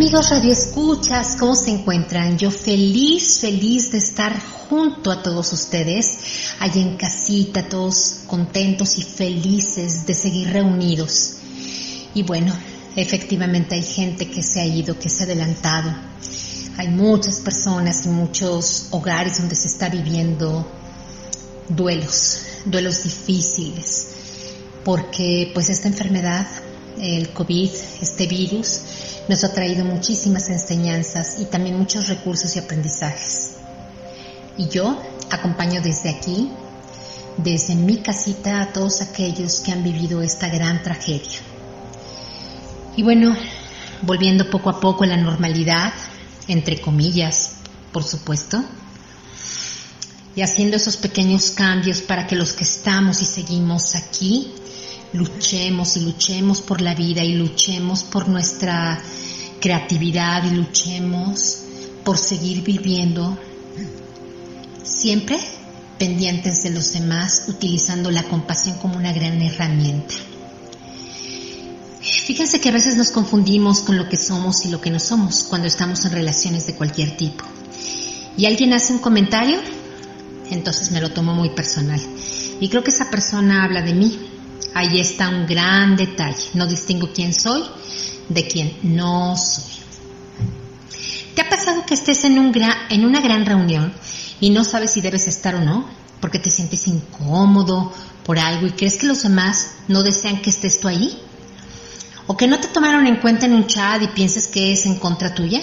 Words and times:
amigos 0.00 0.30
radioescuchas? 0.30 1.36
¿Cómo 1.38 1.54
se 1.54 1.72
encuentran? 1.72 2.38
Yo 2.38 2.50
feliz, 2.50 3.38
feliz 3.38 3.92
de 3.92 3.98
estar 3.98 4.34
junto 4.40 5.10
a 5.10 5.22
todos 5.22 5.52
ustedes, 5.52 6.54
allá 6.58 6.80
en 6.80 6.96
casita, 6.96 7.68
todos 7.68 8.20
contentos 8.26 8.96
y 8.96 9.02
felices 9.02 10.06
de 10.06 10.14
seguir 10.14 10.54
reunidos. 10.54 11.34
Y 12.14 12.22
bueno, 12.22 12.50
efectivamente 12.96 13.74
hay 13.74 13.82
gente 13.82 14.30
que 14.30 14.42
se 14.42 14.62
ha 14.62 14.64
ido, 14.64 14.98
que 14.98 15.10
se 15.10 15.24
ha 15.24 15.26
adelantado. 15.26 15.94
Hay 16.78 16.88
muchas 16.88 17.40
personas 17.40 18.06
y 18.06 18.08
muchos 18.08 18.86
hogares 18.92 19.36
donde 19.36 19.54
se 19.54 19.68
está 19.68 19.90
viviendo 19.90 20.66
duelos, 21.68 22.38
duelos 22.64 23.02
difíciles, 23.02 24.06
porque 24.82 25.50
pues 25.52 25.68
esta 25.68 25.88
enfermedad, 25.88 26.46
el 26.98 27.28
COVID, 27.34 27.70
este 28.00 28.26
virus, 28.26 28.80
nos 29.30 29.44
ha 29.44 29.52
traído 29.52 29.84
muchísimas 29.84 30.48
enseñanzas 30.48 31.36
y 31.38 31.44
también 31.44 31.78
muchos 31.78 32.08
recursos 32.08 32.56
y 32.56 32.58
aprendizajes. 32.58 33.52
Y 34.58 34.68
yo 34.68 35.00
acompaño 35.30 35.80
desde 35.80 36.10
aquí, 36.10 36.50
desde 37.36 37.76
mi 37.76 37.98
casita, 37.98 38.60
a 38.60 38.72
todos 38.72 39.00
aquellos 39.02 39.60
que 39.60 39.70
han 39.70 39.84
vivido 39.84 40.20
esta 40.20 40.48
gran 40.48 40.82
tragedia. 40.82 41.38
Y 42.96 43.04
bueno, 43.04 43.36
volviendo 44.02 44.50
poco 44.50 44.68
a 44.68 44.80
poco 44.80 45.04
a 45.04 45.06
la 45.06 45.16
normalidad, 45.16 45.92
entre 46.48 46.80
comillas, 46.80 47.52
por 47.92 48.02
supuesto, 48.02 48.64
y 50.34 50.42
haciendo 50.42 50.76
esos 50.76 50.96
pequeños 50.96 51.52
cambios 51.52 52.00
para 52.00 52.26
que 52.26 52.34
los 52.34 52.52
que 52.52 52.64
estamos 52.64 53.22
y 53.22 53.26
seguimos 53.26 53.94
aquí 53.94 54.52
luchemos 55.12 55.96
y 55.96 56.00
luchemos 56.00 56.60
por 56.60 56.80
la 56.80 56.94
vida 56.94 57.24
y 57.24 57.34
luchemos 57.34 58.04
por 58.04 58.28
nuestra 58.28 59.00
creatividad 59.60 60.44
y 60.44 60.54
luchemos 60.54 61.58
por 62.04 62.18
seguir 62.18 62.62
viviendo 62.62 63.38
siempre 64.82 65.38
pendientes 65.98 66.62
de 66.62 66.70
los 66.70 66.92
demás, 66.92 67.44
utilizando 67.48 68.10
la 68.10 68.22
compasión 68.22 68.78
como 68.78 68.96
una 68.96 69.12
gran 69.12 69.40
herramienta. 69.42 70.14
Fíjense 72.00 72.60
que 72.60 72.70
a 72.70 72.72
veces 72.72 72.96
nos 72.96 73.10
confundimos 73.10 73.80
con 73.80 73.98
lo 73.98 74.08
que 74.08 74.16
somos 74.16 74.64
y 74.64 74.70
lo 74.70 74.80
que 74.80 74.90
no 74.90 74.98
somos 74.98 75.42
cuando 75.42 75.68
estamos 75.68 76.04
en 76.06 76.12
relaciones 76.12 76.66
de 76.66 76.74
cualquier 76.74 77.16
tipo. 77.16 77.44
Y 78.36 78.46
alguien 78.46 78.72
hace 78.72 78.94
un 78.94 79.00
comentario, 79.00 79.58
entonces 80.50 80.90
me 80.90 81.00
lo 81.00 81.10
tomo 81.10 81.34
muy 81.34 81.50
personal. 81.50 82.00
Y 82.60 82.68
creo 82.68 82.82
que 82.82 82.90
esa 82.90 83.10
persona 83.10 83.64
habla 83.64 83.82
de 83.82 83.94
mí, 83.94 84.18
Ahí 84.74 85.00
está 85.00 85.28
un 85.28 85.46
gran 85.46 85.96
detalle. 85.96 86.50
No 86.54 86.66
distingo 86.66 87.10
quién 87.12 87.34
soy 87.34 87.62
de 88.30 88.48
quién 88.48 88.78
no 88.82 89.36
soy. 89.36 89.74
¿Te 91.34 91.42
ha 91.42 91.50
pasado 91.50 91.84
que 91.84 91.92
estés 91.92 92.24
en, 92.24 92.38
un 92.38 92.52
en 92.88 93.04
una 93.04 93.20
gran 93.20 93.44
reunión 93.44 93.92
y 94.40 94.48
no 94.48 94.64
sabes 94.64 94.92
si 94.92 95.02
debes 95.02 95.28
estar 95.28 95.54
o 95.54 95.60
no? 95.60 95.86
Porque 96.20 96.38
te 96.38 96.50
sientes 96.50 96.86
incómodo 96.86 97.92
por 98.24 98.38
algo 98.38 98.66
y 98.66 98.72
crees 98.72 98.96
que 98.96 99.06
los 99.06 99.22
demás 99.22 99.72
no 99.88 100.02
desean 100.02 100.40
que 100.40 100.50
estés 100.50 100.80
tú 100.80 100.88
ahí? 100.88 101.18
¿O 102.26 102.36
que 102.36 102.46
no 102.46 102.58
te 102.58 102.68
tomaron 102.68 103.06
en 103.06 103.16
cuenta 103.16 103.44
en 103.44 103.52
un 103.52 103.66
chat 103.66 104.02
y 104.02 104.08
pienses 104.08 104.46
que 104.46 104.72
es 104.72 104.86
en 104.86 104.94
contra 104.94 105.34
tuya? 105.34 105.60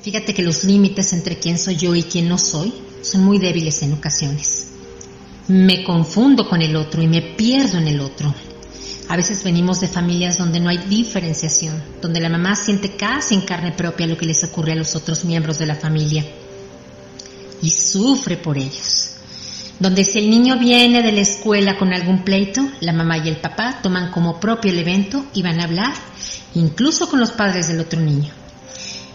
Fíjate 0.00 0.32
que 0.32 0.42
los 0.42 0.64
límites 0.64 1.12
entre 1.12 1.38
quién 1.38 1.58
soy 1.58 1.76
yo 1.76 1.94
y 1.94 2.04
quién 2.04 2.28
no 2.28 2.38
soy 2.38 2.72
son 3.02 3.24
muy 3.24 3.38
débiles 3.38 3.82
en 3.82 3.92
ocasiones 3.92 4.72
me 5.48 5.84
confundo 5.84 6.48
con 6.48 6.62
el 6.62 6.76
otro 6.76 7.02
y 7.02 7.08
me 7.08 7.20
pierdo 7.20 7.78
en 7.78 7.88
el 7.88 8.00
otro. 8.00 8.32
A 9.08 9.16
veces 9.16 9.44
venimos 9.44 9.80
de 9.80 9.88
familias 9.88 10.38
donde 10.38 10.60
no 10.60 10.68
hay 10.70 10.78
diferenciación, 10.78 11.82
donde 12.00 12.20
la 12.20 12.28
mamá 12.28 12.56
siente 12.56 12.96
casi 12.96 13.34
en 13.34 13.42
carne 13.42 13.72
propia 13.72 14.06
lo 14.06 14.16
que 14.16 14.26
les 14.26 14.42
ocurre 14.44 14.72
a 14.72 14.76
los 14.76 14.94
otros 14.96 15.24
miembros 15.24 15.58
de 15.58 15.66
la 15.66 15.74
familia 15.74 16.24
y 17.60 17.70
sufre 17.70 18.36
por 18.36 18.56
ellos. 18.56 19.10
Donde 19.78 20.04
si 20.04 20.18
el 20.18 20.30
niño 20.30 20.58
viene 20.58 21.02
de 21.02 21.12
la 21.12 21.20
escuela 21.20 21.76
con 21.76 21.92
algún 21.92 22.24
pleito, 22.24 22.66
la 22.80 22.92
mamá 22.92 23.18
y 23.18 23.28
el 23.28 23.36
papá 23.36 23.80
toman 23.82 24.10
como 24.10 24.38
propio 24.38 24.70
el 24.70 24.78
evento 24.78 25.26
y 25.34 25.42
van 25.42 25.60
a 25.60 25.64
hablar, 25.64 25.92
incluso 26.54 27.08
con 27.08 27.20
los 27.20 27.32
padres 27.32 27.68
del 27.68 27.80
otro 27.80 28.00
niño. 28.00 28.32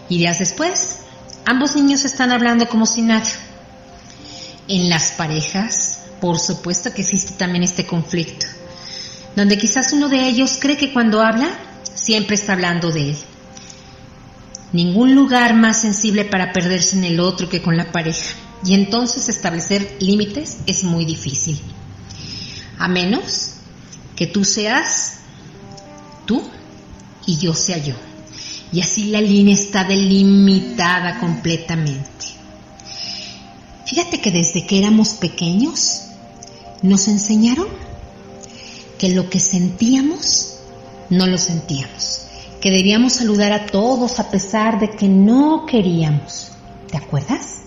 Y 0.08 0.18
días 0.18 0.38
después, 0.38 1.00
ambos 1.46 1.74
niños 1.74 2.04
están 2.04 2.32
hablando 2.32 2.68
como 2.68 2.86
si 2.86 3.02
nada. 3.02 3.28
En 4.68 4.90
las 4.90 5.12
parejas 5.12 5.98
por 6.20 6.38
supuesto 6.38 6.92
que 6.92 7.02
existe 7.02 7.34
también 7.34 7.62
este 7.62 7.86
conflicto, 7.86 8.46
donde 9.38 9.56
quizás 9.56 9.92
uno 9.92 10.08
de 10.08 10.28
ellos 10.28 10.58
cree 10.60 10.76
que 10.76 10.92
cuando 10.92 11.20
habla 11.20 11.48
siempre 11.94 12.34
está 12.34 12.54
hablando 12.54 12.90
de 12.90 13.10
él. 13.10 13.16
Ningún 14.72 15.14
lugar 15.14 15.54
más 15.54 15.80
sensible 15.80 16.24
para 16.24 16.52
perderse 16.52 16.96
en 16.96 17.04
el 17.04 17.20
otro 17.20 17.48
que 17.48 17.62
con 17.62 17.76
la 17.76 17.92
pareja, 17.92 18.34
y 18.64 18.74
entonces 18.74 19.28
establecer 19.28 19.96
límites 20.00 20.58
es 20.66 20.82
muy 20.82 21.04
difícil. 21.04 21.56
A 22.78 22.88
menos 22.88 23.52
que 24.16 24.26
tú 24.26 24.44
seas 24.44 25.20
tú 26.26 26.42
y 27.24 27.38
yo 27.38 27.54
sea 27.54 27.78
yo. 27.78 27.94
Y 28.72 28.80
así 28.80 29.04
la 29.04 29.20
línea 29.20 29.54
está 29.54 29.84
delimitada 29.84 31.20
completamente. 31.20 32.26
Fíjate 33.86 34.20
que 34.20 34.32
desde 34.32 34.66
que 34.66 34.78
éramos 34.80 35.10
pequeños 35.10 36.06
nos 36.82 37.06
enseñaron 37.06 37.87
que 38.98 39.10
lo 39.10 39.30
que 39.30 39.40
sentíamos 39.40 40.56
no 41.10 41.26
lo 41.26 41.38
sentíamos, 41.38 42.26
que 42.60 42.70
debíamos 42.70 43.14
saludar 43.14 43.52
a 43.52 43.66
todos 43.66 44.18
a 44.18 44.30
pesar 44.30 44.80
de 44.80 44.90
que 44.90 45.08
no 45.08 45.64
queríamos. 45.66 46.50
¿Te 46.90 46.96
acuerdas? 46.96 47.58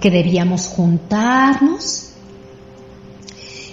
Que 0.00 0.10
debíamos 0.10 0.66
juntarnos 0.68 2.10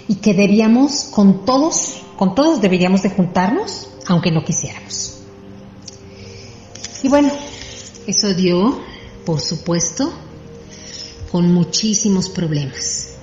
y 0.06 0.16
que 0.16 0.34
debíamos 0.34 1.04
con 1.10 1.44
todos, 1.44 2.02
con 2.16 2.34
todos 2.34 2.60
deberíamos 2.60 3.02
de 3.02 3.10
juntarnos 3.10 3.88
aunque 4.06 4.30
no 4.30 4.44
quisiéramos. 4.44 5.18
Y 7.02 7.08
bueno, 7.08 7.30
eso 8.06 8.34
dio, 8.34 8.80
por 9.24 9.40
supuesto, 9.40 10.12
con 11.30 11.52
muchísimos 11.52 12.28
problemas. 12.28 13.14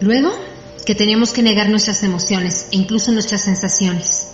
Luego, 0.00 0.30
que 0.84 0.94
teníamos 0.94 1.32
que 1.32 1.42
negar 1.42 1.68
nuestras 1.68 2.02
emociones 2.02 2.68
e 2.72 2.76
incluso 2.76 3.12
nuestras 3.12 3.42
sensaciones. 3.42 4.28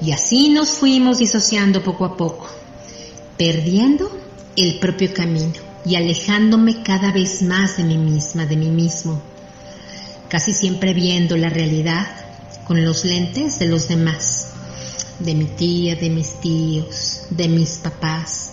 Y 0.00 0.12
así 0.12 0.48
nos 0.48 0.70
fuimos 0.70 1.18
disociando 1.18 1.82
poco 1.82 2.04
a 2.04 2.16
poco, 2.16 2.48
perdiendo 3.36 4.10
el 4.56 4.78
propio 4.78 5.12
camino 5.12 5.52
y 5.84 5.96
alejándome 5.96 6.82
cada 6.82 7.12
vez 7.12 7.42
más 7.42 7.76
de 7.76 7.84
mí 7.84 7.96
misma, 7.96 8.46
de 8.46 8.56
mí 8.56 8.70
mismo, 8.70 9.20
casi 10.28 10.52
siempre 10.52 10.94
viendo 10.94 11.36
la 11.36 11.50
realidad 11.50 12.06
con 12.64 12.84
los 12.84 13.04
lentes 13.04 13.58
de 13.58 13.66
los 13.66 13.88
demás, 13.88 14.48
de 15.18 15.34
mi 15.34 15.44
tía, 15.44 15.96
de 15.96 16.10
mis 16.10 16.40
tíos, 16.40 17.22
de 17.30 17.48
mis 17.48 17.78
papás, 17.78 18.52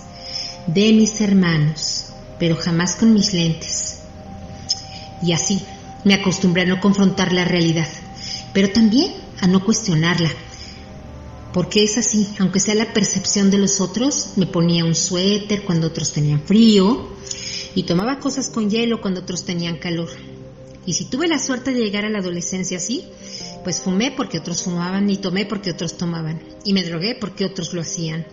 de 0.68 0.92
mis 0.94 1.20
hermanos, 1.22 2.08
pero 2.38 2.56
jamás 2.56 2.96
con 2.96 3.14
mis 3.14 3.34
lentes. 3.34 4.00
Y 5.24 5.34
así, 5.34 5.62
me 6.04 6.14
acostumbré 6.14 6.64
a 6.64 6.66
no 6.66 6.80
confrontar 6.80 7.32
la 7.32 7.46
realidad, 7.46 7.88
pero 8.54 8.72
también 8.72 9.14
a 9.40 9.48
no 9.48 9.64
cuestionarla. 9.64 10.30
Porque 11.54 11.84
es 11.84 11.98
así, 11.98 12.30
aunque 12.40 12.60
sea 12.60 12.76
la 12.76 12.94
percepción 12.94 13.52
de 13.52 13.58
los 13.58 13.82
otros, 13.82 14.34
me 14.38 14.48
ponía 14.48 14.86
un 14.86 14.96
suéter 14.96 15.64
cuando 15.64 15.88
otros 15.88 16.14
tenían 16.14 16.42
frío 16.42 17.10
y 17.76 17.84
tomaba 17.84 18.20
cosas 18.20 18.50
con 18.50 18.70
hielo 18.70 19.02
cuando 19.02 19.22
otros 19.22 19.44
tenían 19.44 19.78
calor. 19.78 20.10
Y 20.86 20.94
si 20.94 21.06
tuve 21.06 21.28
la 21.28 21.40
suerte 21.40 21.74
de 21.74 21.82
llegar 21.82 22.06
a 22.06 22.10
la 22.10 22.20
adolescencia 22.20 22.78
así, 22.78 23.06
pues 23.64 23.82
fumé 23.82 24.12
porque 24.12 24.40
otros 24.40 24.64
fumaban 24.64 25.10
y 25.10 25.18
tomé 25.18 25.46
porque 25.46 25.72
otros 25.72 25.98
tomaban 25.98 26.42
y 26.64 26.74
me 26.74 26.84
drogué 26.84 27.16
porque 27.16 27.46
otros 27.46 27.74
lo 27.74 27.82
hacían. 27.82 28.26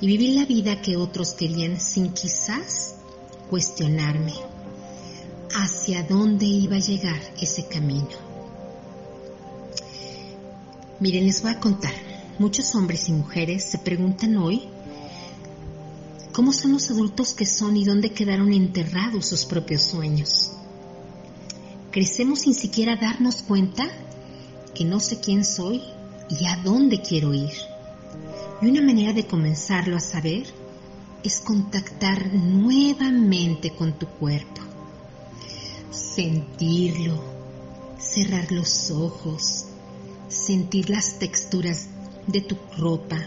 Y 0.00 0.06
viví 0.06 0.32
la 0.32 0.46
vida 0.46 0.80
que 0.80 0.96
otros 0.96 1.34
querían 1.34 1.78
sin 1.78 2.12
quizás 2.14 2.94
cuestionarme 3.50 4.49
hacia 5.54 6.02
dónde 6.02 6.46
iba 6.46 6.76
a 6.76 6.80
llegar 6.80 7.20
ese 7.40 7.66
camino. 7.66 8.08
Miren, 11.00 11.26
les 11.26 11.42
voy 11.42 11.52
a 11.52 11.60
contar. 11.60 11.92
Muchos 12.38 12.74
hombres 12.74 13.08
y 13.08 13.12
mujeres 13.12 13.64
se 13.64 13.78
preguntan 13.78 14.36
hoy 14.36 14.62
cómo 16.32 16.52
son 16.52 16.72
los 16.72 16.90
adultos 16.90 17.34
que 17.34 17.44
son 17.44 17.76
y 17.76 17.84
dónde 17.84 18.12
quedaron 18.12 18.52
enterrados 18.52 19.26
sus 19.26 19.44
propios 19.44 19.82
sueños. 19.82 20.52
Crecemos 21.90 22.40
sin 22.40 22.54
siquiera 22.54 22.96
darnos 22.96 23.42
cuenta 23.42 23.88
que 24.74 24.84
no 24.84 25.00
sé 25.00 25.20
quién 25.20 25.44
soy 25.44 25.82
y 26.30 26.46
a 26.46 26.56
dónde 26.62 27.02
quiero 27.02 27.34
ir. 27.34 27.52
Y 28.62 28.68
una 28.68 28.82
manera 28.82 29.12
de 29.12 29.26
comenzarlo 29.26 29.96
a 29.96 30.00
saber 30.00 30.44
es 31.24 31.40
contactar 31.40 32.32
nuevamente 32.32 33.74
con 33.74 33.98
tu 33.98 34.06
cuerpo 34.06 34.69
sentirlo, 36.14 37.22
cerrar 37.98 38.50
los 38.50 38.90
ojos, 38.90 39.66
sentir 40.28 40.90
las 40.90 41.18
texturas 41.18 41.86
de 42.26 42.40
tu 42.40 42.56
ropa. 42.76 43.18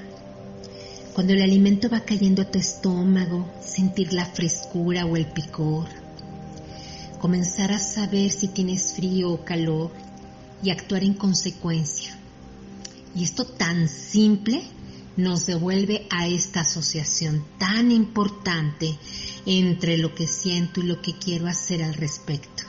Cuando 1.14 1.34
el 1.34 1.42
alimento 1.42 1.90
va 1.90 2.02
cayendo 2.02 2.42
a 2.42 2.52
tu 2.52 2.60
estómago, 2.60 3.50
sentir 3.64 4.12
la 4.12 4.26
frescura 4.26 5.06
o 5.06 5.16
el 5.16 5.28
picor. 5.28 5.88
Comenzar 7.20 7.72
a 7.72 7.80
saber 7.80 8.32
si 8.32 8.50
tienes 8.50 8.94
frío 8.94 9.32
o 9.32 9.46
calor 9.46 9.92
y 10.62 10.70
actuar 10.70 11.04
en 11.04 11.14
consecuencia. 11.14 12.20
Y 13.16 13.24
esto 13.24 13.46
tan 13.46 13.88
simple 13.88 14.64
nos 15.16 15.46
devuelve 15.46 16.08
a 16.10 16.28
esta 16.28 16.62
asociación 16.62 17.46
tan 17.60 17.92
importante 17.92 18.98
entre 19.46 19.98
lo 19.98 20.14
que 20.16 20.28
siento 20.28 20.82
y 20.82 20.84
lo 20.84 21.02
que 21.02 21.14
quiero 21.14 21.48
hacer 21.48 21.84
al 21.84 21.94
respecto. 21.94 22.63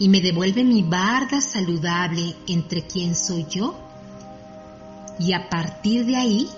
Y 0.00 0.08
me 0.08 0.20
devuelve 0.20 0.64
mi 0.64 0.82
barda 0.82 1.40
saludable 1.40 2.34
entre 2.48 2.82
quién 2.82 3.14
soy 3.14 3.46
yo 3.48 3.78
y 5.20 5.34
a 5.34 5.48
partir 5.48 6.06
de 6.06 6.16
ahí 6.16 6.48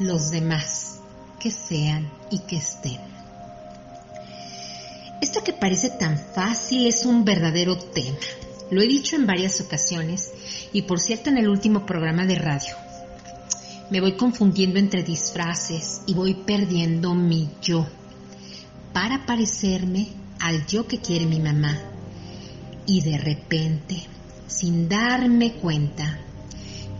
los 0.00 0.30
demás 0.30 0.98
que 1.38 1.50
sean 1.50 2.10
y 2.30 2.40
que 2.40 2.56
estén. 2.56 2.98
Esto 5.20 5.42
que 5.42 5.52
parece 5.52 5.90
tan 5.90 6.18
fácil 6.18 6.86
es 6.86 7.04
un 7.04 7.24
verdadero 7.24 7.76
tema. 7.76 8.18
Lo 8.70 8.82
he 8.82 8.86
dicho 8.86 9.16
en 9.16 9.26
varias 9.26 9.60
ocasiones 9.60 10.32
y 10.72 10.82
por 10.82 11.00
cierto 11.00 11.30
en 11.30 11.38
el 11.38 11.48
último 11.48 11.86
programa 11.86 12.26
de 12.26 12.34
radio. 12.34 12.74
Me 13.90 14.00
voy 14.00 14.16
confundiendo 14.16 14.78
entre 14.78 15.02
disfraces 15.02 16.02
y 16.06 16.14
voy 16.14 16.34
perdiendo 16.34 17.14
mi 17.14 17.48
yo 17.62 17.86
para 18.92 19.24
parecerme 19.24 20.08
al 20.40 20.66
yo 20.66 20.86
que 20.86 20.98
quiere 20.98 21.24
mi 21.24 21.40
mamá. 21.40 21.87
Y 22.88 23.02
de 23.02 23.18
repente, 23.18 23.96
sin 24.46 24.88
darme 24.88 25.52
cuenta, 25.52 26.18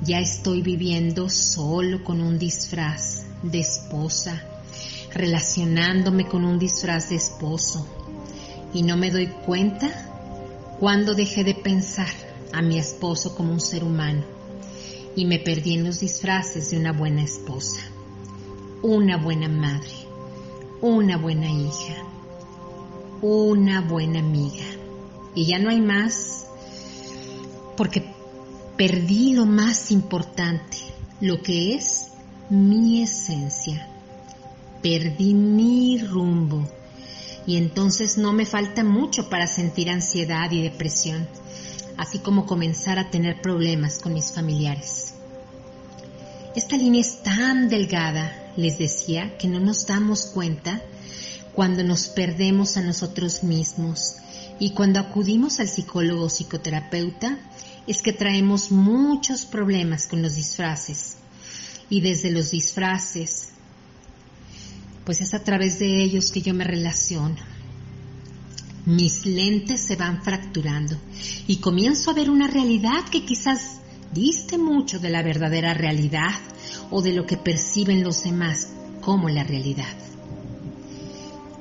ya 0.03 0.21
estoy 0.21 0.61
viviendo 0.61 1.31
solo 1.31 2.05
con 2.05 2.21
un 2.21 2.39
disfraz 2.39 3.25
de 3.43 3.61
esposa, 3.61 4.45
relacionándome 5.15 6.29
con 6.29 6.45
un 6.45 6.59
disfraz 6.59 7.09
de 7.09 7.17
esposo. 7.17 7.89
Y 8.75 8.83
no 8.83 8.99
me 8.99 9.11
doy 9.11 9.29
cuenta 9.47 10.77
cuando 10.79 11.15
dejé 11.15 11.43
de 11.43 11.55
pensar 11.55 12.13
a 12.53 12.61
mi 12.61 12.79
esposo 12.79 13.35
como 13.35 13.55
un 13.55 13.61
ser 13.61 13.83
humano 13.83 14.25
y 15.17 15.25
me 15.25 15.39
perdí 15.39 15.73
en 15.73 15.85
los 15.85 16.01
disfraces 16.01 16.71
de 16.71 16.77
una 16.77 16.93
buena 16.93 17.23
esposa, 17.23 17.81
una 18.83 19.17
buena 19.17 19.49
madre, 19.49 20.07
una 20.83 21.17
buena 21.17 21.51
hija, 21.51 22.05
una 23.23 23.81
buena 23.81 24.19
amiga. 24.19 24.78
Y 25.35 25.47
ya 25.47 25.59
no 25.59 25.71
hay 25.71 25.81
más 25.81 26.47
porque 27.77 28.13
perdí 28.77 29.35
lo 29.35 29.47
más 29.47 29.91
importante, 29.91 30.79
lo 31.21 31.43
que 31.43 31.75
es 31.75 32.09
mi 32.51 33.03
esencia. 33.03 33.89
Perdí 34.83 35.35
mi 35.35 35.99
rumbo 35.99 36.69
y 37.47 37.57
entonces 37.57 38.19
no 38.19 38.33
me 38.33 38.47
falta 38.47 38.85
mucho 38.85 39.29
para 39.29 39.47
sentir 39.47 39.91
ansiedad 39.91 40.51
y 40.51 40.63
depresión 40.63 41.27
así 41.99 42.21
como 42.21 42.47
comenzar 42.47 42.99
a 42.99 43.11
tener 43.11 43.43
problemas 43.43 43.99
con 43.99 44.15
mis 44.15 44.33
familiares. 44.33 45.15
Esta 46.55 46.77
línea 46.77 47.03
es 47.03 47.23
tan 47.23 47.69
delgada, 47.69 48.53
les 48.57 48.79
decía, 48.79 49.37
que 49.37 49.49
no 49.49 49.61
nos 49.61 49.87
damos 49.87 50.27
cuenta 50.27 50.81
cuando 51.53 51.83
nos 51.83 52.07
perdemos 52.07 52.77
a 52.77 52.83
nosotros 52.83 53.43
mismos 53.43 54.15
y 54.61 54.71
cuando 54.71 55.01
acudimos 55.01 55.61
al 55.61 55.69
psicólogo 55.69 56.25
o 56.25 56.29
psicoterapeuta 56.29 57.39
es 57.87 58.03
que 58.03 58.13
traemos 58.13 58.71
muchos 58.71 59.47
problemas 59.47 60.07
con 60.07 60.23
los 60.23 60.35
disfraces. 60.35 61.17
Y 61.91 62.03
desde 62.03 62.31
los 62.31 62.51
disfraces, 62.51 63.49
pues 65.05 65.21
es 65.21 65.33
a 65.33 65.43
través 65.43 65.79
de 65.79 66.03
ellos 66.03 66.31
que 66.31 66.43
yo 66.43 66.53
me 66.53 66.65
relaciono 66.65 67.37
mis 68.89 69.27
lentes 69.27 69.83
se 69.83 69.97
van 69.97 70.23
fracturando 70.23 70.97
y 71.47 71.59
comienzo 71.59 72.11
a 72.11 72.15
ver 72.15 72.31
una 72.31 72.47
realidad 72.47 73.05
que 73.11 73.23
quizás 73.23 73.83
diste 74.15 74.57
mucho 74.57 74.99
de 74.99 75.11
la 75.11 75.23
verdadera 75.23 75.75
realidad 75.75 76.33
o 76.91 77.03
de 77.03 77.13
lo 77.13 77.27
que 77.27 77.37
perciben 77.37 78.03
los 78.03 78.25
demás 78.25 78.73
como 79.03 79.29
la 79.29 79.45
realidad. 79.45 79.95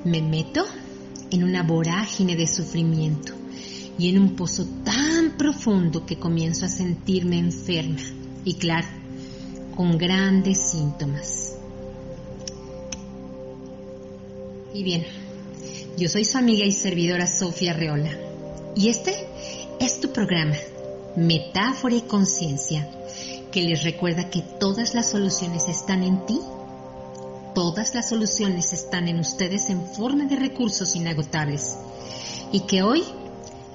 Me 0.06 0.22
meto 0.22 0.64
en 1.30 1.44
una 1.44 1.62
vorágine 1.62 2.36
de 2.36 2.46
sufrimiento 2.46 3.32
y 3.98 4.08
en 4.08 4.18
un 4.18 4.36
pozo 4.36 4.66
tan 4.84 5.36
profundo 5.36 6.06
que 6.06 6.18
comienzo 6.18 6.66
a 6.66 6.68
sentirme 6.68 7.38
enferma 7.38 8.00
y 8.44 8.54
claro, 8.54 8.86
con 9.74 9.98
grandes 9.98 10.58
síntomas. 10.58 11.56
Y 14.72 14.82
bien, 14.82 15.04
yo 15.96 16.08
soy 16.08 16.24
su 16.24 16.38
amiga 16.38 16.64
y 16.64 16.72
servidora 16.72 17.26
Sofía 17.26 17.72
Reola 17.72 18.16
y 18.76 18.88
este 18.88 19.12
es 19.80 20.00
tu 20.00 20.12
programa, 20.12 20.56
Metáfora 21.16 21.96
y 21.96 22.02
Conciencia, 22.02 22.88
que 23.50 23.62
les 23.62 23.82
recuerda 23.82 24.30
que 24.30 24.42
todas 24.42 24.94
las 24.94 25.10
soluciones 25.10 25.68
están 25.68 26.04
en 26.04 26.24
ti, 26.26 26.38
todas 27.58 27.92
las 27.92 28.10
soluciones 28.10 28.72
están 28.72 29.08
en 29.08 29.18
ustedes 29.18 29.68
en 29.68 29.84
forma 29.84 30.26
de 30.26 30.36
recursos 30.36 30.94
inagotables 30.94 31.76
y 32.52 32.60
que 32.60 32.84
hoy 32.84 33.02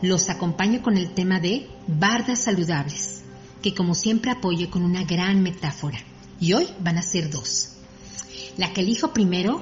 los 0.02 0.30
acompaño 0.30 0.82
con 0.82 0.96
el 0.96 1.14
tema 1.14 1.42
de 1.42 1.68
bardas 1.86 2.40
saludables, 2.40 3.24
que 3.62 3.76
como 3.76 3.94
siempre 3.94 4.32
apoyo 4.32 4.72
con 4.72 4.84
una 4.84 5.04
gran 5.04 5.44
metáfora. 5.44 6.00
Y 6.40 6.54
hoy 6.54 6.66
van 6.80 6.98
a 6.98 7.02
ser 7.02 7.30
dos. 7.30 7.74
La 8.56 8.72
que 8.72 8.80
elijo 8.80 9.12
primero 9.12 9.62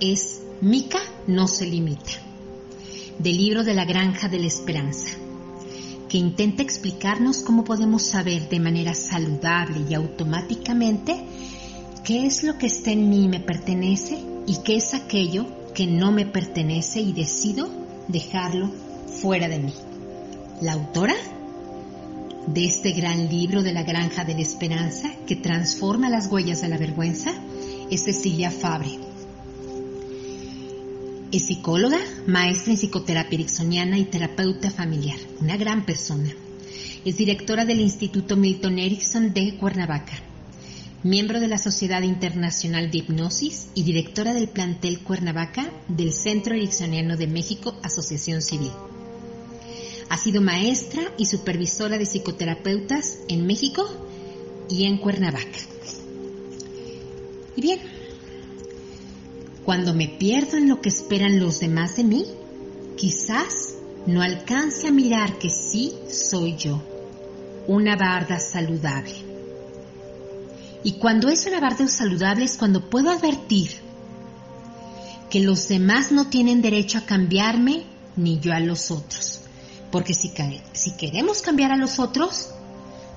es 0.00 0.42
Mica 0.60 1.00
no 1.26 1.48
se 1.48 1.64
limita, 1.64 2.12
del 3.20 3.38
libro 3.38 3.64
de 3.64 3.72
la 3.72 3.86
Granja 3.86 4.28
de 4.28 4.38
la 4.38 4.48
Esperanza, 4.48 5.16
que 6.10 6.18
intenta 6.18 6.62
explicarnos 6.62 7.38
cómo 7.38 7.64
podemos 7.64 8.02
saber 8.02 8.50
de 8.50 8.60
manera 8.60 8.94
saludable 8.94 9.82
y 9.88 9.94
automáticamente 9.94 11.24
qué 12.04 12.26
es 12.26 12.42
lo 12.42 12.58
que 12.58 12.66
está 12.66 12.90
en 12.90 13.08
mí 13.08 13.24
y 13.24 13.28
me 13.28 13.40
pertenece 13.40 14.18
y 14.46 14.58
qué 14.64 14.76
es 14.76 14.94
aquello 14.94 15.46
que 15.74 15.86
no 15.86 16.12
me 16.12 16.26
pertenece 16.26 17.00
y 17.00 17.12
decido 17.12 17.70
dejarlo 18.08 18.70
fuera 19.20 19.48
de 19.48 19.58
mí. 19.58 19.74
La 20.60 20.72
autora 20.72 21.14
de 22.46 22.64
este 22.64 22.92
gran 22.92 23.28
libro 23.28 23.62
de 23.62 23.72
la 23.72 23.84
Granja 23.84 24.24
de 24.24 24.34
la 24.34 24.40
Esperanza 24.40 25.10
que 25.26 25.36
transforma 25.36 26.10
las 26.10 26.26
huellas 26.30 26.60
de 26.60 26.68
la 26.68 26.78
vergüenza 26.78 27.32
es 27.90 28.04
Cecilia 28.04 28.50
Fabre 28.50 28.98
es 31.32 31.46
psicóloga, 31.46 31.98
maestra 32.26 32.72
en 32.72 32.76
psicoterapia 32.76 33.36
ericksoniana 33.36 33.98
y 33.98 34.04
terapeuta 34.04 34.70
familiar, 34.70 35.16
una 35.40 35.56
gran 35.56 35.86
persona. 35.86 36.30
Es 37.06 37.16
directora 37.16 37.64
del 37.64 37.80
Instituto 37.80 38.36
Milton 38.36 38.78
Erickson 38.78 39.32
de 39.32 39.56
Cuernavaca, 39.56 40.12
miembro 41.04 41.40
de 41.40 41.48
la 41.48 41.58
Sociedad 41.58 42.02
Internacional 42.02 42.90
de 42.90 42.98
Hipnosis 42.98 43.68
y 43.74 43.82
directora 43.82 44.32
del 44.32 44.48
plantel 44.48 45.00
Cuernavaca 45.00 45.68
del 45.88 46.12
Centro 46.12 46.54
Ericksoniano 46.54 47.16
de 47.16 47.26
México, 47.26 47.74
Asociación 47.82 48.40
Civil. 48.40 48.70
Ha 50.08 50.16
sido 50.16 50.40
maestra 50.40 51.02
y 51.18 51.26
supervisora 51.26 51.98
de 51.98 52.06
psicoterapeutas 52.06 53.18
en 53.28 53.46
México 53.46 53.88
y 54.68 54.84
en 54.84 54.98
Cuernavaca. 54.98 55.58
Y 57.56 57.60
bien, 57.60 57.80
cuando 59.64 59.94
me 59.94 60.08
pierdo 60.08 60.56
en 60.56 60.68
lo 60.68 60.80
que 60.80 60.88
esperan 60.88 61.40
los 61.40 61.58
demás 61.58 61.96
de 61.96 62.04
mí, 62.04 62.26
quizás 62.96 63.74
no 64.06 64.22
alcance 64.22 64.86
a 64.86 64.92
mirar 64.92 65.38
que 65.38 65.50
sí 65.50 65.94
soy 66.08 66.56
yo, 66.56 66.80
una 67.66 67.96
barda 67.96 68.38
saludable. 68.38 69.31
Y 70.84 70.92
cuando 70.92 71.28
es 71.28 71.46
una 71.46 71.60
barda 71.60 71.86
saludable 71.86 72.44
es 72.44 72.56
cuando 72.56 72.90
puedo 72.90 73.10
advertir 73.10 73.80
que 75.30 75.40
los 75.40 75.68
demás 75.68 76.12
no 76.12 76.28
tienen 76.28 76.60
derecho 76.60 76.98
a 76.98 77.06
cambiarme 77.06 77.84
ni 78.16 78.40
yo 78.40 78.52
a 78.52 78.60
los 78.60 78.90
otros. 78.90 79.40
Porque 79.90 80.14
si, 80.14 80.32
queremos 80.96 81.42
cambiar 81.42 81.72
a 81.72 81.76
los 81.76 81.98
otros, 81.98 82.50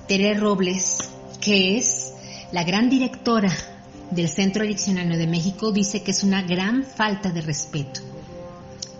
Tere 0.08 0.34
Robles, 0.34 0.98
que 1.40 1.76
es 1.76 2.12
la 2.52 2.64
gran 2.64 2.88
directora 2.88 3.52
del 4.10 4.28
Centro 4.28 4.64
Diccionario 4.64 5.18
de 5.18 5.26
México 5.26 5.72
dice 5.72 6.02
que 6.02 6.12
es 6.12 6.22
una 6.22 6.42
gran 6.42 6.84
falta 6.84 7.30
de 7.30 7.40
respeto. 7.40 8.00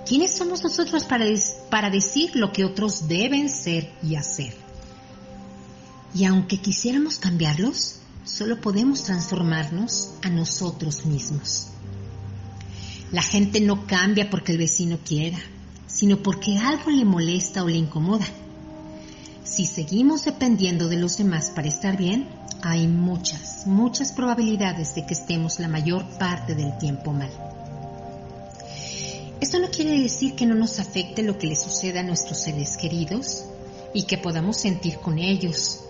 ¿Quiénes 0.06 0.37
somos 0.37 0.62
nosotros 0.62 1.04
para 1.04 1.90
decir 1.90 2.35
lo 2.35 2.52
que 2.52 2.64
otros 2.64 3.08
deben 3.08 3.49
ser 3.49 3.90
y 4.02 4.16
hacer? 4.16 4.54
Y 6.14 6.25
aunque 6.25 6.58
quisiéramos 6.58 7.18
cambiarlos, 7.18 8.00
solo 8.26 8.61
podemos 8.61 9.04
transformarnos 9.04 10.11
a 10.23 10.28
nosotros 10.28 11.06
mismos. 11.06 11.68
La 13.12 13.23
gente 13.23 13.61
no 13.61 13.87
cambia 13.87 14.28
porque 14.28 14.52
el 14.52 14.59
vecino 14.59 14.99
quiera, 15.04 15.38
sino 15.87 16.18
porque 16.18 16.59
algo 16.59 16.90
le 16.90 17.04
molesta 17.04 17.62
o 17.62 17.68
le 17.68 17.76
incomoda. 17.76 18.26
Si 19.45 19.64
seguimos 19.64 20.25
dependiendo 20.25 20.88
de 20.88 20.97
los 20.97 21.16
demás 21.16 21.50
para 21.54 21.68
estar 21.68 21.97
bien, 21.97 22.28
hay 22.62 22.88
muchas, 22.88 23.64
muchas 23.66 24.11
probabilidades 24.11 24.97
de 24.97 25.06
que 25.06 25.14
estemos 25.14 25.61
la 25.61 25.68
mayor 25.68 26.04
parte 26.18 26.56
del 26.56 26.76
tiempo 26.78 27.12
mal. 27.12 27.30
Esto 29.40 29.61
no 29.61 29.71
quiere 29.71 30.00
decir 30.00 30.35
que 30.35 30.47
no 30.47 30.56
nos 30.56 30.80
afecte 30.80 31.23
lo 31.23 31.38
que 31.38 31.47
le 31.47 31.54
suceda 31.54 32.00
a 32.00 32.02
nuestros 32.02 32.42
seres 32.42 32.76
queridos 32.76 33.45
y 33.95 34.02
que 34.02 34.18
podamos 34.18 34.56
sentir 34.56 34.97
con 34.99 35.18
ellos, 35.18 35.86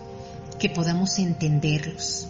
que 0.59 0.69
podamos 0.69 1.19
entenderlos. 1.19 2.27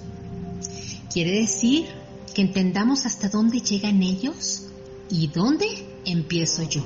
Quiere 1.12 1.32
decir 1.32 1.88
que 2.34 2.42
entendamos 2.42 3.06
hasta 3.06 3.30
dónde 3.30 3.62
llegan 3.62 4.04
ellos 4.04 4.64
y 5.10 5.28
dónde 5.28 5.68
empiezo 6.06 6.64
yo. 6.64 6.84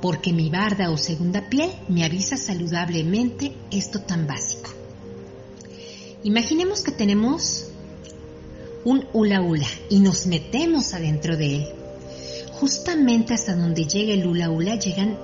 Porque 0.00 0.32
mi 0.32 0.50
barda 0.50 0.90
o 0.90 0.96
segunda 0.96 1.48
piel 1.48 1.70
me 1.88 2.04
avisa 2.04 2.36
saludablemente 2.36 3.54
esto 3.70 4.00
tan 4.00 4.26
básico. 4.26 4.70
Imaginemos 6.22 6.82
que 6.82 6.92
tenemos 6.92 7.66
un 8.84 9.06
hula 9.12 9.40
hula 9.40 9.68
y 9.88 10.00
nos 10.00 10.26
metemos 10.26 10.92
adentro 10.94 11.36
de 11.36 11.56
él. 11.56 11.68
Justamente 12.60 13.34
hasta 13.34 13.54
donde 13.54 13.86
llega 13.86 14.12
el 14.14 14.26
hula 14.26 14.50
hula 14.50 14.76
llegan 14.76 15.18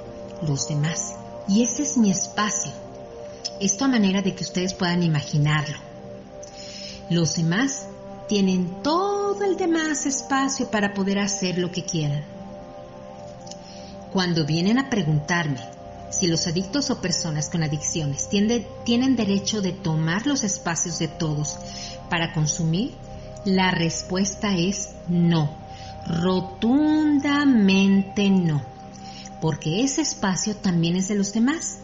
los 0.46 0.68
demás. 0.68 1.14
Y 1.48 1.62
ese 1.62 1.82
es 1.82 1.96
mi 1.96 2.10
espacio. 2.10 2.72
Esto 3.60 3.84
a 3.84 3.88
manera 3.88 4.22
de 4.22 4.34
que 4.34 4.44
ustedes 4.44 4.74
puedan 4.74 5.02
imaginarlo. 5.02 5.78
Los 7.10 7.36
demás 7.36 7.86
tienen 8.28 8.82
todo 8.82 9.44
el 9.44 9.56
demás 9.56 10.06
espacio 10.06 10.70
para 10.70 10.94
poder 10.94 11.18
hacer 11.18 11.58
lo 11.58 11.72
que 11.72 11.84
quieran. 11.84 12.24
Cuando 14.12 14.46
vienen 14.46 14.78
a 14.78 14.88
preguntarme 14.88 15.60
si 16.10 16.26
los 16.26 16.46
adictos 16.46 16.90
o 16.90 17.00
personas 17.00 17.50
con 17.50 17.62
adicciones 17.62 18.28
tienen 18.28 19.16
derecho 19.16 19.62
de 19.62 19.72
tomar 19.72 20.26
los 20.26 20.44
espacios 20.44 20.98
de 20.98 21.08
todos 21.08 21.58
para 22.08 22.32
consumir, 22.32 22.92
la 23.44 23.70
respuesta 23.70 24.56
es 24.56 24.90
no, 25.08 25.56
rotundamente 26.06 28.30
no, 28.30 28.62
porque 29.40 29.82
ese 29.82 30.02
espacio 30.02 30.56
también 30.56 30.96
es 30.96 31.08
de 31.08 31.14
los 31.14 31.32
demás. 31.32 31.78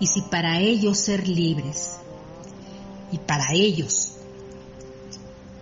Y 0.00 0.06
si 0.06 0.22
para 0.22 0.60
ellos 0.60 0.98
ser 0.98 1.26
libres 1.26 1.96
y 3.12 3.18
para 3.18 3.52
ellos 3.52 4.12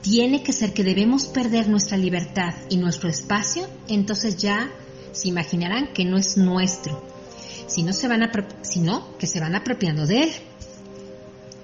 tiene 0.05 0.43
que 0.43 0.53
ser 0.53 0.75
que 0.75 0.85
debemos 0.85 1.27
perder 1.27 1.69
nuestra 1.69 1.97
libertad 1.97 2.55
y 2.69 2.77
nuestro 2.77 3.09
espacio, 3.09 3.67
entonces 3.89 4.37
ya 4.37 4.71
se 5.13 5.29
imaginarán 5.29 5.95
que 5.95 6.05
no 6.05 6.19
es 6.19 6.37
nuestro, 6.37 7.03
sino, 7.67 7.95
se 7.95 8.09
van 8.09 8.31
que 9.19 9.27
se 9.27 9.41
van 9.41 9.55
apropiando 9.55 10.07
de 10.07 10.25
él. 10.25 10.31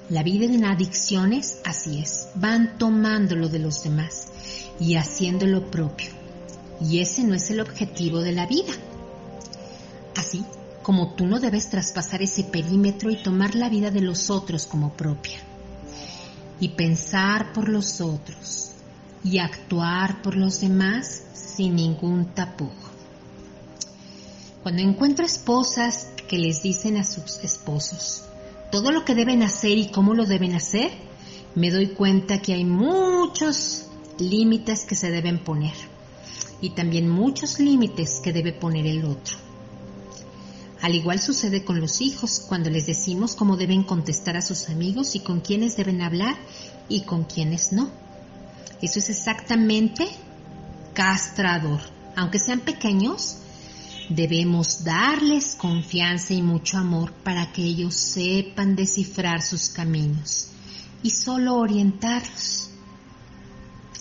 La 0.09 0.23
vida 0.23 0.47
en 0.47 0.65
adicciones 0.65 1.61
así 1.65 2.01
es, 2.01 2.29
van 2.35 2.79
tomando 2.79 3.37
lo 3.37 3.49
de 3.49 3.59
los 3.59 3.83
demás 3.83 4.29
y 4.81 4.97
haciendo 4.97 5.47
lo 5.47 5.71
propio. 5.71 6.09
Y 6.81 7.01
ese 7.01 7.25
no 7.25 7.35
es 7.35 7.51
el 7.51 7.61
objetivo 7.61 8.21
de 8.21 8.33
la 8.33 8.47
vida. 8.47 8.73
Así 10.17 10.45
como 10.91 11.13
tú 11.13 11.25
no 11.25 11.39
debes 11.39 11.71
traspasar 11.71 12.21
ese 12.21 12.43
perímetro 12.43 13.13
y 13.13 13.23
tomar 13.23 13.55
la 13.55 13.69
vida 13.69 13.93
de 13.93 14.01
los 14.01 14.29
otros 14.29 14.67
como 14.67 14.95
propia. 14.95 15.39
Y 16.59 16.71
pensar 16.71 17.53
por 17.53 17.69
los 17.69 18.01
otros 18.01 18.73
y 19.23 19.39
actuar 19.39 20.21
por 20.21 20.35
los 20.35 20.61
demás 20.61 21.23
sin 21.33 21.77
ningún 21.77 22.35
tapujo. 22.35 22.91
Cuando 24.65 24.83
encuentro 24.83 25.25
esposas 25.25 26.09
que 26.29 26.39
les 26.39 26.61
dicen 26.61 26.97
a 26.97 27.05
sus 27.05 27.39
esposos 27.45 28.25
todo 28.73 28.91
lo 28.91 29.05
que 29.05 29.15
deben 29.15 29.45
hacer 29.45 29.79
y 29.79 29.93
cómo 29.93 30.13
lo 30.15 30.27
deben 30.27 30.57
hacer, 30.57 30.91
me 31.55 31.71
doy 31.71 31.91
cuenta 31.91 32.43
que 32.43 32.55
hay 32.55 32.65
muchos 32.65 33.87
límites 34.19 34.87
que 34.87 34.97
se 34.97 35.13
deben 35.13 35.39
poner 35.39 35.77
y 36.61 36.71
también 36.71 37.09
muchos 37.09 37.61
límites 37.61 38.19
que 38.19 38.33
debe 38.33 38.53
poner 38.53 38.89
el 38.89 39.05
otro. 39.05 39.50
Al 40.83 40.95
igual 40.95 41.21
sucede 41.21 41.65
con 41.65 41.81
los 41.81 42.01
hijos 42.01 42.45
cuando 42.49 42.71
les 42.71 42.87
decimos 42.87 43.35
cómo 43.35 43.57
deben 43.57 43.83
contestar 43.83 44.37
a 44.37 44.43
sus 44.43 44.69
amigos 44.69 45.15
y 45.15 45.21
con 45.21 45.41
quiénes 45.41 45.77
deben 45.77 46.01
hablar 46.01 46.37
y 46.89 47.03
con 47.03 47.25
quiénes 47.25 47.73
no. 47.73 47.91
Eso 48.81 48.99
es 48.99 49.11
exactamente 49.11 50.09
castrador. 50.95 51.81
Aunque 52.17 52.39
sean 52.39 52.61
pequeños, 52.61 53.37
Debemos 54.11 54.83
darles 54.83 55.55
confianza 55.55 56.35
y 56.35 56.43
mucho 56.43 56.79
amor 56.79 57.13
para 57.13 57.53
que 57.53 57.63
ellos 57.63 57.95
sepan 57.95 58.75
descifrar 58.75 59.41
sus 59.41 59.69
caminos 59.69 60.49
y 61.05 61.11
solo 61.11 61.55
orientarlos. 61.55 62.71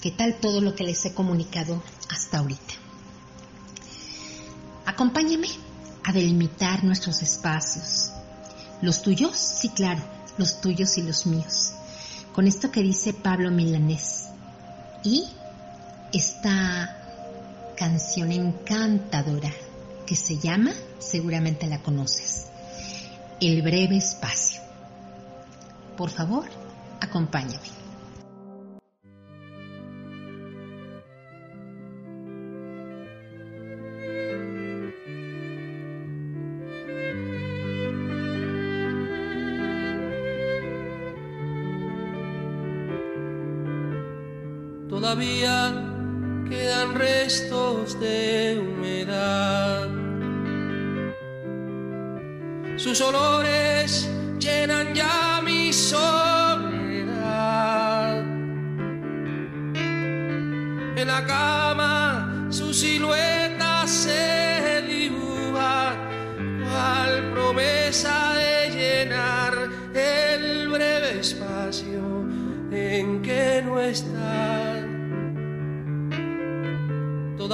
¿Qué 0.01 0.09
tal 0.09 0.39
todo 0.39 0.61
lo 0.61 0.73
que 0.73 0.83
les 0.83 1.05
he 1.05 1.13
comunicado 1.13 1.83
hasta 2.09 2.39
ahorita? 2.39 2.73
Acompáñame 4.87 5.49
a 6.09 6.11
delimitar 6.11 6.83
nuestros 6.83 7.21
espacios. 7.21 8.11
¿Los 8.81 9.03
tuyos? 9.03 9.37
Sí, 9.37 9.69
claro, 9.69 10.01
los 10.39 10.59
tuyos 10.59 10.97
y 10.97 11.03
los 11.03 11.27
míos. 11.27 11.73
Con 12.33 12.47
esto 12.47 12.71
que 12.71 12.81
dice 12.81 13.13
Pablo 13.13 13.51
Milanés. 13.51 14.29
Y 15.03 15.27
esta 16.11 16.97
canción 17.77 18.31
encantadora 18.31 19.51
que 20.07 20.15
se 20.15 20.39
llama, 20.39 20.71
seguramente 20.97 21.67
la 21.67 21.83
conoces, 21.83 22.47
El 23.39 23.61
breve 23.61 23.97
espacio. 23.97 24.61
Por 25.95 26.09
favor, 26.09 26.49
acompáñame. 27.01 27.78
Quedan 45.19 46.95
restos 46.95 47.99
de 47.99 48.57
humedad. 48.57 49.89
Sus 52.77 53.01
olores 53.01 53.38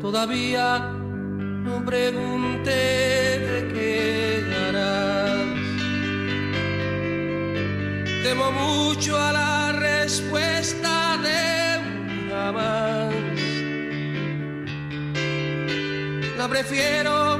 Todavía 0.00 0.78
no 0.78 1.84
pregunté 1.84 2.70
de 3.48 3.58
qué 3.72 4.44
harás. 4.66 5.30
Temo 8.24 8.50
mucho 8.50 9.18
a 9.18 9.32
la 9.32 9.72
respuesta 9.72 11.18
de 11.26 11.78
un 11.82 12.30
jamás. 12.30 13.14
La 16.38 16.48
prefiero 16.48 17.38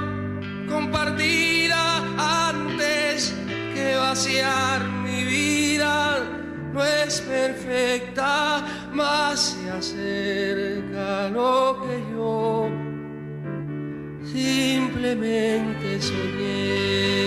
compartida 0.69 2.05
antes 2.49 3.35
que 3.75 3.97
vaciar 3.97 4.87
mi 5.05 5.25
vida. 5.25 6.19
No 6.73 6.85
es 6.85 7.21
perfecta, 7.23 8.65
más 8.93 9.41
se 9.41 9.71
acerca 9.71 11.29
lo 11.31 11.81
que 11.83 11.90
simplemente 15.11 16.01
soñé. 16.01 17.20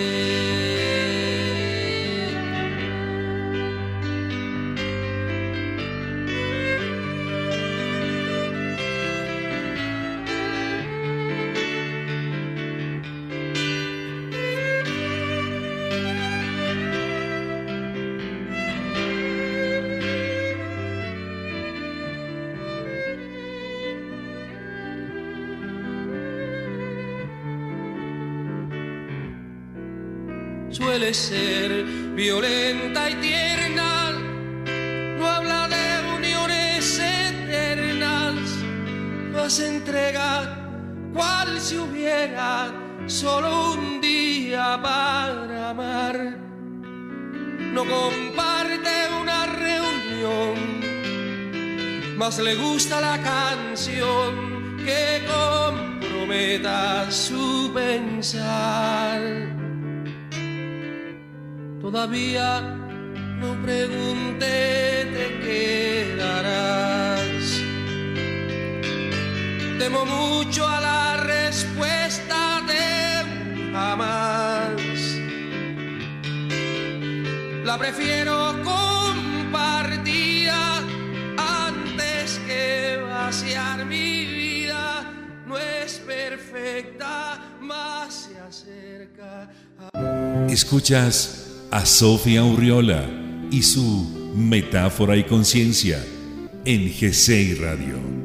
Solo 43.24 43.72
un 43.72 44.02
día 44.02 44.78
para 44.84 45.70
amar. 45.70 46.16
No 47.76 47.82
comparte 47.86 48.94
una 49.22 49.40
reunión, 49.46 50.56
más 52.18 52.38
le 52.40 52.54
gusta 52.56 53.00
la 53.00 53.18
canción 53.34 54.30
que 54.86 55.04
comprometa 55.36 57.10
su 57.10 57.72
pensar. 57.74 59.22
Todavía 61.82 62.50
no 63.42 63.50
pregunté 63.68 64.58
te 65.16 65.26
quedarás. 66.16 67.44
Temo 69.80 70.02
mucho 70.06 70.68
a 70.68 70.80
la 70.82 71.18
respuesta 71.24 72.03
La 77.64 77.78
prefiero 77.78 78.56
compartida 78.64 79.64
antes 81.38 82.40
que 82.46 82.98
vaciar 83.02 83.86
mi 83.86 84.26
vida. 84.26 85.10
No 85.48 85.58
es 85.58 85.94
perfecta, 86.00 87.40
más 87.62 88.30
se 88.30 88.38
acerca. 88.38 89.50
Escuchas 90.50 91.64
a 91.72 91.86
Sofía 91.86 92.44
Urriola 92.44 93.08
y 93.50 93.64
su 93.64 94.34
Metáfora 94.36 95.16
y 95.16 95.24
Conciencia 95.24 96.04
en 96.66 96.90
GCI 96.90 97.56
Radio. 97.56 98.23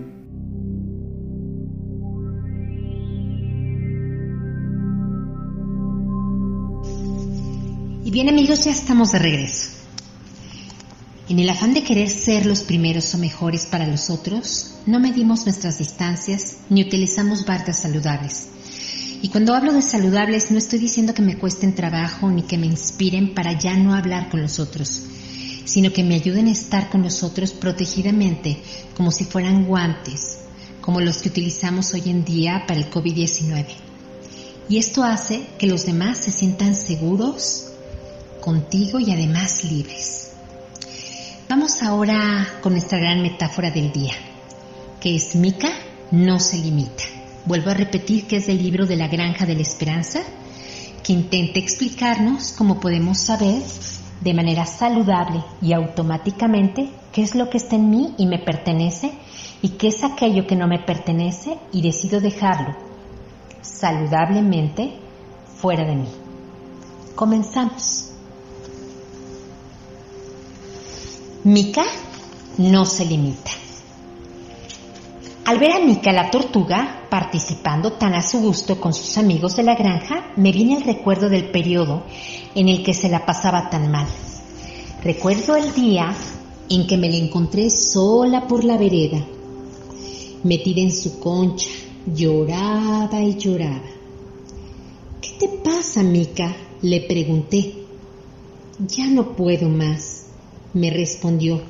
Y 8.08 8.10
bien 8.10 8.30
amigos, 8.30 8.64
ya 8.64 8.70
estamos 8.70 9.12
de 9.12 9.18
regreso. 9.18 9.68
En 11.28 11.38
el 11.38 11.50
afán 11.50 11.74
de 11.74 11.82
querer 11.82 12.08
ser 12.08 12.46
los 12.46 12.60
primeros 12.60 13.14
o 13.14 13.18
mejores 13.18 13.66
para 13.66 13.86
los 13.86 14.08
otros, 14.08 14.76
no 14.86 14.98
medimos 14.98 15.44
nuestras 15.44 15.76
distancias 15.76 16.60
ni 16.70 16.82
utilizamos 16.82 17.44
bardas 17.44 17.80
saludables 17.80 18.46
y 19.20 19.28
cuando 19.28 19.54
hablo 19.54 19.74
de 19.74 19.82
saludables 19.82 20.50
no 20.50 20.56
estoy 20.56 20.78
diciendo 20.78 21.12
que 21.12 21.20
me 21.20 21.36
cuesten 21.36 21.74
trabajo 21.74 22.30
ni 22.30 22.44
que 22.44 22.56
me 22.56 22.64
inspiren 22.64 23.34
para 23.34 23.58
ya 23.58 23.76
no 23.76 23.94
hablar 23.94 24.30
con 24.30 24.40
los 24.40 24.58
otros, 24.58 25.02
sino 25.66 25.92
que 25.92 26.02
me 26.02 26.14
ayuden 26.14 26.46
a 26.46 26.52
estar 26.52 26.88
con 26.88 27.02
los 27.02 27.22
otros 27.22 27.50
protegidamente, 27.50 28.62
como 28.96 29.10
si 29.10 29.26
fueran 29.26 29.66
guantes, 29.66 30.38
como 30.80 31.02
los 31.02 31.18
que 31.18 31.28
utilizamos 31.28 31.92
hoy 31.92 32.04
en 32.06 32.24
día 32.24 32.64
para 32.66 32.80
el 32.80 32.88
COVID-19. 32.88 33.66
Y 34.70 34.78
esto 34.78 35.04
hace 35.04 35.46
que 35.58 35.66
los 35.66 35.84
demás 35.84 36.16
se 36.16 36.32
sientan 36.32 36.74
seguros 36.74 37.67
contigo 38.40 38.98
y 38.98 39.12
además 39.12 39.64
libres. 39.64 40.32
Vamos 41.48 41.82
ahora 41.82 42.46
con 42.60 42.72
nuestra 42.72 42.98
gran 42.98 43.22
metáfora 43.22 43.70
del 43.70 43.92
día, 43.92 44.14
que 45.00 45.16
es 45.16 45.34
Mica 45.34 45.70
no 46.10 46.40
se 46.40 46.58
limita. 46.58 47.04
Vuelvo 47.44 47.70
a 47.70 47.74
repetir 47.74 48.26
que 48.26 48.36
es 48.36 48.46
del 48.46 48.62
libro 48.62 48.86
de 48.86 48.96
la 48.96 49.08
Granja 49.08 49.46
de 49.46 49.54
la 49.54 49.62
Esperanza, 49.62 50.20
que 51.02 51.12
intenta 51.12 51.58
explicarnos 51.58 52.52
cómo 52.52 52.80
podemos 52.80 53.18
saber 53.18 53.62
de 54.20 54.34
manera 54.34 54.66
saludable 54.66 55.42
y 55.62 55.72
automáticamente 55.72 56.90
qué 57.12 57.22
es 57.22 57.34
lo 57.34 57.48
que 57.48 57.58
está 57.58 57.76
en 57.76 57.90
mí 57.90 58.14
y 58.18 58.26
me 58.26 58.38
pertenece 58.38 59.12
y 59.62 59.70
qué 59.70 59.88
es 59.88 60.04
aquello 60.04 60.46
que 60.46 60.56
no 60.56 60.66
me 60.66 60.80
pertenece 60.80 61.56
y 61.72 61.82
decido 61.82 62.20
dejarlo 62.20 62.76
saludablemente 63.62 64.92
fuera 65.60 65.84
de 65.84 65.96
mí. 65.96 66.08
Comenzamos. 67.14 68.07
Mica 71.44 71.84
no 72.58 72.84
se 72.84 73.04
limita. 73.04 73.52
Al 75.44 75.60
ver 75.60 75.70
a 75.70 75.78
Mica 75.78 76.12
la 76.12 76.32
tortuga 76.32 77.06
participando 77.08 77.92
tan 77.92 78.14
a 78.14 78.22
su 78.22 78.40
gusto 78.40 78.80
con 78.80 78.92
sus 78.92 79.16
amigos 79.18 79.54
de 79.54 79.62
la 79.62 79.76
granja, 79.76 80.32
me 80.34 80.50
viene 80.50 80.76
el 80.76 80.82
recuerdo 80.82 81.28
del 81.28 81.50
periodo 81.50 82.02
en 82.56 82.68
el 82.68 82.82
que 82.82 82.92
se 82.92 83.08
la 83.08 83.24
pasaba 83.24 83.70
tan 83.70 83.88
mal. 83.88 84.08
Recuerdo 85.04 85.54
el 85.54 85.72
día 85.74 86.12
en 86.68 86.88
que 86.88 86.96
me 86.96 87.08
la 87.08 87.16
encontré 87.16 87.70
sola 87.70 88.48
por 88.48 88.64
la 88.64 88.76
vereda, 88.76 89.24
metida 90.42 90.80
en 90.80 90.90
su 90.90 91.20
concha, 91.20 91.70
lloraba 92.04 93.22
y 93.22 93.36
lloraba. 93.36 93.88
¿Qué 95.20 95.30
te 95.38 95.48
pasa, 95.48 96.02
Mica? 96.02 96.52
le 96.82 97.00
pregunté. 97.02 97.74
Ya 98.88 99.06
no 99.06 99.36
puedo 99.36 99.68
más, 99.68 100.17
me 100.78 100.90
respondió 100.90 101.60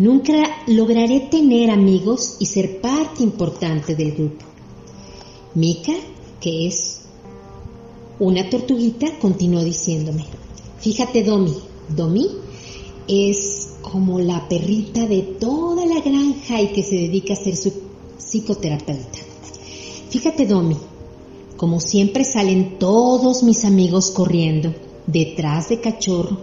Nunca 0.00 0.32
lograré 0.66 1.28
tener 1.30 1.68
amigos 1.68 2.36
y 2.38 2.46
ser 2.46 2.80
parte 2.80 3.22
importante 3.22 3.94
del 3.94 4.12
grupo. 4.12 4.46
Mika, 5.54 5.92
que 6.40 6.66
es 6.66 7.02
una 8.18 8.48
tortuguita, 8.48 9.18
continuó 9.18 9.62
diciéndome, 9.62 10.24
fíjate 10.78 11.22
Domi, 11.22 11.52
Domi 11.94 12.28
es 13.08 13.74
como 13.82 14.18
la 14.20 14.48
perrita 14.48 15.06
de 15.06 15.20
toda 15.20 15.84
la 15.84 16.00
granja 16.00 16.62
y 16.62 16.68
que 16.68 16.82
se 16.82 16.94
dedica 16.94 17.34
a 17.34 17.36
ser 17.36 17.54
su 17.54 17.70
psicoterapeuta. 18.16 19.18
Fíjate 20.08 20.46
Domi, 20.46 20.78
como 21.58 21.78
siempre 21.78 22.24
salen 22.24 22.78
todos 22.78 23.42
mis 23.42 23.66
amigos 23.66 24.12
corriendo 24.12 24.74
detrás 25.06 25.68
de 25.68 25.78
cachorro 25.78 26.38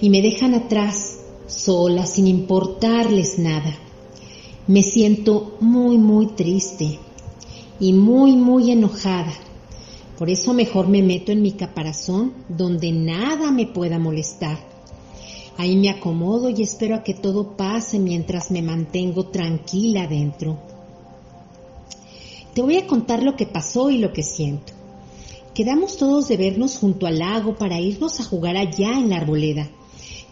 y 0.00 0.10
me 0.10 0.20
dejan 0.20 0.54
atrás 0.54 1.20
sola 1.46 2.06
sin 2.06 2.26
importarles 2.26 3.38
nada. 3.38 3.76
Me 4.66 4.82
siento 4.82 5.56
muy, 5.60 5.96
muy 5.96 6.26
triste 6.28 6.98
y 7.80 7.92
muy, 7.92 8.36
muy 8.36 8.70
enojada. 8.70 9.32
Por 10.18 10.30
eso 10.30 10.54
mejor 10.54 10.88
me 10.88 11.02
meto 11.02 11.32
en 11.32 11.42
mi 11.42 11.52
caparazón 11.52 12.34
donde 12.48 12.90
nada 12.92 13.50
me 13.50 13.66
pueda 13.66 13.98
molestar. 13.98 14.58
Ahí 15.58 15.76
me 15.76 15.88
acomodo 15.88 16.50
y 16.50 16.62
espero 16.62 16.96
a 16.96 17.02
que 17.02 17.14
todo 17.14 17.56
pase 17.56 17.98
mientras 17.98 18.50
me 18.50 18.60
mantengo 18.60 19.26
tranquila 19.26 20.02
adentro. 20.02 20.58
Te 22.54 22.62
voy 22.62 22.76
a 22.76 22.86
contar 22.86 23.22
lo 23.22 23.36
que 23.36 23.46
pasó 23.46 23.90
y 23.90 23.98
lo 23.98 24.12
que 24.12 24.22
siento. 24.22 24.72
Quedamos 25.54 25.96
todos 25.96 26.28
de 26.28 26.36
vernos 26.36 26.76
junto 26.76 27.06
al 27.06 27.18
lago 27.18 27.56
para 27.56 27.80
irnos 27.80 28.20
a 28.20 28.24
jugar 28.24 28.56
allá 28.56 28.92
en 28.98 29.10
la 29.10 29.16
arboleda 29.16 29.70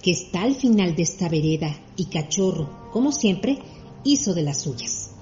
que 0.05 0.11
está 0.11 0.43
al 0.43 0.55
final 0.55 0.95
de 0.95 1.03
esta 1.03 1.31
vereda 1.31 1.75
y 1.97 2.05
Cachorro, 2.05 2.90
como 2.93 3.11
siempre, 3.11 3.59
hizo 4.05 4.35
de 4.35 4.43
las 4.43 4.61
suyas. 4.61 5.12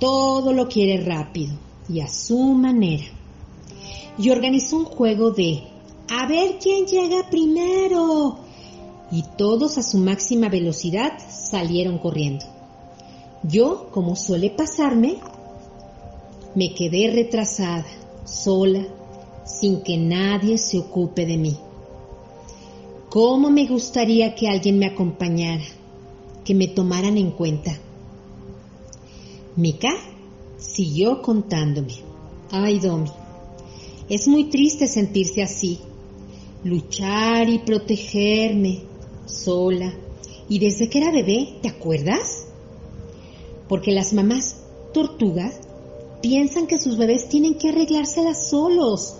Todo 0.00 0.54
lo 0.54 0.66
quiere 0.66 1.04
rápido 1.04 1.52
y 1.90 2.00
a 2.00 2.08
su 2.08 2.38
manera. 2.54 3.04
Y 4.16 4.30
organizó 4.30 4.78
un 4.78 4.86
juego 4.86 5.32
de 5.32 5.64
a 6.08 6.26
ver 6.26 6.58
quién 6.58 6.86
llega 6.86 7.28
primero. 7.28 8.38
Y 9.10 9.24
todos 9.36 9.76
a 9.76 9.82
su 9.82 9.98
máxima 9.98 10.48
velocidad 10.48 11.12
salieron 11.28 11.98
corriendo. 11.98 12.46
Yo, 13.42 13.90
como 13.90 14.16
suele 14.16 14.48
pasarme, 14.48 15.18
me 16.54 16.72
quedé 16.72 17.10
retrasada, 17.10 17.84
sola, 18.24 18.86
sin 19.44 19.82
que 19.82 19.98
nadie 19.98 20.56
se 20.56 20.78
ocupe 20.78 21.26
de 21.26 21.36
mí. 21.36 21.58
¿Cómo 23.12 23.50
me 23.50 23.66
gustaría 23.66 24.34
que 24.34 24.48
alguien 24.48 24.78
me 24.78 24.86
acompañara, 24.86 25.66
que 26.46 26.54
me 26.54 26.66
tomaran 26.66 27.18
en 27.18 27.32
cuenta? 27.32 27.78
Mika 29.54 29.90
siguió 30.56 31.20
contándome. 31.20 31.92
Ay, 32.50 32.78
Domi, 32.78 33.10
es 34.08 34.28
muy 34.28 34.44
triste 34.44 34.86
sentirse 34.86 35.42
así, 35.42 35.78
luchar 36.64 37.50
y 37.50 37.58
protegerme, 37.58 38.84
sola, 39.26 39.92
y 40.48 40.58
desde 40.58 40.88
que 40.88 40.96
era 40.96 41.12
bebé, 41.12 41.58
¿te 41.60 41.68
acuerdas? 41.68 42.46
Porque 43.68 43.92
las 43.92 44.14
mamás 44.14 44.62
tortugas 44.94 45.60
piensan 46.22 46.66
que 46.66 46.78
sus 46.78 46.96
bebés 46.96 47.28
tienen 47.28 47.58
que 47.58 47.68
arreglárselas 47.68 48.48
solos, 48.48 49.16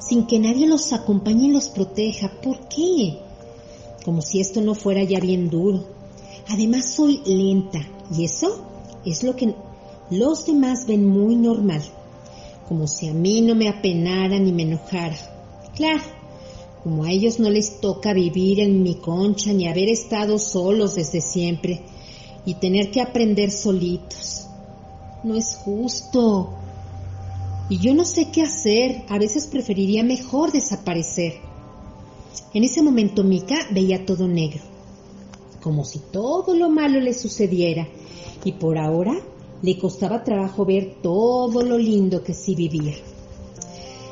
sin 0.00 0.26
que 0.26 0.40
nadie 0.40 0.66
los 0.66 0.92
acompañe 0.92 1.46
y 1.46 1.52
los 1.52 1.68
proteja. 1.68 2.40
¿Por 2.42 2.66
qué? 2.68 3.24
Como 4.06 4.22
si 4.22 4.40
esto 4.40 4.60
no 4.60 4.76
fuera 4.76 5.02
ya 5.02 5.18
bien 5.18 5.50
duro. 5.50 5.84
Además 6.48 6.84
soy 6.86 7.22
lenta 7.26 7.80
y 8.16 8.24
eso 8.24 8.64
es 9.04 9.24
lo 9.24 9.34
que 9.34 9.52
los 10.10 10.46
demás 10.46 10.86
ven 10.86 11.04
muy 11.04 11.34
normal, 11.34 11.82
como 12.68 12.86
si 12.86 13.08
a 13.08 13.12
mí 13.12 13.40
no 13.40 13.56
me 13.56 13.68
apenara 13.68 14.38
ni 14.38 14.52
me 14.52 14.62
enojara. 14.62 15.18
Claro, 15.74 16.04
como 16.84 17.02
a 17.02 17.10
ellos 17.10 17.40
no 17.40 17.50
les 17.50 17.80
toca 17.80 18.12
vivir 18.12 18.60
en 18.60 18.84
mi 18.84 18.94
concha 18.94 19.52
ni 19.52 19.66
haber 19.66 19.88
estado 19.88 20.38
solos 20.38 20.94
desde 20.94 21.20
siempre 21.20 21.82
y 22.44 22.54
tener 22.54 22.92
que 22.92 23.00
aprender 23.00 23.50
solitos. 23.50 24.46
No 25.24 25.34
es 25.34 25.56
justo. 25.56 26.54
Y 27.68 27.78
yo 27.78 27.92
no 27.92 28.04
sé 28.04 28.30
qué 28.30 28.42
hacer, 28.42 29.02
a 29.08 29.18
veces 29.18 29.48
preferiría 29.48 30.04
mejor 30.04 30.52
desaparecer. 30.52 31.45
En 32.54 32.64
ese 32.64 32.82
momento 32.82 33.22
Mika 33.22 33.56
veía 33.70 34.06
todo 34.06 34.28
negro, 34.28 34.62
como 35.62 35.84
si 35.84 35.98
todo 35.98 36.54
lo 36.54 36.70
malo 36.70 37.00
le 37.00 37.12
sucediera, 37.12 37.88
y 38.44 38.52
por 38.52 38.78
ahora 38.78 39.14
le 39.62 39.78
costaba 39.78 40.24
trabajo 40.24 40.64
ver 40.64 40.96
todo 41.02 41.62
lo 41.62 41.78
lindo 41.78 42.22
que 42.22 42.34
sí 42.34 42.54
vivía. 42.54 42.94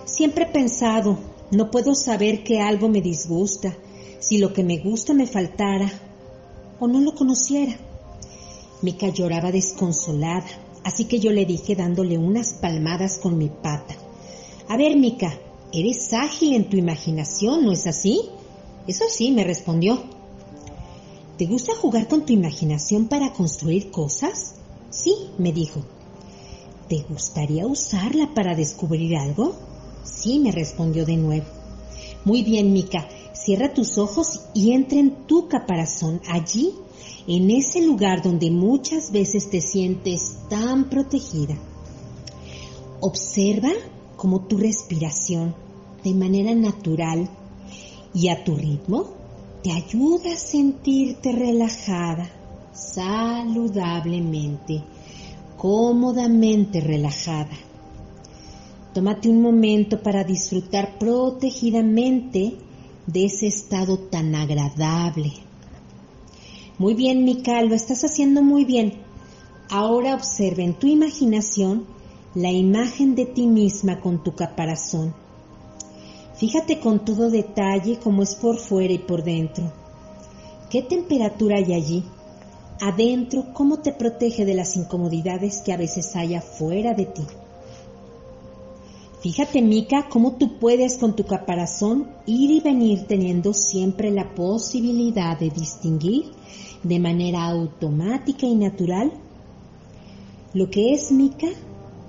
Siempre 0.04 0.44
he 0.44 0.48
pensado, 0.48 1.18
no 1.50 1.70
puedo 1.70 1.94
saber 1.94 2.42
que 2.44 2.60
algo 2.60 2.88
me 2.88 3.00
disgusta, 3.00 3.76
si 4.18 4.38
lo 4.38 4.52
que 4.52 4.64
me 4.64 4.78
gusta 4.78 5.12
me 5.12 5.26
faltara 5.26 5.90
o 6.80 6.88
no 6.88 7.00
lo 7.00 7.14
conociera. 7.14 7.76
Mika 8.82 9.08
lloraba 9.08 9.52
desconsolada, 9.52 10.46
así 10.82 11.04
que 11.04 11.20
yo 11.20 11.30
le 11.30 11.46
dije 11.46 11.74
dándole 11.74 12.18
unas 12.18 12.54
palmadas 12.54 13.18
con 13.18 13.38
mi 13.38 13.48
pata. 13.48 13.94
A 14.68 14.76
ver, 14.76 14.96
Mika, 14.96 15.38
eres 15.74 16.12
ágil 16.12 16.54
en 16.54 16.68
tu 16.68 16.76
imaginación, 16.76 17.64
¿no 17.64 17.72
es 17.72 17.86
así? 17.86 18.22
Eso 18.86 19.04
sí, 19.08 19.32
me 19.32 19.44
respondió. 19.44 20.02
¿Te 21.36 21.46
gusta 21.46 21.74
jugar 21.74 22.06
con 22.06 22.24
tu 22.24 22.32
imaginación 22.32 23.08
para 23.08 23.32
construir 23.32 23.90
cosas? 23.90 24.54
Sí, 24.90 25.14
me 25.36 25.52
dijo. 25.52 25.80
¿Te 26.88 27.02
gustaría 27.08 27.66
usarla 27.66 28.32
para 28.34 28.54
descubrir 28.54 29.16
algo? 29.16 29.56
Sí, 30.04 30.38
me 30.38 30.52
respondió 30.52 31.04
de 31.04 31.16
nuevo. 31.16 31.46
Muy 32.24 32.42
bien, 32.42 32.72
Mica, 32.72 33.08
cierra 33.32 33.74
tus 33.74 33.98
ojos 33.98 34.42
y 34.54 34.72
entra 34.72 34.98
en 34.98 35.26
tu 35.26 35.48
caparazón, 35.48 36.20
allí, 36.28 36.74
en 37.26 37.50
ese 37.50 37.80
lugar 37.80 38.22
donde 38.22 38.50
muchas 38.50 39.10
veces 39.10 39.50
te 39.50 39.60
sientes 39.60 40.36
tan 40.48 40.88
protegida. 40.88 41.56
Observa 43.00 43.70
cómo 44.16 44.42
tu 44.46 44.56
respiración, 44.56 45.54
de 46.04 46.14
manera 46.14 46.54
natural 46.54 47.28
y 48.12 48.28
a 48.28 48.44
tu 48.44 48.54
ritmo, 48.54 49.06
te 49.62 49.72
ayuda 49.72 50.34
a 50.34 50.36
sentirte 50.36 51.32
relajada, 51.32 52.30
saludablemente, 52.72 54.84
cómodamente 55.56 56.80
relajada. 56.80 57.56
Tómate 58.92 59.30
un 59.30 59.40
momento 59.40 60.02
para 60.02 60.22
disfrutar 60.22 60.98
protegidamente 60.98 62.58
de 63.06 63.24
ese 63.24 63.46
estado 63.46 63.98
tan 63.98 64.34
agradable. 64.34 65.32
Muy 66.78 66.94
bien, 66.94 67.24
Mika, 67.24 67.62
lo 67.62 67.74
estás 67.74 68.04
haciendo 68.04 68.42
muy 68.42 68.64
bien. 68.64 68.94
Ahora 69.70 70.14
observa 70.14 70.62
en 70.62 70.74
tu 70.74 70.86
imaginación 70.86 71.86
la 72.34 72.50
imagen 72.50 73.14
de 73.14 73.26
ti 73.26 73.46
misma 73.46 74.00
con 74.00 74.22
tu 74.22 74.34
caparazón. 74.34 75.14
Fíjate 76.36 76.80
con 76.80 77.04
todo 77.04 77.30
detalle 77.30 77.98
cómo 78.02 78.22
es 78.22 78.34
por 78.34 78.58
fuera 78.58 78.92
y 78.92 78.98
por 78.98 79.22
dentro. 79.22 79.70
¿Qué 80.70 80.82
temperatura 80.82 81.58
hay 81.58 81.72
allí? 81.72 82.04
Adentro, 82.80 83.52
¿cómo 83.52 83.78
te 83.78 83.92
protege 83.92 84.44
de 84.44 84.54
las 84.54 84.76
incomodidades 84.76 85.62
que 85.62 85.72
a 85.72 85.76
veces 85.76 86.16
hay 86.16 86.34
afuera 86.34 86.94
de 86.94 87.06
ti? 87.06 87.22
Fíjate, 89.20 89.62
Mica, 89.62 90.08
cómo 90.10 90.32
tú 90.32 90.58
puedes 90.58 90.98
con 90.98 91.16
tu 91.16 91.24
caparazón 91.24 92.08
ir 92.26 92.50
y 92.50 92.60
venir 92.60 93.06
teniendo 93.06 93.54
siempre 93.54 94.10
la 94.10 94.34
posibilidad 94.34 95.38
de 95.38 95.48
distinguir 95.50 96.24
de 96.82 96.98
manera 96.98 97.44
automática 97.44 98.46
y 98.46 98.54
natural 98.54 99.12
lo 100.52 100.70
que 100.70 100.92
es 100.92 101.10
Mica 101.10 101.48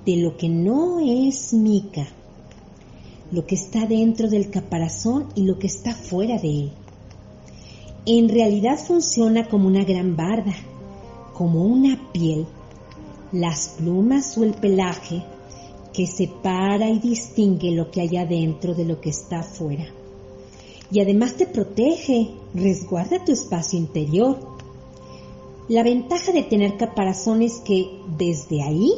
de 0.05 0.17
lo 0.17 0.35
que 0.35 0.49
no 0.49 0.99
es 0.99 1.53
Mica, 1.53 2.05
lo 3.35 3.45
que 3.45 3.55
está 3.55 3.85
dentro 3.85 4.29
del 4.29 4.49
caparazón 4.49 5.27
y 5.35 5.43
lo 5.43 5.59
que 5.59 5.67
está 5.67 5.93
fuera 5.93 6.37
de 6.37 6.47
él. 6.47 6.71
En 8.05 8.29
realidad 8.29 8.79
funciona 8.79 9.49
como 9.49 9.67
una 9.67 9.83
gran 9.83 10.15
barda, 10.15 10.55
como 11.33 11.65
una 11.65 12.13
piel, 12.13 12.45
las 13.33 13.75
plumas 13.77 14.37
o 14.37 14.45
el 14.45 14.53
pelaje 14.53 15.21
que 15.91 16.07
separa 16.07 16.89
y 16.89 16.99
distingue 16.99 17.71
lo 17.71 17.91
que 17.91 18.01
hay 18.01 18.15
adentro 18.15 18.73
de 18.73 18.85
lo 18.85 19.01
que 19.01 19.09
está 19.09 19.39
afuera. 19.39 19.85
Y 20.89 21.01
además 21.01 21.35
te 21.35 21.45
protege, 21.45 22.29
resguarda 22.53 23.25
tu 23.25 23.33
espacio 23.33 23.77
interior. 23.77 24.39
La 25.67 25.83
ventaja 25.83 26.31
de 26.31 26.43
tener 26.43 26.77
caparazón 26.77 27.41
es 27.41 27.55
que 27.59 27.99
desde 28.17 28.63
ahí 28.63 28.93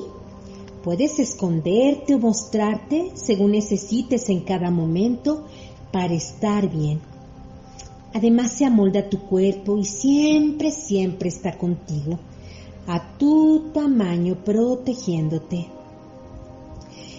puedes 0.88 1.19
esconderte 1.19 2.15
o 2.15 2.19
mostrarte 2.19 3.12
según 3.13 3.52
necesites 3.52 4.30
en 4.30 4.39
cada 4.39 4.71
momento 4.71 5.45
para 5.91 6.13
estar 6.13 6.69
bien. 6.69 7.02
Además 8.13 8.54
se 8.54 8.63
amolda 8.63 9.10
tu 9.10 9.19
cuerpo 9.19 9.78
y 9.78 9.84
siempre, 9.84 10.71
siempre 10.71 11.28
está 11.28 11.58
contigo, 11.58 12.19
a 12.88 13.17
tu 13.17 13.69
tamaño 13.73 14.36
protegiéndote. 14.45 15.67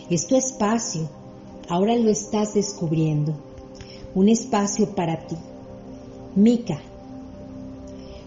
Es 0.09 0.27
tu 0.27 0.37
espacio, 0.37 1.11
ahora 1.69 1.95
lo 1.95 2.09
estás 2.09 2.55
descubriendo. 2.55 3.35
Un 4.15 4.31
espacio 4.31 4.95
para 4.95 5.27
ti. 5.27 5.37
Mica, 6.35 6.81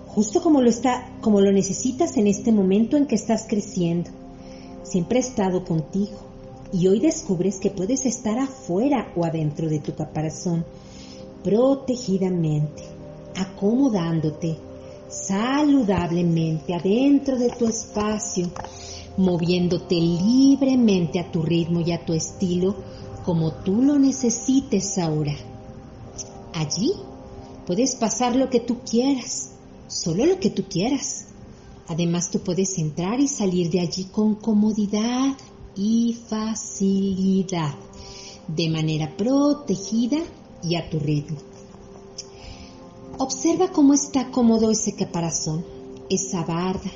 justo 0.05 0.43
como 0.43 0.61
lo 0.61 0.69
está, 0.69 1.09
como 1.19 1.41
lo 1.41 1.51
necesitas 1.51 2.15
en 2.17 2.27
este 2.27 2.51
momento 2.51 2.95
en 2.95 3.07
que 3.07 3.15
estás 3.15 3.47
creciendo. 3.49 4.20
Siempre 4.83 5.19
he 5.19 5.21
estado 5.21 5.63
contigo 5.63 6.17
y 6.73 6.87
hoy 6.87 6.99
descubres 6.99 7.59
que 7.59 7.69
puedes 7.69 8.05
estar 8.05 8.39
afuera 8.39 9.11
o 9.15 9.25
adentro 9.25 9.69
de 9.69 9.79
tu 9.79 9.93
caparazón, 9.95 10.65
protegidamente, 11.43 12.83
acomodándote 13.35 14.57
saludablemente 15.11 16.73
adentro 16.73 17.37
de 17.37 17.49
tu 17.49 17.67
espacio 17.67 18.49
moviéndote 19.17 19.95
libremente 19.95 21.19
a 21.19 21.31
tu 21.31 21.41
ritmo 21.41 21.81
y 21.81 21.91
a 21.91 22.05
tu 22.05 22.13
estilo 22.13 22.75
como 23.25 23.51
tú 23.51 23.81
lo 23.81 23.99
necesites 23.99 24.97
ahora. 24.97 25.33
Allí 26.53 26.93
puedes 27.67 27.95
pasar 27.95 28.35
lo 28.35 28.49
que 28.49 28.59
tú 28.59 28.79
quieras, 28.89 29.51
solo 29.87 30.25
lo 30.25 30.39
que 30.39 30.49
tú 30.49 30.63
quieras. 30.63 31.27
Además 31.91 32.31
tú 32.31 32.39
puedes 32.39 32.77
entrar 32.77 33.19
y 33.19 33.27
salir 33.27 33.69
de 33.69 33.81
allí 33.81 34.05
con 34.05 34.35
comodidad 34.35 35.35
y 35.75 36.17
facilidad, 36.29 37.75
de 38.47 38.69
manera 38.69 39.17
protegida 39.17 40.19
y 40.63 40.75
a 40.75 40.89
tu 40.89 40.99
ritmo. 40.99 41.35
Observa 43.17 43.73
cómo 43.73 43.93
está 43.93 44.31
cómodo 44.31 44.71
ese 44.71 44.95
caparazón, 44.95 45.65
esa 46.09 46.45
barda, 46.45 46.89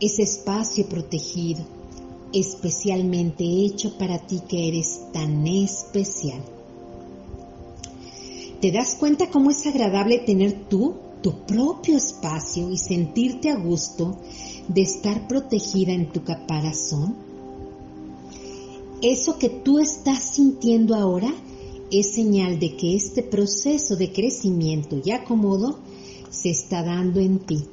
ese 0.00 0.24
espacio 0.24 0.88
protegido, 0.88 1.64
especialmente 2.32 3.44
hecho 3.44 3.96
para 3.98 4.18
ti 4.18 4.40
que 4.48 4.66
eres 4.66 5.12
tan 5.12 5.46
especial. 5.46 6.42
¿Te 8.60 8.72
das 8.72 8.96
cuenta 8.96 9.30
cómo 9.30 9.52
es 9.52 9.64
agradable 9.64 10.18
tener 10.18 10.64
tú 10.68 11.03
tu 11.24 11.32
propio 11.46 11.96
espacio 11.96 12.70
y 12.70 12.76
sentirte 12.76 13.48
a 13.48 13.56
gusto 13.56 14.18
de 14.68 14.82
estar 14.82 15.26
protegida 15.26 15.92
en 15.92 16.12
tu 16.12 16.22
caparazón? 16.22 17.16
Eso 19.00 19.38
que 19.38 19.48
tú 19.48 19.78
estás 19.78 20.34
sintiendo 20.34 20.94
ahora 20.94 21.32
es 21.90 22.14
señal 22.14 22.58
de 22.58 22.76
que 22.76 22.94
este 22.94 23.22
proceso 23.22 23.96
de 23.96 24.12
crecimiento 24.12 25.00
y 25.02 25.12
acomodo 25.12 25.78
se 26.28 26.50
está 26.50 26.82
dando 26.82 27.20
en 27.20 27.38
ti, 27.38 27.64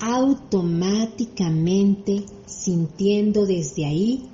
automáticamente 0.00 2.24
sintiendo 2.46 3.44
desde 3.44 3.84
ahí, 3.84 4.30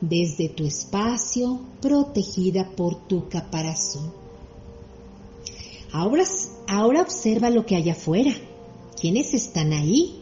desde 0.00 0.48
tu 0.48 0.64
espacio, 0.64 1.60
protegida 1.82 2.70
por 2.74 3.06
tu 3.06 3.28
caparazón. 3.28 4.10
Ahora, 5.92 6.24
ahora 6.66 7.02
observa 7.02 7.50
lo 7.50 7.66
que 7.66 7.76
hay 7.76 7.90
afuera. 7.90 8.32
¿Quiénes 9.00 9.34
están 9.34 9.72
ahí? 9.72 10.20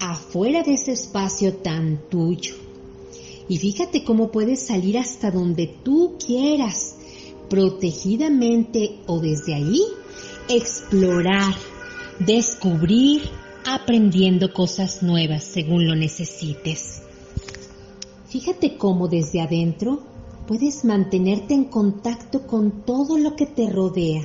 Afuera 0.00 0.62
de 0.62 0.74
ese 0.74 0.92
espacio 0.92 1.54
tan 1.54 2.08
tuyo. 2.08 2.54
Y 3.48 3.58
fíjate 3.58 4.04
cómo 4.04 4.30
puedes 4.30 4.66
salir 4.66 4.98
hasta 4.98 5.30
donde 5.30 5.66
tú 5.66 6.16
quieras, 6.24 6.96
protegidamente 7.48 9.00
o 9.06 9.20
desde 9.20 9.54
ahí, 9.54 9.82
explorar, 10.48 11.54
descubrir, 12.18 13.22
aprendiendo 13.66 14.52
cosas 14.52 15.02
nuevas 15.02 15.44
según 15.44 15.86
lo 15.86 15.94
necesites. 15.94 17.02
Fíjate 18.28 18.76
cómo 18.76 19.08
desde 19.08 19.40
adentro 19.40 20.02
puedes 20.46 20.84
mantenerte 20.84 21.54
en 21.54 21.64
contacto 21.64 22.46
con 22.46 22.84
todo 22.84 23.18
lo 23.18 23.36
que 23.36 23.46
te 23.46 23.68
rodea 23.68 24.22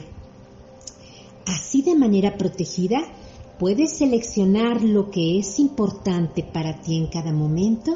Así 1.48 1.82
de 1.82 1.96
manera 1.96 2.38
protegida, 2.38 3.00
puedes 3.58 3.98
seleccionar 3.98 4.84
lo 4.84 5.10
que 5.10 5.40
es 5.40 5.60
importante 5.60 6.44
para 6.44 6.82
ti 6.82 6.98
en 6.98 7.08
cada 7.08 7.32
momento, 7.32 7.96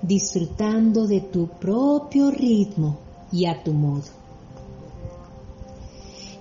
disfrutando 0.00 1.06
de 1.06 1.20
tu 1.20 1.48
propio 1.48 2.30
ritmo 2.30 2.98
y 3.30 3.44
a 3.44 3.62
tu 3.62 3.72
modo. 3.72 4.04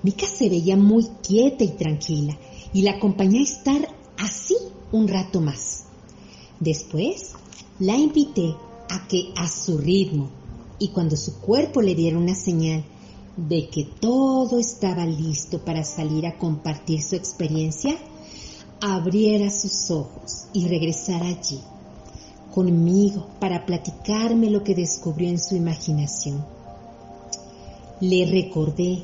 Mika 0.01 0.27
se 0.27 0.49
veía 0.49 0.77
muy 0.77 1.05
quieta 1.21 1.63
y 1.63 1.69
tranquila 1.69 2.37
y 2.73 2.83
la 2.83 2.91
acompañé 2.91 3.39
a 3.39 3.43
estar 3.43 3.93
así 4.17 4.55
un 4.91 5.07
rato 5.07 5.41
más. 5.41 5.85
Después 6.59 7.33
la 7.79 7.97
invité 7.97 8.55
a 8.89 9.07
que 9.07 9.33
a 9.35 9.49
su 9.49 9.77
ritmo 9.77 10.29
y 10.79 10.89
cuando 10.89 11.17
su 11.17 11.39
cuerpo 11.39 11.81
le 11.81 11.95
diera 11.95 12.17
una 12.17 12.35
señal 12.35 12.85
de 13.37 13.69
que 13.69 13.83
todo 13.83 14.59
estaba 14.59 15.05
listo 15.05 15.63
para 15.63 15.83
salir 15.83 16.25
a 16.25 16.37
compartir 16.37 17.01
su 17.01 17.15
experiencia, 17.15 17.97
abriera 18.81 19.49
sus 19.49 19.91
ojos 19.91 20.47
y 20.53 20.67
regresara 20.67 21.27
allí 21.27 21.59
conmigo 22.55 23.27
para 23.41 23.65
platicarme 23.65 24.49
lo 24.49 24.63
que 24.63 24.73
descubrió 24.73 25.29
en 25.29 25.39
su 25.39 25.55
imaginación. 25.57 26.45
Le 27.99 28.25
recordé 28.25 29.03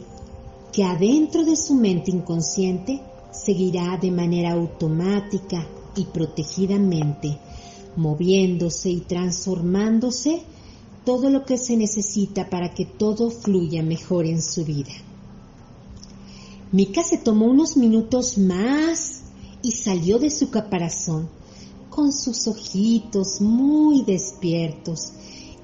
que 0.72 0.86
adentro 0.86 1.44
de 1.44 1.58
su 1.58 1.76
mente 1.76 2.12
inconsciente 2.12 3.02
seguirá 3.32 3.98
de 3.98 4.10
manera 4.10 4.54
automática 4.54 5.68
y 5.98 6.06
protegidamente, 6.06 7.38
moviéndose 7.98 8.90
y 8.90 9.02
transformándose 9.02 10.44
todo 11.06 11.30
lo 11.30 11.46
que 11.46 11.58
se 11.58 11.76
necesita 11.78 12.50
para 12.50 12.74
que 12.74 12.86
todo 12.86 13.32
fluya 13.32 13.82
mejor 13.84 14.26
en 14.26 14.42
su 14.42 14.66
vida. 14.66 14.94
Mika 16.72 17.04
se 17.04 17.18
tomó 17.18 17.48
unos 17.48 17.76
minutos 17.76 18.38
más 18.38 19.24
y 19.62 19.72
salió 19.72 20.20
de 20.20 20.30
su 20.30 20.50
caparazón 20.50 21.30
con 21.90 22.14
sus 22.14 22.48
ojitos 22.48 23.42
muy 23.42 24.04
despiertos 24.04 25.12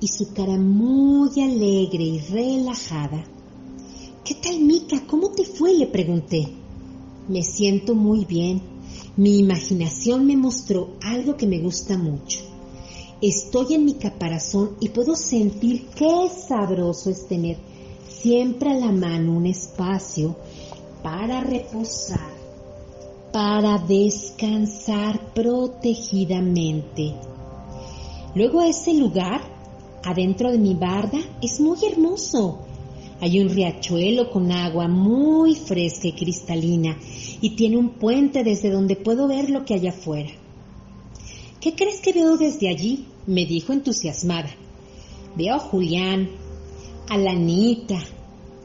y 0.01 0.09
su 0.09 0.33
cara 0.33 0.57
muy 0.57 1.29
alegre 1.41 2.03
y 2.03 2.19
relajada. 2.19 3.23
¿Qué 4.25 4.35
tal, 4.35 4.59
Mika? 4.59 5.07
¿Cómo 5.07 5.31
te 5.31 5.45
fue? 5.45 5.73
le 5.73 5.87
pregunté. 5.87 6.47
Me 7.29 7.43
siento 7.43 7.95
muy 7.95 8.25
bien. 8.25 8.61
Mi 9.15 9.37
imaginación 9.39 10.25
me 10.25 10.35
mostró 10.35 10.89
algo 11.01 11.37
que 11.37 11.47
me 11.47 11.59
gusta 11.59 11.97
mucho. 11.97 12.41
Estoy 13.21 13.73
en 13.73 13.85
mi 13.85 13.95
caparazón 13.95 14.77
y 14.79 14.89
puedo 14.89 15.15
sentir 15.15 15.87
qué 15.95 16.29
sabroso 16.29 17.09
es 17.09 17.27
tener 17.27 17.57
siempre 18.07 18.69
a 18.69 18.75
la 18.75 18.91
mano 18.91 19.35
un 19.35 19.47
espacio 19.47 20.35
para 21.01 21.41
reposar, 21.41 22.29
para 23.33 23.79
descansar 23.79 25.33
protegidamente. 25.33 27.15
Luego 28.35 28.61
ese 28.61 28.93
lugar, 28.93 29.41
adentro 30.03 30.51
de 30.51 30.59
mi 30.59 30.75
barda, 30.75 31.17
es 31.41 31.59
muy 31.59 31.79
hermoso. 31.91 32.59
Hay 33.19 33.39
un 33.39 33.49
riachuelo 33.49 34.29
con 34.29 34.51
agua 34.51 34.87
muy 34.87 35.55
fresca 35.55 36.07
y 36.07 36.13
cristalina 36.13 36.95
y 37.41 37.55
tiene 37.55 37.77
un 37.77 37.89
puente 37.95 38.43
desde 38.43 38.69
donde 38.69 38.95
puedo 38.95 39.27
ver 39.27 39.49
lo 39.49 39.65
que 39.65 39.73
hay 39.73 39.87
afuera. 39.87 40.29
¿Qué 41.59 41.73
crees 41.73 42.01
que 42.01 42.13
veo 42.13 42.37
desde 42.37 42.69
allí? 42.69 43.05
me 43.25 43.45
dijo 43.45 43.73
entusiasmada. 43.73 44.49
Veo 45.35 45.55
a 45.55 45.59
Julián, 45.59 46.29
a 47.09 47.17
Lanita, 47.17 47.99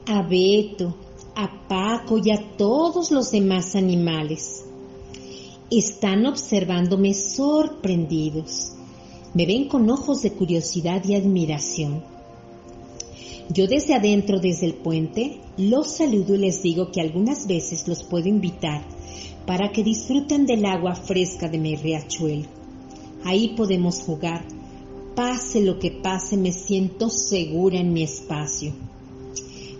a 0.07 0.23
Beto, 0.23 0.95
a 1.35 1.67
Paco 1.69 2.19
y 2.23 2.31
a 2.31 2.57
todos 2.57 3.11
los 3.11 3.31
demás 3.31 3.75
animales. 3.77 4.65
Están 5.71 6.27
observándome 6.27 7.15
sorprendidos. 7.15 8.73
Me 9.33 9.47
ven 9.47 9.69
con 9.69 9.89
ojos 9.89 10.23
de 10.23 10.33
curiosidad 10.33 11.03
y 11.07 11.15
admiración. 11.15 12.05
Yo 13.49 13.67
desde 13.67 13.95
adentro, 13.95 14.39
desde 14.39 14.67
el 14.67 14.75
puente, 14.75 15.41
los 15.57 15.91
saludo 15.91 16.35
y 16.35 16.39
les 16.39 16.63
digo 16.63 16.93
que 16.93 17.01
algunas 17.01 17.47
veces 17.47 17.89
los 17.89 18.03
puedo 18.03 18.29
invitar 18.29 18.83
para 19.47 19.73
que 19.73 19.83
disfruten 19.83 20.45
del 20.45 20.67
agua 20.67 20.95
fresca 20.95 21.49
de 21.49 21.59
mi 21.59 21.75
riachuelo. 21.75 22.62
Ahí 23.25 23.55
podemos 23.57 24.01
jugar. 24.01 24.45
Pase 25.15 25.63
lo 25.63 25.79
que 25.79 25.91
pase, 25.91 26.37
me 26.37 26.53
siento 26.53 27.09
segura 27.11 27.79
en 27.79 27.93
mi 27.93 28.03
espacio. 28.03 28.73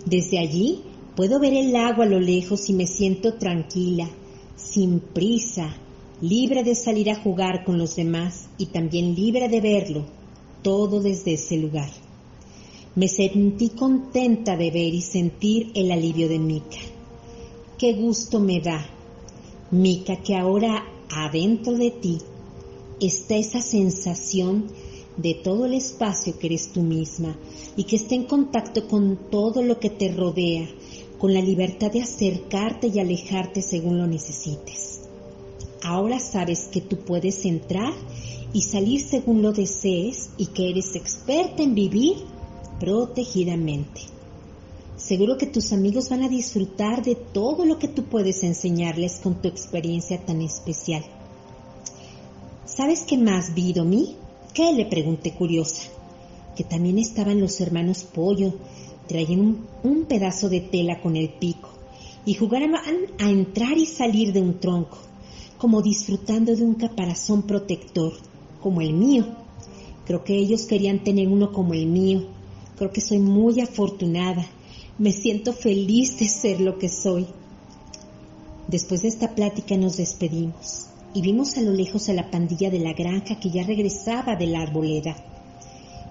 Desde 0.05 0.39
allí 0.39 0.81
puedo 1.15 1.39
ver 1.39 1.53
el 1.53 1.75
agua 1.75 2.05
a 2.05 2.09
lo 2.09 2.19
lejos 2.19 2.69
y 2.69 2.73
me 2.73 2.87
siento 2.87 3.35
tranquila, 3.35 4.09
sin 4.55 4.99
prisa, 4.99 5.75
libre 6.21 6.63
de 6.63 6.75
salir 6.75 7.09
a 7.09 7.15
jugar 7.15 7.63
con 7.65 7.77
los 7.77 7.95
demás 7.95 8.47
y 8.57 8.67
también 8.67 9.15
libre 9.15 9.49
de 9.49 9.61
verlo, 9.61 10.05
todo 10.61 11.01
desde 11.01 11.33
ese 11.33 11.57
lugar. 11.57 11.89
Me 12.95 13.07
sentí 13.07 13.69
contenta 13.69 14.55
de 14.55 14.69
ver 14.69 14.93
y 14.93 15.01
sentir 15.01 15.71
el 15.73 15.91
alivio 15.91 16.29
de 16.29 16.37
Mika. 16.37 16.77
Qué 17.77 17.93
gusto 17.93 18.39
me 18.39 18.61
da, 18.61 18.85
Mika, 19.71 20.17
que 20.17 20.35
ahora 20.35 20.85
adentro 21.09 21.73
de 21.73 21.91
ti 21.91 22.19
está 23.07 23.35
esa 23.35 23.61
sensación 23.61 24.67
de 25.17 25.35
todo 25.35 25.65
el 25.65 25.73
espacio 25.73 26.37
que 26.39 26.47
eres 26.47 26.71
tú 26.71 26.81
misma 26.81 27.37
y 27.75 27.83
que 27.83 27.95
esté 27.95 28.15
en 28.15 28.25
contacto 28.25 28.87
con 28.87 29.29
todo 29.29 29.61
lo 29.61 29.79
que 29.79 29.89
te 29.89 30.11
rodea, 30.11 30.67
con 31.17 31.33
la 31.33 31.41
libertad 31.41 31.91
de 31.91 32.01
acercarte 32.01 32.87
y 32.87 32.99
alejarte 32.99 33.61
según 33.61 33.97
lo 33.97 34.07
necesites. 34.07 35.01
Ahora 35.83 36.19
sabes 36.19 36.69
que 36.71 36.81
tú 36.81 36.97
puedes 36.97 37.45
entrar 37.45 37.93
y 38.53 38.61
salir 38.61 39.01
según 39.01 39.41
lo 39.41 39.51
desees 39.51 40.29
y 40.37 40.47
que 40.47 40.69
eres 40.69 40.95
experta 40.95 41.63
en 41.63 41.75
vivir 41.75 42.17
protegidamente. 42.79 44.01
Seguro 44.95 45.37
que 45.37 45.47
tus 45.47 45.73
amigos 45.73 46.09
van 46.09 46.23
a 46.23 46.29
disfrutar 46.29 47.03
de 47.03 47.15
todo 47.15 47.65
lo 47.65 47.79
que 47.79 47.87
tú 47.87 48.05
puedes 48.05 48.43
enseñarles 48.43 49.19
con 49.21 49.41
tu 49.41 49.47
experiencia 49.47 50.23
tan 50.25 50.41
especial. 50.41 51.03
¿Sabes 52.75 53.01
qué 53.01 53.19
más 53.19 53.53
vi, 53.53 53.71
Domi? 53.71 54.15
¿Qué? 54.51 54.73
le 54.73 54.87
pregunté 54.87 55.31
curiosa. 55.35 55.83
Que 56.55 56.63
también 56.63 56.97
estaban 56.97 57.39
los 57.39 57.61
hermanos 57.61 58.03
Pollo, 58.03 58.55
traían 59.07 59.59
un, 59.83 60.05
pedazo 60.05 60.49
de 60.49 60.61
tela 60.61 60.99
con 60.99 61.15
el 61.15 61.29
pico 61.29 61.69
y 62.25 62.33
jugaban 62.33 62.73
a 63.19 63.29
entrar 63.29 63.77
y 63.77 63.85
salir 63.85 64.33
de 64.33 64.41
un 64.41 64.59
tronco, 64.59 64.97
como 65.59 65.83
disfrutando 65.83 66.55
de 66.55 66.63
un 66.63 66.73
caparazón 66.73 67.43
protector, 67.43 68.13
como 68.59 68.81
el 68.81 68.93
mío. 68.93 69.27
Creo 70.07 70.23
que 70.23 70.35
ellos 70.35 70.63
querían 70.63 71.03
tener 71.03 71.27
uno 71.27 71.51
como 71.51 71.75
el 71.75 71.85
mío. 71.85 72.25
Creo 72.75 72.91
que 72.91 73.01
soy 73.01 73.19
muy 73.19 73.61
afortunada. 73.61 74.47
Me 74.97 75.11
siento 75.11 75.53
feliz 75.53 76.17
de 76.17 76.27
ser 76.27 76.59
lo 76.59 76.79
que 76.79 76.89
soy. 76.89 77.27
Después 78.67 79.03
de 79.03 79.09
esta 79.09 79.35
plática 79.35 79.77
nos 79.77 79.97
despedimos. 79.97 80.87
Y 81.13 81.21
vimos 81.21 81.57
a 81.57 81.61
lo 81.61 81.71
lejos 81.71 82.09
a 82.09 82.13
la 82.13 82.31
pandilla 82.31 82.71
de 82.71 82.79
la 82.79 82.93
granja 82.93 83.39
que 83.39 83.51
ya 83.51 83.63
regresaba 83.63 84.35
de 84.35 84.47
la 84.47 84.61
arboleda. 84.61 85.15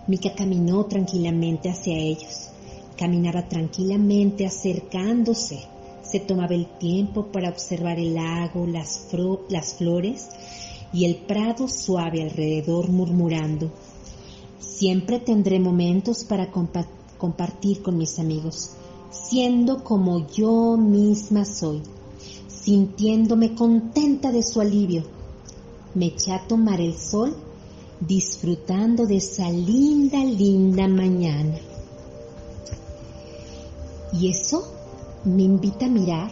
Mica 0.07 0.35
caminó 0.35 0.85
tranquilamente 0.87 1.69
hacia 1.71 1.97
ellos. 1.97 2.51
Caminaba 2.97 3.49
tranquilamente 3.49 4.47
acercándose. 4.47 5.61
Se 6.03 6.21
tomaba 6.21 6.55
el 6.55 6.67
tiempo 6.79 7.27
para 7.27 7.49
observar 7.49 7.99
el 7.99 8.15
lago, 8.15 8.67
las, 8.67 9.09
flores 9.77 10.29
y 10.93 11.05
el 11.05 11.17
prado 11.17 11.67
suave 11.69 12.23
alrededor 12.23 12.89
murmurando. 12.89 13.73
Siempre 14.61 15.19
tendré 15.19 15.59
momentos 15.59 16.25
para 16.25 16.51
compartir 16.51 17.83
con 17.83 17.99
mis 17.99 18.19
amigos, 18.19 18.73
siendo 19.11 19.83
como 19.83 20.29
yo 20.29 20.77
misma 20.77 21.45
soy 21.45 21.83
sintiéndome 22.63 23.55
contenta 23.55 24.31
de 24.31 24.43
su 24.43 24.61
alivio. 24.61 25.03
Me 25.95 26.07
eché 26.07 26.33
a 26.33 26.47
tomar 26.47 26.81
el 26.81 26.97
sol, 26.97 27.37
disfrutando 28.01 29.07
de 29.07 29.17
esa 29.17 29.51
linda, 29.51 30.19
linda 30.25 30.87
mañana. 30.87 31.59
Y 34.13 34.29
eso 34.29 34.73
me 35.25 35.43
invita 35.43 35.87
a 35.87 35.89
mirar 35.89 36.31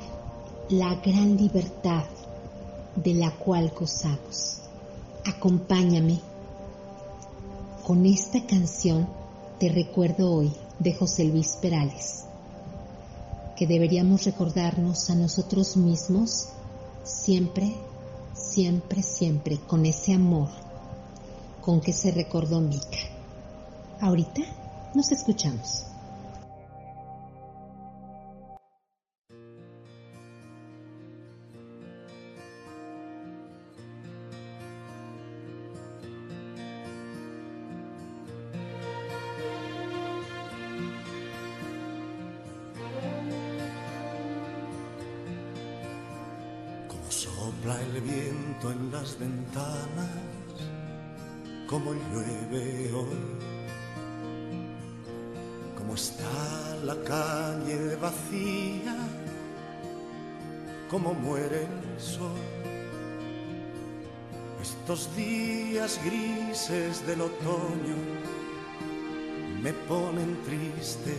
la 0.68 0.94
gran 0.96 1.36
libertad 1.36 2.04
de 2.94 3.14
la 3.14 3.32
cual 3.32 3.72
gozamos. 3.78 4.58
Acompáñame. 5.24 6.20
Con 7.84 8.06
esta 8.06 8.46
canción 8.46 9.08
te 9.58 9.68
recuerdo 9.68 10.32
hoy 10.32 10.52
de 10.78 10.94
José 10.94 11.24
Luis 11.24 11.56
Perales 11.60 12.29
que 13.61 13.66
deberíamos 13.66 14.25
recordarnos 14.25 15.11
a 15.11 15.14
nosotros 15.14 15.77
mismos 15.77 16.49
siempre, 17.05 17.77
siempre, 18.33 19.03
siempre 19.03 19.59
con 19.59 19.85
ese 19.85 20.14
amor 20.14 20.49
con 21.61 21.83
que 21.83 21.92
se 21.92 22.11
recordó 22.11 22.62
Mika. 22.62 22.96
Ahorita 24.01 24.40
nos 24.94 25.12
escuchamos. 25.12 25.89
Me 69.62 69.73
ponen 69.73 70.38
triste. 70.44 71.14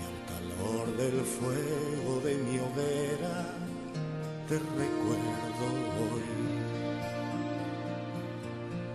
Y 0.00 0.04
al 0.10 0.18
calor 0.30 0.96
del 0.96 1.24
fuego 1.24 2.20
de 2.24 2.34
mi 2.36 2.58
hoguera 2.58 3.46
te 4.48 4.58
recuerdo 4.58 5.66
hoy, 6.00 6.22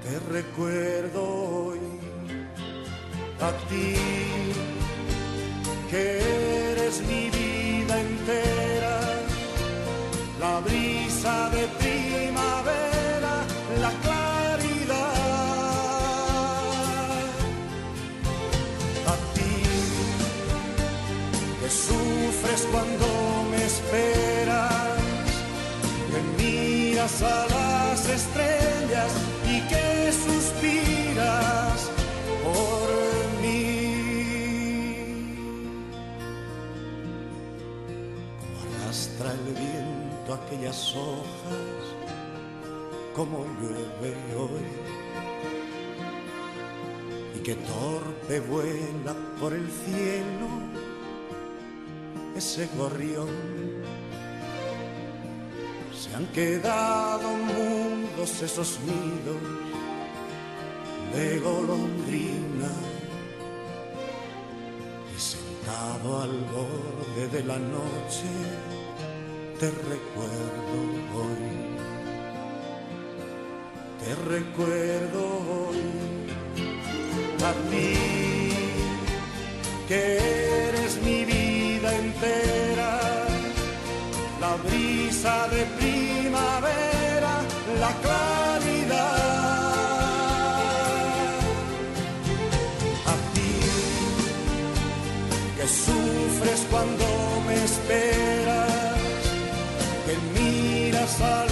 te 0.04 0.20
recuerdo 0.32 1.22
hoy 1.24 1.80
a 3.42 3.52
ti, 3.68 3.96
que 5.90 6.20
eres 6.72 7.02
mi 7.08 7.30
vida 7.30 7.39
cuando 22.72 23.08
me 23.52 23.66
esperas 23.66 24.80
a 27.22 27.48
las 27.50 28.08
estrellas 28.08 29.12
y 29.46 29.62
que 29.68 30.12
suspiras 30.12 31.90
por 32.44 33.42
mí. 33.42 33.66
Como 38.40 38.84
arrastra 38.84 39.32
el 39.32 39.54
viento 39.54 40.34
aquellas 40.34 40.96
hojas, 40.96 41.84
como 43.16 43.46
llueve 43.60 44.16
hoy. 44.38 44.68
Y 47.36 47.40
que 47.40 47.56
torpe 47.56 48.40
vuela 48.42 49.16
por 49.40 49.54
el 49.54 49.68
cielo 49.68 50.48
ese 52.40 52.70
gorrión. 52.78 53.28
Se 55.94 56.16
han 56.16 56.26
quedado 56.28 57.28
mudos 57.34 58.42
esos 58.42 58.80
nidos 58.90 59.42
de 61.14 61.40
golondrina. 61.40 62.72
Y 65.14 65.20
sentado 65.20 66.22
al 66.22 66.36
borde 66.56 67.28
de 67.36 67.44
la 67.44 67.60
noche 67.60 68.32
te 69.60 69.70
recuerdo 69.94 70.78
hoy, 71.20 71.48
te 74.02 74.12
recuerdo 74.34 75.22
hoy. 75.56 75.82
A 77.50 77.52
ti 77.70 77.94
que 79.90 80.39
brisa 84.64 85.48
de 85.50 85.66
primavera, 85.80 87.34
la 87.80 87.92
claridad. 88.04 89.20
A 93.14 93.16
ti 93.34 93.54
que 95.58 95.68
sufres 95.68 96.60
cuando 96.72 97.06
me 97.48 97.56
esperas, 97.64 98.98
que 100.06 100.16
miras 100.40 101.22
a 101.22 101.49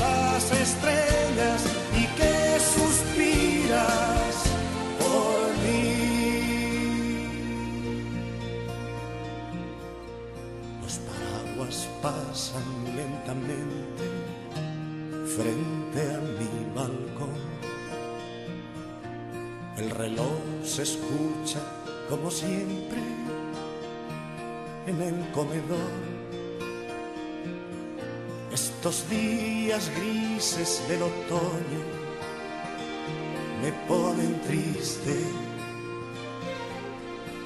pasan 12.02 12.64
frente 15.38 16.02
a 16.16 16.20
mi 16.40 16.76
balcón. 16.76 17.38
El 19.78 19.90
reloj 19.92 20.40
se 20.64 20.84
escucha 20.84 21.62
como 22.10 22.32
siempre 22.32 23.02
en 24.88 25.02
el 25.02 25.32
comedor. 25.32 25.94
Estos 28.52 29.08
días 29.10 29.92
grises 29.98 30.82
del 30.88 31.04
otoño 31.04 31.84
me 33.62 33.72
ponen 33.88 34.42
triste 34.42 35.16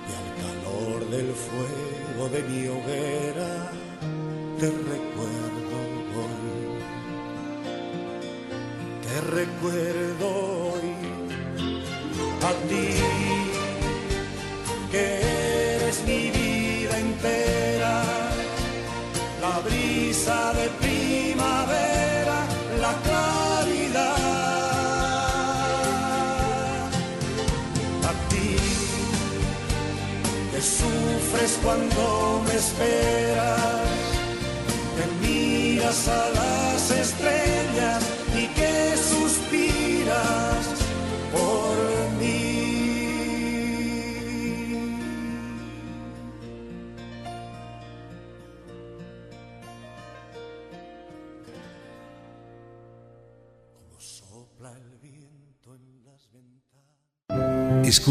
y 0.07 0.11
al 0.19 0.29
calor 0.41 1.09
del 1.09 1.33
fuego 1.33 2.29
de 2.29 2.43
mi 2.43 2.67
hoguera 2.67 3.70
te 4.61 5.00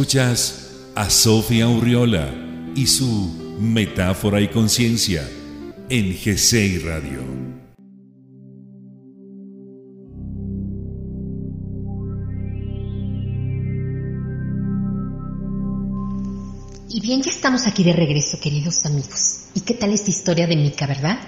Escuchas 0.00 0.70
a 0.94 1.10
Sofía 1.10 1.68
Urriola 1.68 2.32
y 2.74 2.86
su 2.86 3.58
Metáfora 3.60 4.40
y 4.40 4.48
Conciencia 4.48 5.28
en 5.90 6.14
GCI 6.14 6.78
Radio. 6.78 7.20
Y 16.88 17.00
bien, 17.02 17.20
ya 17.20 17.30
estamos 17.30 17.66
aquí 17.66 17.84
de 17.84 17.92
regreso, 17.92 18.40
queridos 18.40 18.86
amigos. 18.86 19.48
¿Y 19.54 19.60
qué 19.60 19.74
tal 19.74 19.92
esta 19.92 20.08
historia 20.08 20.46
de 20.46 20.56
Mika, 20.56 20.86
verdad? 20.86 21.18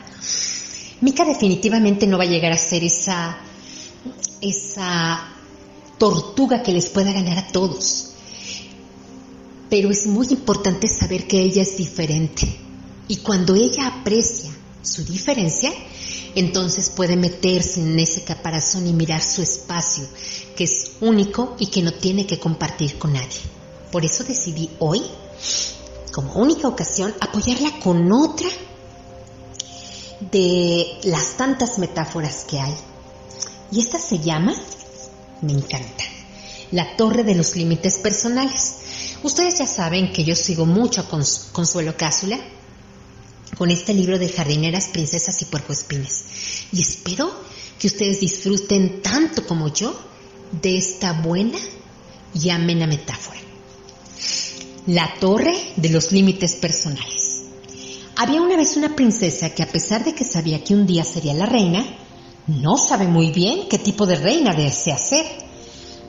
Mika 1.02 1.26
definitivamente 1.26 2.06
no 2.06 2.16
va 2.16 2.24
a 2.24 2.26
llegar 2.26 2.52
a 2.52 2.56
ser 2.56 2.82
esa, 2.84 3.36
esa 4.40 5.28
tortuga 5.98 6.62
que 6.62 6.72
les 6.72 6.88
pueda 6.88 7.12
ganar 7.12 7.36
a 7.36 7.48
todos. 7.48 8.11
Pero 9.72 9.90
es 9.90 10.06
muy 10.06 10.26
importante 10.28 10.86
saber 10.86 11.26
que 11.26 11.40
ella 11.40 11.62
es 11.62 11.78
diferente. 11.78 12.46
Y 13.08 13.16
cuando 13.16 13.54
ella 13.54 13.86
aprecia 13.86 14.54
su 14.82 15.02
diferencia, 15.02 15.72
entonces 16.34 16.90
puede 16.90 17.16
meterse 17.16 17.80
en 17.80 17.98
ese 17.98 18.22
caparazón 18.22 18.86
y 18.86 18.92
mirar 18.92 19.22
su 19.22 19.40
espacio, 19.40 20.04
que 20.54 20.64
es 20.64 20.90
único 21.00 21.56
y 21.58 21.68
que 21.68 21.80
no 21.80 21.94
tiene 21.94 22.26
que 22.26 22.38
compartir 22.38 22.98
con 22.98 23.14
nadie. 23.14 23.40
Por 23.90 24.04
eso 24.04 24.24
decidí 24.24 24.68
hoy, 24.78 25.00
como 26.12 26.34
única 26.34 26.68
ocasión, 26.68 27.14
apoyarla 27.18 27.80
con 27.80 28.12
otra 28.12 28.50
de 30.30 30.98
las 31.04 31.38
tantas 31.38 31.78
metáforas 31.78 32.44
que 32.46 32.60
hay. 32.60 32.74
Y 33.70 33.80
esta 33.80 33.98
se 33.98 34.18
llama, 34.18 34.54
me 35.40 35.54
encanta, 35.54 36.04
la 36.72 36.94
torre 36.98 37.24
de 37.24 37.36
los 37.36 37.56
límites 37.56 37.96
personales. 37.96 38.81
Ustedes 39.22 39.58
ya 39.58 39.66
saben 39.66 40.12
que 40.12 40.24
yo 40.24 40.34
sigo 40.34 40.66
mucho 40.66 41.00
a 41.00 41.08
Cons- 41.08 41.50
Consuelo 41.52 41.96
Cápsula 41.96 42.38
con 43.56 43.70
este 43.70 43.94
libro 43.94 44.18
de 44.18 44.28
jardineras, 44.28 44.88
princesas 44.88 45.40
y 45.42 45.44
puercoespines. 45.44 46.24
Y 46.72 46.80
espero 46.80 47.32
que 47.78 47.86
ustedes 47.86 48.20
disfruten 48.20 49.02
tanto 49.02 49.46
como 49.46 49.72
yo 49.72 49.94
de 50.60 50.76
esta 50.76 51.12
buena 51.12 51.58
y 52.34 52.50
amena 52.50 52.86
metáfora. 52.86 53.38
La 54.86 55.14
torre 55.20 55.54
de 55.76 55.88
los 55.90 56.10
límites 56.10 56.56
personales. 56.56 57.42
Había 58.16 58.42
una 58.42 58.56
vez 58.56 58.76
una 58.76 58.94
princesa 58.96 59.50
que 59.54 59.62
a 59.62 59.68
pesar 59.70 60.04
de 60.04 60.14
que 60.14 60.24
sabía 60.24 60.62
que 60.64 60.74
un 60.74 60.86
día 60.86 61.04
sería 61.04 61.34
la 61.34 61.46
reina, 61.46 61.84
no 62.48 62.76
sabe 62.76 63.06
muy 63.06 63.30
bien 63.30 63.68
qué 63.68 63.78
tipo 63.78 64.06
de 64.06 64.16
reina 64.16 64.54
desea 64.54 64.98
ser. 64.98 65.24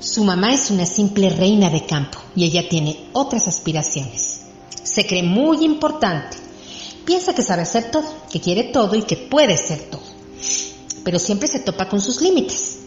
Su 0.04 0.26
mamá 0.26 0.54
es 0.54 0.70
una 0.70 0.86
simple 0.86 1.30
reina 1.30 1.70
de 1.70 1.86
campo 1.86 2.20
y 2.36 2.44
ella 2.44 2.68
tiene 2.68 3.06
otras 3.14 3.48
aspiraciones. 3.48 4.42
Se 4.84 5.08
cree 5.08 5.24
muy 5.24 5.64
importante. 5.64 6.36
Piensa 7.06 7.34
que 7.34 7.42
sabe 7.42 7.62
hacer 7.62 7.90
todo, 7.90 8.04
que 8.30 8.42
quiere 8.42 8.66
todo 8.66 8.96
y 8.96 9.04
que 9.04 9.16
puede 9.16 9.58
ser 9.58 9.80
todo. 9.84 10.04
Pero 11.06 11.20
siempre 11.20 11.48
se 11.48 11.62
topa 11.62 11.88
con 11.88 12.02
sus 12.02 12.20
límites. 12.20 12.80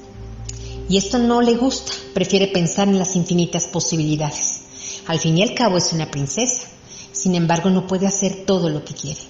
Y 0.91 0.99
esto 0.99 1.19
no 1.19 1.41
le 1.41 1.55
gusta, 1.57 1.91
prefiere 2.13 2.49
pensar 2.49 2.87
en 2.87 2.99
las 2.99 3.17
infinitas 3.17 3.65
posibilidades. 3.65 4.65
Al 5.07 5.19
fin 5.19 5.39
y 5.39 5.43
al 5.43 5.55
cabo 5.55 5.79
es 5.79 5.95
una 5.95 6.11
princesa, 6.11 6.69
sin 7.13 7.35
embargo 7.35 7.71
no 7.71 7.87
puede 7.87 8.07
hacer 8.07 8.45
todo 8.45 8.69
lo 8.69 8.85
que 8.85 8.93
quiere. 8.93 9.21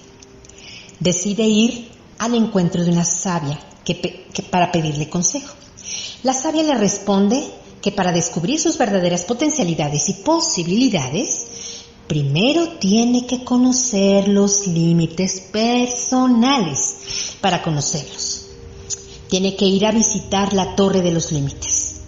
Decide 0.99 1.43
ir 1.43 1.89
al 2.17 2.35
encuentro 2.35 2.83
de 2.83 2.91
una 2.91 3.05
sabia 3.05 3.57
que, 3.85 4.27
para 4.51 4.73
pedirle 4.73 5.07
consejo. 5.07 5.55
La 6.23 6.33
sabia 6.33 6.63
le 6.63 6.75
responde 6.75 7.49
que 7.81 7.91
para 7.91 8.11
descubrir 8.11 8.59
sus 8.59 8.77
verdaderas 8.77 9.25
potencialidades 9.25 10.09
y 10.09 10.13
posibilidades, 10.13 11.45
primero 12.07 12.77
tiene 12.79 13.25
que 13.27 13.43
conocer 13.43 14.27
los 14.27 14.67
límites 14.67 15.41
personales 15.51 16.97
para 17.41 17.61
conocerlos. 17.61 18.45
Tiene 19.29 19.55
que 19.55 19.65
ir 19.65 19.85
a 19.85 19.91
visitar 19.91 20.53
la 20.53 20.75
torre 20.75 21.01
de 21.01 21.11
los 21.11 21.31
límites. 21.31 22.01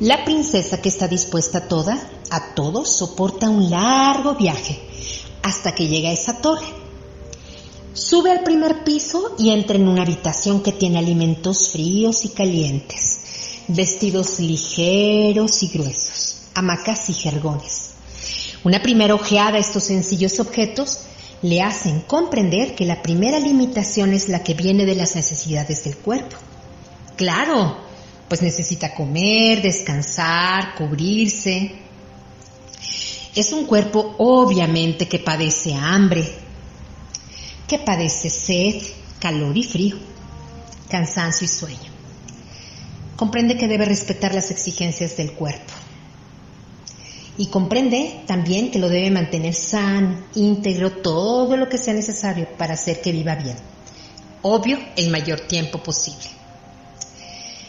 La 0.00 0.24
princesa 0.24 0.82
que 0.82 0.88
está 0.88 1.08
dispuesta 1.08 1.58
a 1.58 1.68
toda, 1.68 2.10
a 2.30 2.54
todo, 2.54 2.84
soporta 2.84 3.48
un 3.48 3.70
largo 3.70 4.34
viaje 4.34 4.80
hasta 5.42 5.74
que 5.74 5.88
llega 5.88 6.10
a 6.10 6.12
esa 6.12 6.40
torre. 6.40 6.66
Sube 7.92 8.32
al 8.32 8.42
primer 8.42 8.82
piso 8.82 9.36
y 9.38 9.50
entra 9.50 9.76
en 9.76 9.86
una 9.86 10.02
habitación 10.02 10.62
que 10.62 10.72
tiene 10.72 10.98
alimentos 10.98 11.68
fríos 11.68 12.24
y 12.24 12.30
calientes, 12.30 13.13
vestidos 13.68 14.38
ligeros 14.40 15.62
y 15.62 15.68
gruesos, 15.68 16.42
hamacas 16.54 17.08
y 17.10 17.14
jergones. 17.14 17.90
Una 18.62 18.82
primera 18.82 19.14
ojeada 19.14 19.56
a 19.56 19.60
estos 19.60 19.84
sencillos 19.84 20.40
objetos 20.40 21.00
le 21.42 21.62
hacen 21.62 22.00
comprender 22.00 22.74
que 22.74 22.86
la 22.86 23.02
primera 23.02 23.38
limitación 23.38 24.14
es 24.14 24.28
la 24.28 24.42
que 24.42 24.54
viene 24.54 24.86
de 24.86 24.94
las 24.94 25.14
necesidades 25.14 25.84
del 25.84 25.96
cuerpo. 25.96 26.36
Claro, 27.16 27.76
pues 28.28 28.40
necesita 28.40 28.94
comer, 28.94 29.60
descansar, 29.60 30.74
cubrirse. 30.74 31.72
Es 33.34 33.52
un 33.52 33.66
cuerpo 33.66 34.14
obviamente 34.18 35.06
que 35.06 35.18
padece 35.18 35.74
hambre, 35.74 36.26
que 37.68 37.78
padece 37.78 38.30
sed, 38.30 38.82
calor 39.18 39.56
y 39.56 39.64
frío, 39.64 39.96
cansancio 40.88 41.44
y 41.44 41.48
sueño. 41.48 41.93
Comprende 43.16 43.56
que 43.56 43.68
debe 43.68 43.84
respetar 43.84 44.34
las 44.34 44.50
exigencias 44.50 45.16
del 45.16 45.32
cuerpo. 45.32 45.72
Y 47.36 47.46
comprende 47.46 48.22
también 48.26 48.70
que 48.70 48.78
lo 48.78 48.88
debe 48.88 49.10
mantener 49.10 49.54
sano, 49.54 50.24
íntegro, 50.34 50.90
todo 50.90 51.56
lo 51.56 51.68
que 51.68 51.78
sea 51.78 51.94
necesario 51.94 52.48
para 52.56 52.74
hacer 52.74 53.00
que 53.00 53.12
viva 53.12 53.34
bien. 53.34 53.56
Obvio, 54.42 54.78
el 54.96 55.10
mayor 55.10 55.40
tiempo 55.40 55.82
posible. 55.82 56.28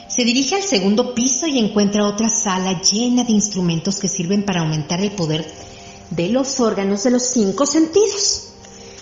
Se 0.08 0.24
dirige 0.24 0.56
al 0.56 0.64
segundo 0.64 1.16
piso 1.16 1.48
y 1.48 1.60
encuentra 1.60 2.06
otra 2.06 2.30
sala 2.30 2.82
llena 2.82 3.24
de 3.24 3.34
instrumentos 3.34 3.98
que 3.98 4.08
sirven 4.08 4.46
para 4.46 4.62
aumentar 4.62 5.02
el 5.02 5.12
poder 5.12 5.46
de 6.10 6.30
los 6.30 6.60
órganos 6.60 7.04
de 7.04 7.12
los 7.12 7.24
cinco 7.24 7.66
sentidos, 7.66 8.50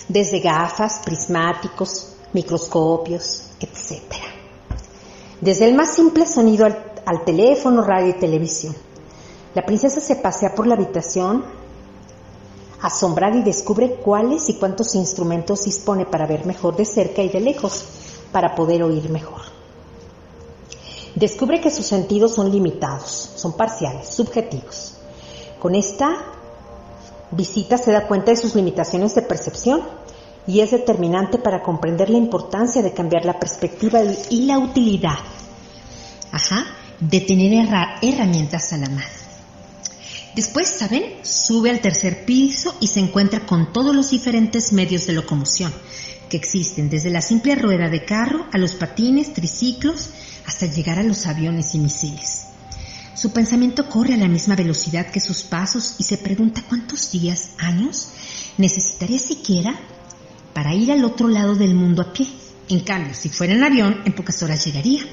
desde 0.07 0.39
gafas, 0.39 1.01
prismáticos, 1.03 2.13
microscopios, 2.33 3.43
etc. 3.59 4.32
Desde 5.43 5.65
el 5.65 5.73
más 5.73 5.93
simple 5.93 6.25
sonido 6.25 6.65
al, 6.65 7.25
teléfono, 7.25 7.83
radio 7.83 8.11
y 8.11 8.13
televisión. 8.13 8.73
La 9.53 9.65
princesa 9.65 9.99
se 9.99 10.15
pasea 10.15 10.55
por 10.55 10.65
la 10.65 10.75
habitación 10.75 11.43
asombrada 12.81 13.35
y 13.35 13.43
descubre 13.43 13.95
cuáles 13.95 14.47
y 14.47 14.53
cuántos 14.53 14.95
instrumentos 14.95 15.65
dispone 15.65 16.05
para 16.05 16.27
ver 16.27 16.45
mejor 16.45 16.77
de 16.77 16.85
cerca 16.85 17.21
y 17.21 17.27
de 17.27 17.41
lejos, 17.41 17.83
para 18.31 18.55
poder 18.55 18.83
oír 18.83 19.09
mejor. 19.09 19.41
Descubre 21.13 21.59
que 21.59 21.71
sus 21.71 21.87
sentidos 21.87 22.35
son 22.35 22.49
limitados, 22.49 23.31
son 23.35 23.51
parciales, 23.57 24.07
subjetivos. 24.07 24.93
Con 25.59 25.75
esta 25.75 26.23
visita 27.31 27.77
se 27.77 27.91
da 27.91 28.07
cuenta 28.07 28.31
de 28.31 28.37
sus 28.37 28.55
limitaciones 28.55 29.13
de 29.13 29.23
percepción 29.23 29.81
y 30.47 30.59
es 30.59 30.71
determinante 30.71 31.37
para 31.37 31.61
comprender 31.63 32.09
la 32.09 32.17
importancia 32.17 32.81
de 32.81 32.93
cambiar 32.93 33.25
la 33.25 33.39
perspectiva 33.39 34.01
y 34.29 34.45
la 34.45 34.59
utilidad. 34.59 35.17
Ajá, 36.31 36.65
de 36.99 37.21
tener 37.21 37.53
herra- 37.53 37.99
herramientas 38.01 38.73
a 38.73 38.77
la 38.77 38.89
mano. 38.89 39.07
Después, 40.35 40.67
¿saben? 40.67 41.03
Sube 41.21 41.69
al 41.69 41.79
tercer 41.79 42.25
piso 42.25 42.75
y 42.79 42.87
se 42.87 42.99
encuentra 42.99 43.45
con 43.45 43.71
todos 43.71 43.95
los 43.95 44.09
diferentes 44.09 44.73
medios 44.73 45.05
de 45.05 45.13
locomoción 45.13 45.71
que 46.27 46.37
existen, 46.37 46.89
desde 46.89 47.11
la 47.11 47.21
simple 47.21 47.53
rueda 47.55 47.89
de 47.89 48.03
carro 48.03 48.47
a 48.51 48.57
los 48.57 48.73
patines, 48.73 49.33
triciclos, 49.33 50.09
hasta 50.47 50.65
llegar 50.65 50.97
a 50.97 51.03
los 51.03 51.27
aviones 51.27 51.75
y 51.75 51.79
misiles. 51.79 52.45
Su 53.13 53.31
pensamiento 53.31 53.87
corre 53.87 54.15
a 54.15 54.17
la 54.17 54.27
misma 54.27 54.55
velocidad 54.55 55.11
que 55.11 55.19
sus 55.19 55.43
pasos 55.43 55.95
y 55.99 56.03
se 56.03 56.17
pregunta 56.17 56.63
cuántos 56.67 57.11
días, 57.11 57.51
años 57.59 58.09
necesitaría 58.57 59.19
siquiera 59.19 59.79
para 60.53 60.73
ir 60.73 60.91
al 60.91 61.03
otro 61.03 61.27
lado 61.27 61.55
del 61.55 61.75
mundo 61.75 62.01
a 62.01 62.13
pie. 62.13 62.27
En 62.69 62.81
cambio, 62.81 63.13
si 63.13 63.29
fuera 63.29 63.53
en 63.53 63.63
avión, 63.63 64.01
en 64.05 64.13
pocas 64.13 64.41
horas 64.43 64.65
llegaría. 64.65 65.03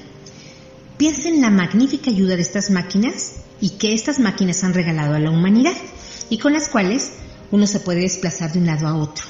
Piensa 0.97 1.29
en 1.29 1.41
la 1.41 1.51
magnífica 1.51 2.11
ayuda 2.11 2.37
de 2.37 2.43
estas 2.43 2.71
máquinas 2.71 3.37
y 3.61 3.71
que 3.71 3.95
estas 3.95 4.19
máquinas 4.19 4.63
han 4.65 4.75
regalado 4.75 5.15
a 5.15 5.19
la 5.19 5.31
humanidad 5.31 5.77
y 6.29 6.39
con 6.39 6.53
las 6.53 6.69
cuales 6.69 7.13
uno 7.51 7.67
se 7.67 7.81
puede 7.81 8.01
desplazar 8.01 8.53
de 8.53 8.59
un 8.59 8.67
lado 8.67 8.87
a 8.87 8.95
otro. 8.95 9.25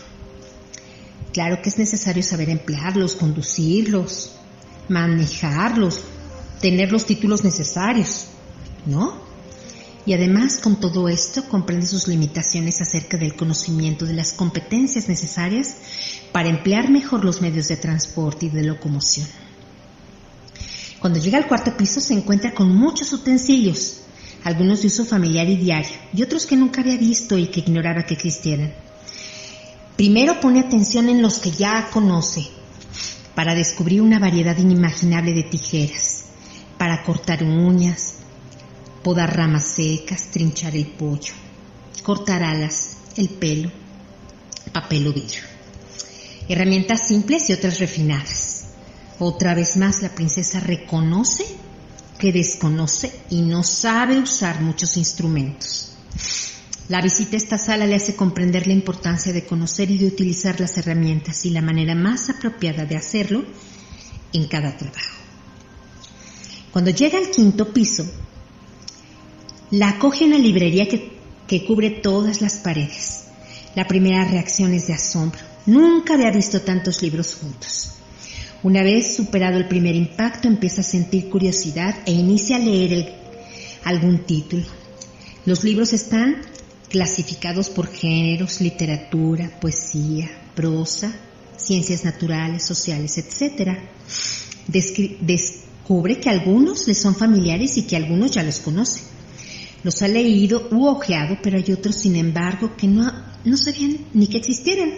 Claro 1.32 1.62
que 1.62 1.68
es 1.68 1.78
necesario 1.78 2.22
saber 2.22 2.50
emplearlos, 2.50 3.14
conducirlos, 3.14 4.32
manejarlos, 4.88 6.00
tener 6.60 6.90
los 6.90 7.06
títulos 7.06 7.44
necesarios, 7.44 8.26
¿no? 8.84 9.19
Y 10.06 10.14
además 10.14 10.58
con 10.58 10.80
todo 10.80 11.08
esto 11.08 11.44
comprende 11.48 11.86
sus 11.86 12.08
limitaciones 12.08 12.80
acerca 12.80 13.16
del 13.18 13.36
conocimiento 13.36 14.06
de 14.06 14.14
las 14.14 14.32
competencias 14.32 15.08
necesarias 15.08 15.76
para 16.32 16.48
emplear 16.48 16.90
mejor 16.90 17.24
los 17.24 17.40
medios 17.40 17.68
de 17.68 17.76
transporte 17.76 18.46
y 18.46 18.48
de 18.50 18.62
locomoción. 18.62 19.26
Cuando 21.00 21.18
llega 21.18 21.38
al 21.38 21.48
cuarto 21.48 21.76
piso 21.76 22.00
se 22.00 22.14
encuentra 22.14 22.52
con 22.52 22.74
muchos 22.74 23.12
utensilios, 23.12 24.02
algunos 24.44 24.82
de 24.82 24.88
uso 24.88 25.04
familiar 25.04 25.48
y 25.48 25.56
diario, 25.56 25.96
y 26.12 26.22
otros 26.22 26.46
que 26.46 26.56
nunca 26.56 26.80
había 26.80 26.96
visto 26.96 27.36
y 27.36 27.46
que 27.46 27.60
ignoraba 27.60 28.04
que 28.04 28.14
existieran. 28.14 28.72
Primero 29.96 30.40
pone 30.40 30.60
atención 30.60 31.08
en 31.08 31.20
los 31.20 31.38
que 31.38 31.50
ya 31.50 31.88
conoce, 31.90 32.48
para 33.34 33.54
descubrir 33.54 34.02
una 34.02 34.18
variedad 34.18 34.56
inimaginable 34.56 35.32
de 35.32 35.42
tijeras, 35.42 36.24
para 36.78 37.02
cortar 37.02 37.42
uñas, 37.44 38.16
podar 39.02 39.36
ramas 39.36 39.64
secas, 39.64 40.30
trinchar 40.30 40.76
el 40.76 40.86
pollo, 40.86 41.32
cortar 42.02 42.42
alas, 42.42 42.96
el 43.16 43.28
pelo, 43.28 43.70
papel 44.72 45.06
o 45.08 45.12
vidrio. 45.12 45.42
Herramientas 46.48 47.06
simples 47.06 47.48
y 47.48 47.52
otras 47.52 47.78
refinadas. 47.78 48.66
Otra 49.18 49.54
vez 49.54 49.76
más 49.76 50.02
la 50.02 50.14
princesa 50.14 50.60
reconoce 50.60 51.44
que 52.18 52.32
desconoce 52.32 53.12
y 53.30 53.40
no 53.42 53.62
sabe 53.62 54.18
usar 54.18 54.60
muchos 54.60 54.96
instrumentos. 54.96 55.92
La 56.88 57.00
visita 57.00 57.36
a 57.36 57.38
esta 57.38 57.56
sala 57.56 57.86
le 57.86 57.94
hace 57.94 58.16
comprender 58.16 58.66
la 58.66 58.72
importancia 58.72 59.32
de 59.32 59.46
conocer 59.46 59.90
y 59.90 59.98
de 59.98 60.06
utilizar 60.06 60.60
las 60.60 60.76
herramientas 60.76 61.46
y 61.46 61.50
la 61.50 61.62
manera 61.62 61.94
más 61.94 62.28
apropiada 62.28 62.84
de 62.84 62.96
hacerlo 62.96 63.44
en 64.32 64.48
cada 64.48 64.76
trabajo. 64.76 65.18
Cuando 66.72 66.90
llega 66.90 67.18
al 67.18 67.30
quinto 67.30 67.72
piso, 67.72 68.04
la 69.70 69.90
acoge 69.90 70.24
una 70.24 70.38
librería 70.38 70.88
que, 70.88 71.12
que 71.46 71.64
cubre 71.64 71.90
todas 71.90 72.40
las 72.40 72.54
paredes. 72.54 73.24
La 73.74 73.86
primera 73.86 74.24
reacción 74.24 74.72
es 74.74 74.88
de 74.88 74.94
asombro. 74.94 75.40
Nunca 75.66 76.14
había 76.14 76.30
visto 76.32 76.60
tantos 76.62 77.02
libros 77.02 77.36
juntos. 77.36 77.92
Una 78.62 78.82
vez 78.82 79.16
superado 79.16 79.56
el 79.56 79.68
primer 79.68 79.94
impacto, 79.94 80.48
empieza 80.48 80.80
a 80.80 80.84
sentir 80.84 81.30
curiosidad 81.30 81.96
e 82.04 82.12
inicia 82.12 82.56
a 82.56 82.58
leer 82.58 83.14
algún 83.84 84.26
título. 84.26 84.66
Los 85.46 85.64
libros 85.64 85.92
están 85.92 86.42
clasificados 86.88 87.70
por 87.70 87.86
géneros, 87.86 88.60
literatura, 88.60 89.50
poesía, 89.60 90.28
prosa, 90.54 91.12
ciencias 91.56 92.04
naturales, 92.04 92.64
sociales, 92.64 93.16
etc. 93.16 93.78
descubre 95.20 96.18
que 96.18 96.28
algunos 96.28 96.88
le 96.88 96.94
son 96.94 97.14
familiares 97.14 97.78
y 97.78 97.82
que 97.82 97.96
algunos 97.96 98.32
ya 98.32 98.42
los 98.42 98.58
conoce. 98.58 99.09
Los 99.82 100.02
ha 100.02 100.08
leído 100.08 100.68
u 100.70 100.86
ojeado, 100.86 101.38
pero 101.42 101.56
hay 101.56 101.72
otros, 101.72 101.96
sin 101.96 102.16
embargo, 102.16 102.76
que 102.76 102.86
no, 102.86 103.10
sabían 103.56 103.98
ni 104.12 104.26
que 104.26 104.36
existieran. 104.36 104.92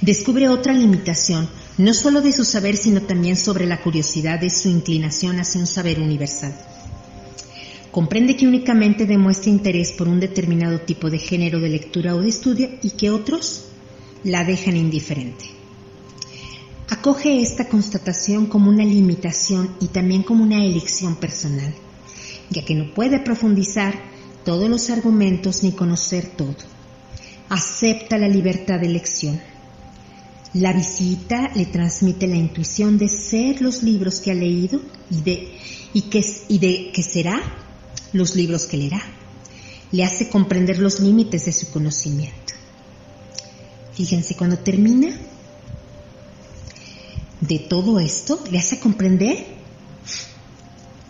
Descubre 0.00 0.48
otra 0.48 0.72
limitación, 0.72 1.48
no 1.76 1.94
solo 1.94 2.20
de 2.20 2.32
su 2.32 2.44
saber, 2.44 2.76
sino 2.76 3.02
también 3.02 3.36
sobre 3.36 3.66
la 3.66 3.80
curiosidad 3.80 4.40
de 4.40 4.50
su 4.50 4.68
inclinación 4.68 5.38
hacia 5.38 5.60
un 5.60 5.68
saber 5.68 6.00
universal. 6.00 6.52
Comprende 7.92 8.36
que 8.36 8.46
únicamente 8.46 9.06
demuestra 9.06 9.50
interés 9.50 9.92
por 9.92 10.08
un 10.08 10.20
determinado 10.20 10.80
tipo 10.80 11.08
de 11.08 11.18
género 11.18 11.60
de 11.60 11.68
lectura 11.68 12.14
o 12.14 12.20
de 12.20 12.28
estudio 12.28 12.70
y 12.82 12.90
que 12.90 13.10
otros 13.10 13.66
la 14.24 14.44
dejan 14.44 14.76
indiferente. 14.76 15.46
Acoge 16.90 17.40
esta 17.40 17.68
constatación 17.68 18.46
como 18.46 18.68
una 18.70 18.84
limitación 18.84 19.76
y 19.80 19.88
también 19.88 20.22
como 20.22 20.42
una 20.42 20.64
elección 20.64 21.16
personal 21.16 21.74
ya 22.50 22.64
que 22.64 22.74
no 22.74 22.92
puede 22.94 23.18
profundizar 23.20 23.94
todos 24.44 24.68
los 24.68 24.90
argumentos 24.90 25.62
ni 25.62 25.72
conocer 25.72 26.26
todo. 26.26 26.56
Acepta 27.48 28.18
la 28.18 28.28
libertad 28.28 28.80
de 28.80 28.86
elección. 28.86 29.40
La 30.54 30.72
visita 30.72 31.50
le 31.54 31.66
transmite 31.66 32.26
la 32.26 32.36
intuición 32.36 32.96
de 32.96 33.08
ser 33.08 33.60
los 33.60 33.82
libros 33.82 34.20
que 34.20 34.30
ha 34.30 34.34
leído 34.34 34.80
y 35.10 35.20
de, 35.20 35.58
y 35.92 36.02
que, 36.02 36.24
y 36.48 36.58
de 36.58 36.90
que 36.92 37.02
será 37.02 37.40
los 38.12 38.34
libros 38.34 38.64
que 38.64 38.78
leerá. 38.78 39.02
Le 39.92 40.04
hace 40.04 40.28
comprender 40.28 40.78
los 40.78 41.00
límites 41.00 41.44
de 41.44 41.52
su 41.52 41.70
conocimiento. 41.70 42.54
Fíjense, 43.94 44.36
cuando 44.36 44.58
termina 44.58 45.08
de 47.40 47.58
todo 47.58 48.00
esto, 48.00 48.42
le 48.50 48.58
hace 48.58 48.78
comprender 48.78 49.46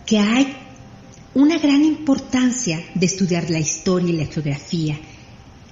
que 0.05 0.19
hay 0.19 0.55
una 1.33 1.59
gran 1.59 1.83
importancia 1.85 2.83
de 2.95 3.05
estudiar 3.05 3.49
la 3.49 3.59
historia 3.59 4.09
y 4.09 4.17
la 4.17 4.25
geografía. 4.25 4.99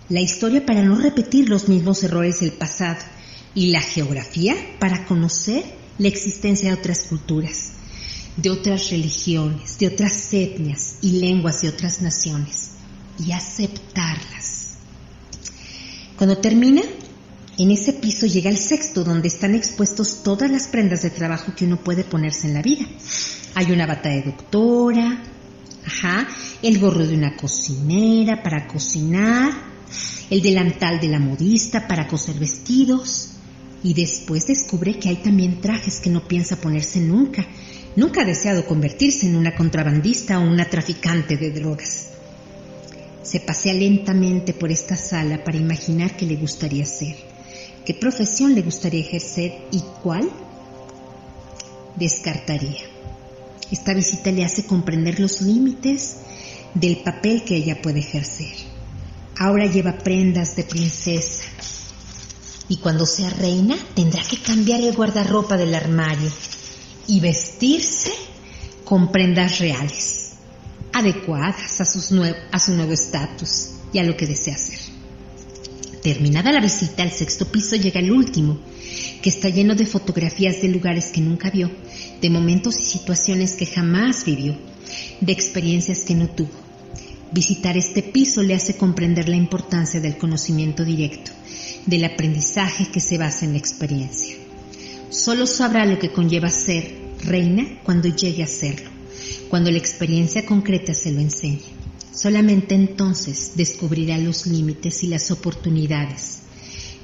La 0.10 0.22
historia 0.22 0.66
para 0.66 0.84
no 0.84 0.96
repetir 0.96 1.50
los 1.50 1.68
mismos 1.68 2.04
errores 2.04 2.40
del 2.40 2.52
pasado 2.52 3.00
y 3.56 3.68
la 3.68 3.82
geografía 3.82 4.56
para 4.80 5.06
conocer 5.06 5.64
la 5.98 6.08
existencia 6.08 6.70
de 6.70 6.80
otras 6.80 7.04
culturas, 7.04 7.72
de 8.38 8.52
otras 8.52 8.92
religiones, 8.92 9.80
de 9.80 9.88
otras 9.88 10.32
etnias 10.32 10.98
y 11.02 11.20
lenguas 11.20 11.62
de 11.62 11.70
otras 11.70 12.02
naciones 12.02 12.72
y 13.26 13.32
aceptarlas. 13.32 14.76
Cuando 16.18 16.38
termina, 16.38 16.84
en 17.58 17.72
ese 17.72 17.94
piso 17.94 18.28
llega 18.28 18.52
el 18.52 18.58
sexto 18.58 19.04
donde 19.04 19.28
están 19.28 19.56
expuestos 19.56 20.22
todas 20.24 20.52
las 20.52 20.68
prendas 20.68 21.02
de 21.02 21.10
trabajo 21.10 21.54
que 21.56 21.66
uno 21.66 21.78
puede 21.78 22.04
ponerse 22.04 22.48
en 22.48 22.54
la 22.54 22.62
vida. 22.62 22.86
Hay 23.56 23.72
una 23.72 23.88
bata 23.88 24.10
de 24.10 24.22
doctora, 24.22 25.24
Ajá, 25.88 26.28
el 26.62 26.80
gorro 26.80 27.08
de 27.08 27.16
una 27.16 27.38
cocinera 27.38 28.44
para 28.44 28.68
cocinar, 28.68 29.54
el 30.30 30.42
delantal 30.42 31.00
de 31.00 31.08
la 31.08 31.18
modista 31.18 31.88
para 31.88 32.10
coser 32.10 32.36
vestidos. 32.36 33.30
Y 33.84 33.94
después 33.94 34.48
descubre 34.48 35.00
que 35.00 35.08
hay 35.08 35.16
también 35.18 35.62
trajes 35.62 36.02
que 36.02 36.10
no 36.10 36.28
piensa 36.28 36.60
ponerse 36.60 37.00
nunca. 37.00 37.48
Nunca 37.96 38.22
ha 38.22 38.26
deseado 38.26 38.66
convertirse 38.66 39.28
en 39.28 39.38
una 39.38 39.56
contrabandista 39.56 40.40
o 40.40 40.42
una 40.42 40.66
traficante 40.66 41.38
de 41.38 41.52
drogas. 41.52 42.10
Se 43.24 43.40
pasea 43.40 43.74
lentamente 43.74 44.54
por 44.54 44.72
esta 44.72 44.98
sala 44.98 45.42
para 45.44 45.58
imaginar 45.58 46.18
qué 46.18 46.26
le 46.26 46.36
gustaría 46.36 46.86
ser, 46.86 47.16
qué 47.86 47.94
profesión 47.94 48.56
le 48.56 48.62
gustaría 48.62 49.02
ejercer 49.02 49.54
y 49.72 49.82
cuál 50.02 50.30
descartaría. 51.96 52.97
Esta 53.72 53.94
visita 53.94 54.32
le 54.32 54.46
hace 54.46 54.66
comprender 54.66 55.20
los 55.20 55.42
límites 55.42 56.18
del 56.74 56.98
papel 56.98 57.44
que 57.44 57.56
ella 57.56 57.82
puede 57.82 58.00
ejercer. 58.00 58.54
Ahora 59.38 59.66
lleva 59.66 59.98
prendas 59.98 60.56
de 60.56 60.64
princesa 60.64 61.44
y 62.70 62.78
cuando 62.78 63.06
sea 63.06 63.30
reina 63.30 63.78
tendrá 63.94 64.24
que 64.24 64.42
cambiar 64.42 64.82
el 64.82 64.96
guardarropa 64.96 65.58
del 65.58 65.76
armario 65.76 66.32
y 67.08 67.20
vestirse 67.20 68.12
con 68.84 69.12
prendas 69.12 69.60
reales, 69.60 70.32
adecuadas 70.94 71.82
a, 71.82 71.86
su 71.86 72.14
nuevo 72.14 72.94
estatus 72.94 73.70
y 73.94 74.00
a 74.00 74.04
lo 74.04 74.16
que 74.16 74.28
desea 74.28 74.56
hacer. 74.56 74.80
Terminada 76.02 76.52
la 76.52 76.62
visita 76.62 77.04
al 77.04 77.12
sexto 77.12 77.46
piso 77.46 77.76
llega 77.76 78.00
el 78.00 78.12
último, 78.12 78.60
que 79.22 79.30
está 79.30 79.50
lleno 79.50 79.76
de 79.76 79.86
fotografías 79.86 80.62
de 80.62 80.70
lugares 80.70 81.08
que 81.08 81.22
nunca 81.22 81.50
vio, 81.50 81.72
de 82.22 82.30
momentos 82.30 82.80
y 82.80 82.84
situaciones 82.84 83.54
que 83.54 83.66
jamás 83.66 84.26
vivió, 84.26 84.56
de 85.22 85.32
experiencias 85.32 86.00
que 86.00 86.16
no 86.16 86.30
tuvo. 86.30 86.68
Visitar 87.32 87.78
este 87.78 88.04
piso 88.04 88.42
le 88.42 88.56
hace 88.56 88.78
comprender 88.78 89.28
la 89.28 89.36
importancia 89.36 90.00
del 90.00 90.18
conocimiento 90.18 90.86
directo, 90.86 91.32
del 91.86 92.06
aprendizaje 92.06 92.88
que 92.92 93.02
se 93.02 93.18
basa 93.18 93.46
en 93.46 93.52
la 93.54 93.58
experiencia. 93.58 94.38
Solo 95.10 95.46
sabrá 95.46 95.86
lo 95.86 96.00
que 96.00 96.12
conlleva 96.12 96.50
ser 96.50 96.96
reina 97.24 97.80
cuando 97.84 98.08
llegue 98.08 98.44
a 98.44 98.48
serlo, 98.48 98.90
cuando 99.50 99.72
la 99.72 99.78
experiencia 99.78 100.46
concreta 100.46 100.94
se 100.94 101.12
lo 101.12 101.20
enseñe. 101.20 101.62
Solamente 102.14 102.76
entonces 102.76 103.52
descubrirá 103.56 104.18
los 104.18 104.48
límites 104.48 105.04
y 105.04 105.08
las 105.08 105.30
oportunidades 105.30 106.40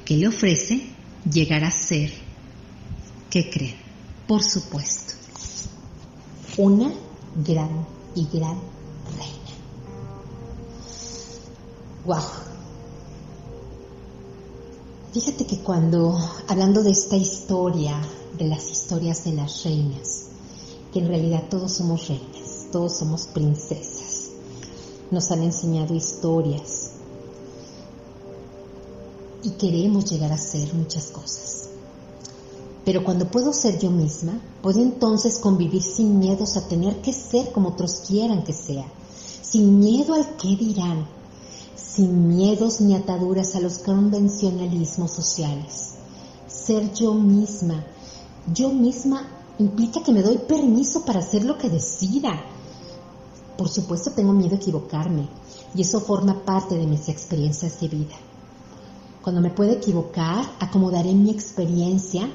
que 0.06 0.18
le 0.18 0.28
ofrece 0.28 0.82
llegar 1.32 1.64
a 1.64 1.72
ser, 1.72 2.12
¿qué 3.30 3.50
creen? 3.50 3.76
Por 4.28 4.44
supuesto, 4.44 5.14
una 6.58 6.92
gran 7.36 7.86
y 8.16 8.28
gran 8.32 8.60
reina. 9.18 9.54
¡Wow! 12.06 12.44
Fíjate 15.14 15.46
que 15.46 15.60
cuando, 15.60 16.18
hablando 16.48 16.84
de 16.84 16.92
esta 16.92 17.16
historia, 17.16 18.02
de 18.38 18.48
las 18.48 18.72
historias 18.72 19.24
de 19.24 19.34
las 19.34 19.64
reinas, 19.64 20.30
que 20.92 21.00
en 21.00 21.08
realidad 21.08 21.44
todos 21.50 21.74
somos 21.74 22.08
reinas, 22.08 22.68
todos 22.72 22.98
somos 22.98 23.28
princesas, 23.28 24.32
nos 25.12 25.30
han 25.32 25.44
enseñado 25.44 25.94
historias, 25.94 26.83
y 29.44 29.52
queremos 29.52 30.10
llegar 30.10 30.32
a 30.32 30.38
ser 30.38 30.74
muchas 30.74 31.08
cosas. 31.08 31.70
Pero 32.86 33.04
cuando 33.04 33.30
puedo 33.30 33.54
ser 33.54 33.80
yo 33.80 33.90
misma, 33.92 34.40
puedo 34.62 34.82
entonces 34.82 35.40
convivir 35.40 35.82
sin 35.82 36.20
miedos 36.20 36.58
a 36.58 36.68
tener 36.68 37.02
que 37.02 37.14
ser 37.14 37.52
como 37.52 37.70
otros 37.70 38.04
quieran 38.08 38.44
que 38.44 38.54
sea, 38.54 38.86
sin 39.42 39.80
miedo 39.80 40.14
al 40.14 40.36
qué 40.36 40.56
dirán, 40.56 41.08
sin 41.76 42.28
miedos 42.28 42.82
ni 42.82 42.96
ataduras 42.96 43.56
a 43.56 43.62
los 43.62 43.78
convencionalismos 43.78 45.12
sociales. 45.12 45.94
Ser 46.48 46.94
yo 46.94 47.14
misma, 47.14 47.86
yo 48.54 48.70
misma 48.70 49.28
implica 49.60 50.04
que 50.04 50.12
me 50.12 50.22
doy 50.22 50.40
permiso 50.40 51.06
para 51.06 51.20
hacer 51.20 51.46
lo 51.46 51.58
que 51.58 51.70
decida. 51.70 52.42
Por 53.58 53.70
supuesto 53.70 54.12
tengo 54.12 54.34
miedo 54.34 54.56
a 54.56 54.58
equivocarme 54.58 55.30
y 55.76 55.82
eso 55.82 56.02
forma 56.02 56.44
parte 56.44 56.76
de 56.76 56.88
mis 56.88 57.08
experiencias 57.08 57.80
de 57.80 57.88
vida. 57.88 58.16
Cuando 59.24 59.40
me 59.40 59.52
pueda 59.52 59.72
equivocar, 59.72 60.44
acomodaré 60.60 61.14
mi 61.14 61.32
experiencia 61.32 62.30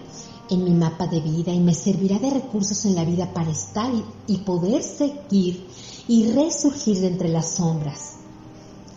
en 0.49 0.65
mi 0.65 0.71
mapa 0.71 1.07
de 1.07 1.21
vida 1.21 1.53
y 1.53 1.61
me 1.61 1.75
servirá 1.75 2.19
de 2.19 2.31
recursos 2.31 2.83
en 2.87 2.95
la 2.95 3.05
vida 3.05 3.31
para 3.35 3.51
estar 3.51 3.93
y, 4.27 4.37
poder 4.39 4.83
seguir 4.83 5.67
y 6.09 6.33
resurgir 6.33 6.99
de 7.01 7.09
entre 7.09 7.29
las 7.29 7.57
sombras. 7.57 8.15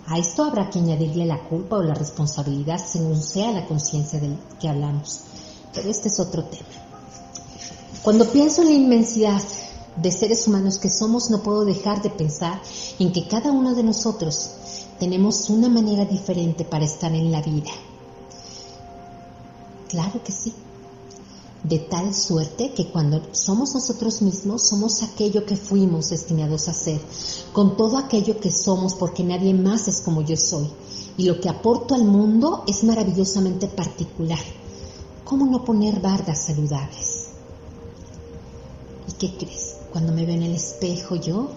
A 0.07 0.17
esto 0.17 0.45
habrá 0.45 0.69
que 0.69 0.79
añadirle 0.79 1.25
la 1.25 1.43
culpa 1.49 1.75
o 1.75 1.83
la 1.83 1.93
responsabilidad 1.93 2.79
según 2.79 3.21
sea 3.21 3.51
la 3.51 3.67
conciencia 3.67 4.21
del 4.21 4.37
que 4.57 4.69
hablamos. 4.69 5.23
Pero 5.73 5.89
este 5.89 6.07
es 6.07 6.17
otro 6.21 6.45
tema. 6.45 6.69
Cuando 8.03 8.25
pienso 8.25 8.61
en 8.61 8.69
la 8.69 8.73
inmensidad 8.73 9.41
de 9.97 10.11
seres 10.13 10.47
humanos 10.47 10.79
que 10.79 10.89
somos, 10.89 11.29
no 11.29 11.43
puedo 11.43 11.65
dejar 11.65 12.01
de 12.01 12.09
pensar 12.09 12.61
en 12.99 13.11
que 13.11 13.27
cada 13.27 13.51
uno 13.51 13.75
de 13.75 13.83
nosotros 13.83 14.51
tenemos 15.01 15.49
una 15.49 15.67
manera 15.67 16.05
diferente 16.05 16.63
para 16.63 16.85
estar 16.85 17.11
en 17.11 17.31
la 17.31 17.41
vida. 17.41 17.71
Claro 19.89 20.23
que 20.23 20.31
sí 20.31 20.53
de 21.63 21.79
tal 21.79 22.13
suerte 22.13 22.71
que 22.73 22.91
cuando 22.91 23.21
somos 23.33 23.73
nosotros 23.73 24.21
mismos 24.21 24.67
somos 24.67 25.01
aquello 25.01 25.43
que 25.43 25.55
fuimos 25.55 26.09
destinados 26.09 26.67
a 26.67 26.73
ser, 26.73 27.01
con 27.51 27.77
todo 27.77 27.97
aquello 27.97 28.39
que 28.39 28.51
somos 28.51 28.93
porque 28.93 29.23
nadie 29.23 29.55
más 29.55 29.87
es 29.87 30.01
como 30.01 30.21
yo 30.21 30.37
soy. 30.37 30.69
Y 31.17 31.25
lo 31.25 31.39
que 31.41 31.49
aporto 31.49 31.95
al 31.95 32.05
mundo 32.05 32.63
es 32.67 32.83
maravillosamente 32.83 33.67
particular. 33.67 34.39
¿Cómo 35.25 35.47
no 35.47 35.65
poner 35.65 35.99
bardas 35.99 36.45
saludables? 36.45 37.29
¿Y 39.09 39.13
qué 39.13 39.35
crees? 39.35 39.77
Cuando 39.91 40.13
me 40.13 40.25
veo 40.27 40.35
en 40.35 40.43
el 40.43 40.55
espejo 40.55 41.15
yo 41.15 41.49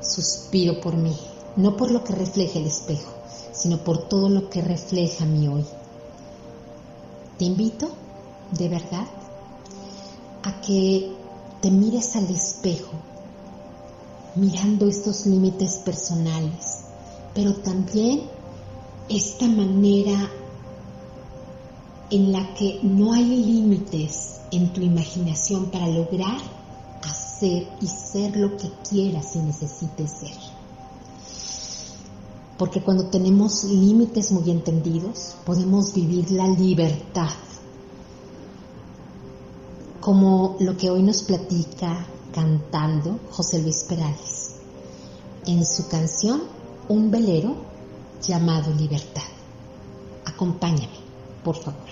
suspiro 0.00 0.80
por 0.80 0.96
mí, 0.96 1.16
no 1.56 1.76
por 1.76 1.90
lo 1.90 2.04
que 2.04 2.14
refleja 2.14 2.58
el 2.58 2.66
espejo, 2.66 3.10
sino 3.52 3.78
por 3.78 4.08
todo 4.08 4.28
lo 4.28 4.48
que 4.48 4.62
refleja 4.62 5.24
mi 5.24 5.48
hoy. 5.48 5.64
Te 7.38 7.44
invito 7.44 7.88
de 8.52 8.68
verdad 8.68 9.06
a 10.42 10.60
que 10.60 11.12
te 11.60 11.70
mires 11.70 12.16
al 12.16 12.28
espejo, 12.30 12.92
mirando 14.34 14.88
estos 14.88 15.26
límites 15.26 15.76
personales, 15.78 16.84
pero 17.34 17.54
también 17.54 18.22
esta 19.08 19.46
manera 19.46 20.30
en 22.10 22.32
la 22.32 22.54
que 22.54 22.80
no 22.82 23.12
hay 23.12 23.24
límites 23.24 24.40
en 24.50 24.72
tu 24.72 24.82
imaginación 24.82 25.70
para 25.70 25.88
lograr 25.88 26.38
hacer 27.02 27.68
y 27.80 27.86
ser 27.86 28.36
lo 28.36 28.56
que 28.56 28.70
quieras 28.88 29.34
y 29.34 29.38
necesites 29.38 30.10
ser. 30.10 30.51
Porque 32.62 32.80
cuando 32.80 33.06
tenemos 33.06 33.64
límites 33.64 34.30
muy 34.30 34.48
entendidos, 34.48 35.34
podemos 35.44 35.92
vivir 35.92 36.30
la 36.30 36.46
libertad 36.46 37.34
como 40.00 40.54
lo 40.60 40.76
que 40.76 40.88
hoy 40.88 41.02
nos 41.02 41.24
platica 41.24 42.06
cantando 42.32 43.18
José 43.32 43.60
Luis 43.62 43.84
Perales 43.88 44.60
en 45.44 45.66
su 45.66 45.88
canción 45.88 46.42
Un 46.88 47.10
velero 47.10 47.56
llamado 48.24 48.72
Libertad. 48.72 49.22
Acompáñame, 50.24 51.00
por 51.42 51.56
favor. 51.56 51.91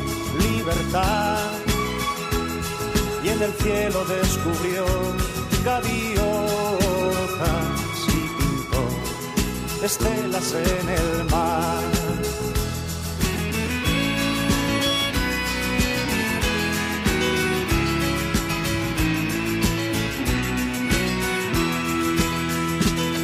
y 3.23 3.29
en 3.29 3.41
el 3.41 3.53
cielo 3.53 4.05
descubrió 4.05 4.85
gaviotas 5.65 6.21
y 8.07 8.11
pintó 8.37 8.83
estelas 9.83 10.53
en 10.53 10.89
el 10.89 11.23
mar. 11.31 11.83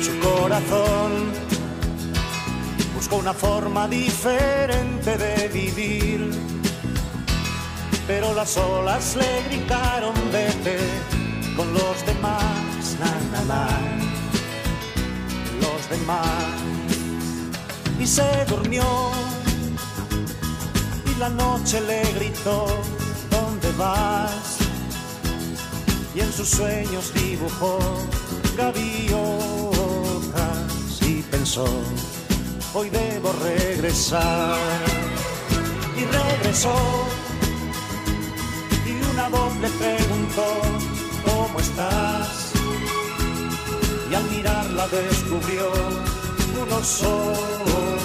Su 0.02 0.20
corazón 0.20 1.48
una 3.20 3.34
forma 3.34 3.88
diferente 3.88 5.18
de 5.18 5.48
vivir. 5.48 6.57
Pero 8.08 8.34
las 8.34 8.55
olas 8.55 9.18
le 9.18 9.43
gritaron 9.49 10.14
vete 10.32 10.78
con 11.58 11.74
los 11.74 12.05
demás, 12.05 12.95
na, 13.01 13.43
na, 13.45 13.68
los 15.62 15.89
demás. 15.89 16.26
Y 17.99 18.08
se 18.08 18.45
durmió 18.47 19.12
y 21.05 21.20
la 21.20 21.30
noche 21.30 21.82
le 21.82 22.01
gritó, 22.14 22.68
¿dónde 23.30 23.70
vas? 23.78 24.58
Y 26.16 26.22
en 26.22 26.32
sus 26.32 26.49
sueños 26.49 27.14
dibujó 27.14 27.78
gaviotas 28.58 29.18
y 31.01 31.22
pensó 31.24 31.68
hoy 32.74 32.89
debo 32.89 33.34
regresar. 33.43 34.58
Y 35.97 36.05
regresó 36.05 36.74
voz 39.30 39.56
le 39.58 39.70
preguntó, 39.70 40.46
¿cómo 41.26 41.60
estás? 41.60 42.54
Y 44.10 44.14
al 44.14 44.24
mirarla 44.32 44.88
descubrió 44.88 45.72
unos 46.64 47.04
ojos, 47.04 47.98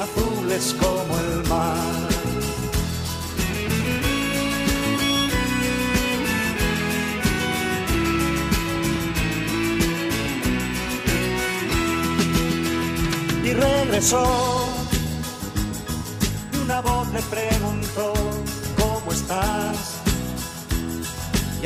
azules 0.00 0.76
como 0.80 1.18
el 1.18 1.48
mar. 1.48 2.06
y 13.46 13.52
regresó. 13.52 14.24
Y 16.52 16.56
una 16.58 16.80
voz 16.80 17.08
le 17.12 17.22
preguntó, 17.22 17.55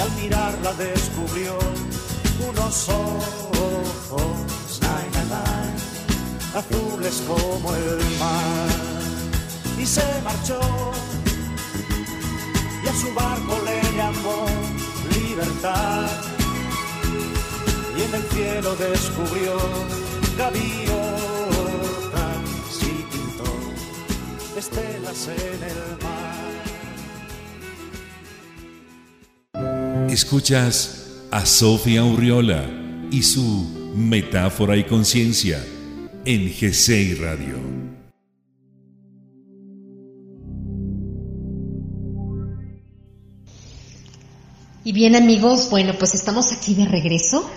Y 0.01 0.03
al 0.03 0.12
mirarla 0.12 0.72
descubrió 0.72 1.59
unos 2.48 2.88
ojos, 2.88 4.80
azules 6.55 7.22
como 7.28 7.74
el 7.74 7.98
mar. 8.18 8.68
Y 9.78 9.84
se 9.84 10.03
marchó 10.24 10.59
y 12.82 12.88
a 12.88 12.94
su 12.94 13.12
barco 13.12 13.61
le 13.66 13.82
llamó 13.94 14.46
libertad. 15.12 16.09
Y 17.94 18.03
en 18.03 18.14
el 18.14 18.22
cielo 18.30 18.74
descubrió 18.76 19.59
gaviotas 20.38 20.96
y 22.80 23.05
pintó 23.12 23.53
estelas 24.57 25.28
en 25.28 25.62
el 25.62 26.03
mar. 26.03 26.19
Escuchas 30.22 31.06
a 31.30 31.46
Sofía 31.46 32.04
Urriola 32.04 32.68
y 33.10 33.22
su 33.22 33.92
Metáfora 33.96 34.76
y 34.76 34.84
Conciencia 34.84 35.64
en 36.26 36.52
GCI 36.52 37.14
Radio. 37.14 37.56
Y 44.84 44.92
bien 44.92 45.16
amigos, 45.16 45.70
bueno, 45.70 45.94
pues 45.98 46.14
estamos 46.14 46.52
aquí 46.52 46.74
de 46.74 46.84
regreso. 46.84 47.50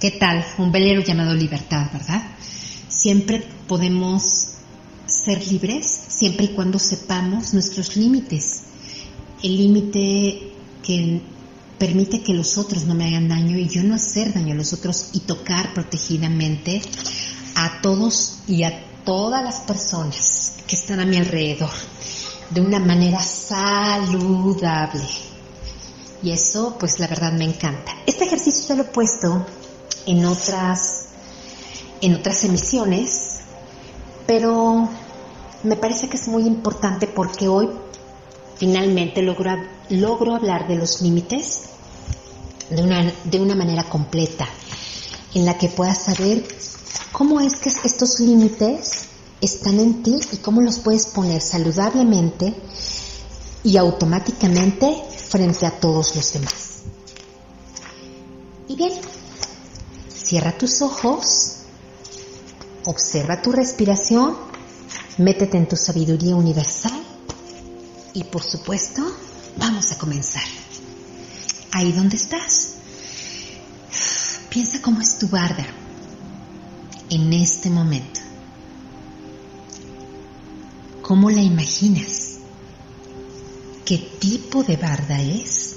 ¿Qué 0.00 0.12
tal? 0.12 0.46
Un 0.58 0.70
velero 0.70 1.02
llamado 1.02 1.34
libertad, 1.34 1.90
¿verdad? 1.92 2.22
Siempre 2.88 3.42
podemos 3.66 4.50
ser 5.06 5.44
libres, 5.48 5.86
siempre 5.86 6.44
y 6.44 6.48
cuando 6.50 6.78
sepamos 6.78 7.52
nuestros 7.52 7.96
límites. 7.96 8.62
El 9.42 9.56
límite 9.56 10.52
que 10.84 11.20
permite 11.78 12.22
que 12.22 12.32
los 12.32 12.58
otros 12.58 12.84
no 12.84 12.94
me 12.94 13.06
hagan 13.08 13.28
daño 13.28 13.58
y 13.58 13.68
yo 13.68 13.82
no 13.82 13.94
hacer 13.94 14.32
daño 14.32 14.52
a 14.54 14.56
los 14.56 14.72
otros 14.72 15.10
y 15.12 15.20
tocar 15.20 15.74
protegidamente 15.74 16.80
a 17.54 17.80
todos 17.82 18.38
y 18.46 18.62
a 18.62 18.84
todas 19.04 19.42
las 19.42 19.60
personas 19.60 20.56
que 20.66 20.76
están 20.76 21.00
a 21.00 21.06
mi 21.06 21.16
alrededor 21.16 21.70
de 22.50 22.60
una 22.60 22.78
manera 22.78 23.22
saludable. 23.22 25.06
Y 26.22 26.30
eso, 26.30 26.76
pues 26.78 26.98
la 26.98 27.06
verdad 27.06 27.32
me 27.32 27.44
encanta. 27.44 27.92
Este 28.06 28.24
ejercicio 28.24 28.68
ya 28.68 28.74
lo 28.76 28.82
he 28.82 28.92
puesto 28.92 29.46
en 30.06 30.24
otras, 30.24 31.06
en 32.00 32.14
otras 32.14 32.44
emisiones, 32.44 33.40
pero 34.26 34.88
me 35.62 35.76
parece 35.76 36.08
que 36.08 36.16
es 36.16 36.28
muy 36.28 36.44
importante 36.44 37.06
porque 37.06 37.48
hoy 37.48 37.68
finalmente 38.58 39.22
logro, 39.22 40.34
hablar 40.34 40.66
de 40.66 40.76
los 40.76 41.02
límites 41.02 41.62
de 42.70 42.82
una, 42.82 43.12
de 43.24 43.40
una 43.40 43.54
manera 43.54 43.84
completa, 43.84 44.48
en 45.34 45.44
la 45.44 45.56
que 45.58 45.68
puedas 45.68 46.04
saber 46.04 46.46
cómo 47.12 47.40
es 47.40 47.56
que 47.56 47.68
estos 47.68 48.20
límites 48.20 49.04
están 49.40 49.78
en 49.78 50.02
ti 50.02 50.18
y 50.32 50.36
cómo 50.38 50.60
los 50.62 50.78
puedes 50.78 51.06
poner 51.06 51.40
saludablemente 51.40 52.54
y 53.62 53.76
automáticamente 53.76 54.96
frente 55.28 55.66
a 55.66 55.72
todos 55.72 56.16
los 56.16 56.32
demás. 56.32 56.82
Y 58.68 58.76
bien, 58.76 58.92
cierra 60.12 60.56
tus 60.56 60.82
ojos, 60.82 61.56
observa 62.84 63.42
tu 63.42 63.52
respiración, 63.52 64.36
métete 65.18 65.56
en 65.56 65.68
tu 65.68 65.76
sabiduría 65.76 66.34
universal 66.34 67.05
y 68.16 68.24
por 68.24 68.42
supuesto, 68.42 69.02
vamos 69.58 69.92
a 69.92 69.98
comenzar. 69.98 70.42
Ahí 71.70 71.92
donde 71.92 72.16
estás, 72.16 72.76
piensa 74.48 74.80
cómo 74.80 75.02
es 75.02 75.18
tu 75.18 75.28
barda 75.28 75.66
en 77.10 77.30
este 77.34 77.68
momento. 77.68 78.20
¿Cómo 81.02 81.28
la 81.28 81.42
imaginas? 81.42 82.38
¿Qué 83.84 83.98
tipo 84.18 84.64
de 84.64 84.78
barda 84.78 85.20
es? 85.20 85.76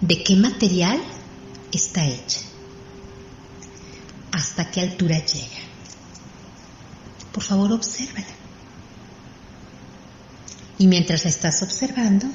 ¿De 0.00 0.24
qué 0.24 0.36
material 0.36 1.02
está 1.70 2.06
hecha? 2.06 2.40
¿Hasta 4.32 4.70
qué 4.70 4.80
altura 4.80 5.18
llega? 5.18 5.60
Por 7.30 7.42
favor, 7.42 7.72
obsérvala. 7.72 8.39
Y 10.80 10.86
mientras 10.86 11.26
estás 11.26 11.62
observando, 11.62 12.26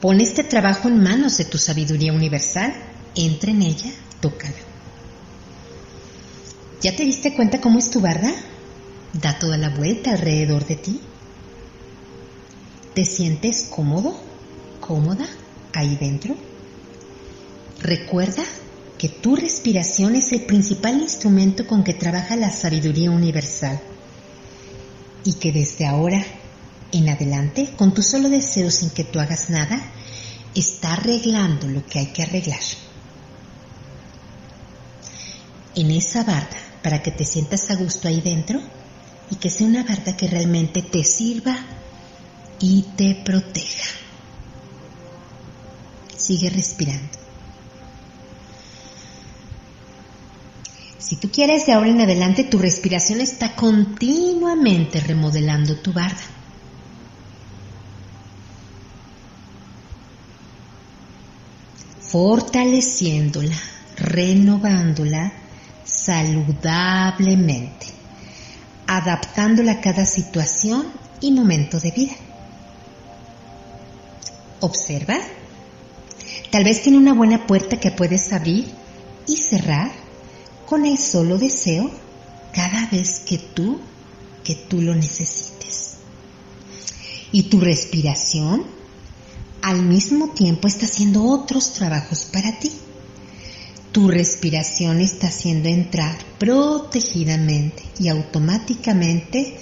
pon 0.00 0.20
este 0.20 0.42
trabajo 0.42 0.88
en 0.88 1.00
manos 1.00 1.38
de 1.38 1.44
tu 1.44 1.56
sabiduría 1.56 2.12
universal, 2.12 2.74
entra 3.14 3.52
en 3.52 3.62
ella, 3.62 3.92
tócala. 4.20 4.56
¿Ya 6.82 6.96
te 6.96 7.04
diste 7.04 7.32
cuenta 7.36 7.60
cómo 7.60 7.78
es 7.78 7.92
tu 7.92 8.00
barda? 8.00 8.34
Da 9.12 9.38
toda 9.38 9.56
la 9.56 9.68
vuelta 9.68 10.10
alrededor 10.10 10.66
de 10.66 10.74
ti. 10.74 11.00
¿Te 12.92 13.04
sientes 13.04 13.68
cómodo? 13.70 14.20
¿Cómoda 14.80 15.28
ahí 15.72 15.94
dentro? 15.94 16.34
Recuerda 17.78 18.42
que 18.98 19.08
tu 19.08 19.36
respiración 19.36 20.16
es 20.16 20.32
el 20.32 20.42
principal 20.42 21.00
instrumento 21.00 21.68
con 21.68 21.84
que 21.84 21.94
trabaja 21.94 22.34
la 22.34 22.50
sabiduría 22.50 23.12
universal 23.12 23.80
y 25.22 25.34
que 25.34 25.52
desde 25.52 25.86
ahora 25.86 26.26
en 26.92 27.08
adelante, 27.08 27.74
con 27.76 27.94
tu 27.94 28.02
solo 28.02 28.28
deseo 28.28 28.70
sin 28.70 28.90
que 28.90 29.04
tú 29.04 29.20
hagas 29.20 29.50
nada, 29.50 29.92
está 30.54 30.94
arreglando 30.94 31.68
lo 31.68 31.84
que 31.84 31.98
hay 31.98 32.06
que 32.06 32.22
arreglar. 32.22 32.60
En 35.74 35.90
esa 35.90 36.24
barda 36.24 36.56
para 36.82 37.02
que 37.02 37.10
te 37.10 37.24
sientas 37.24 37.70
a 37.70 37.74
gusto 37.74 38.08
ahí 38.08 38.20
dentro 38.20 38.60
y 39.30 39.36
que 39.36 39.50
sea 39.50 39.66
una 39.66 39.82
barda 39.82 40.16
que 40.16 40.28
realmente 40.28 40.82
te 40.82 41.04
sirva 41.04 41.56
y 42.60 42.82
te 42.96 43.14
proteja. 43.24 43.88
Sigue 46.16 46.48
respirando. 46.50 47.18
Si 50.98 51.16
tú 51.16 51.30
quieres 51.30 51.66
de 51.66 51.72
ahora 51.72 51.90
en 51.90 52.00
adelante, 52.00 52.42
tu 52.42 52.58
respiración 52.58 53.20
está 53.20 53.54
continuamente 53.54 55.00
remodelando 55.00 55.76
tu 55.76 55.92
barda. 55.92 56.35
Fortaleciéndola, 62.16 63.60
renovándola 63.98 65.34
saludablemente, 65.84 67.88
adaptándola 68.86 69.72
a 69.72 69.80
cada 69.82 70.06
situación 70.06 70.86
y 71.20 71.32
momento 71.32 71.78
de 71.78 71.90
vida. 71.90 72.14
Observa. 74.60 75.18
Tal 76.50 76.64
vez 76.64 76.80
tiene 76.80 76.96
una 76.96 77.12
buena 77.12 77.46
puerta 77.46 77.78
que 77.78 77.90
puedes 77.90 78.32
abrir 78.32 78.64
y 79.26 79.36
cerrar 79.36 79.92
con 80.64 80.86
el 80.86 80.96
solo 80.96 81.36
deseo 81.36 81.90
cada 82.54 82.86
vez 82.86 83.20
que 83.20 83.36
tú, 83.36 83.78
que 84.42 84.54
tú 84.54 84.80
lo 84.80 84.94
necesites. 84.94 85.98
Y 87.30 87.50
tu 87.50 87.60
respiración 87.60 88.75
al 89.66 89.82
mismo 89.82 90.28
tiempo 90.28 90.68
está 90.68 90.86
haciendo 90.86 91.24
otros 91.24 91.72
trabajos 91.72 92.24
para 92.32 92.56
ti 92.60 92.70
tu 93.90 94.08
respiración 94.08 95.00
está 95.00 95.26
haciendo 95.26 95.68
entrar 95.68 96.14
protegidamente 96.38 97.82
y 97.98 98.08
automáticamente 98.08 99.58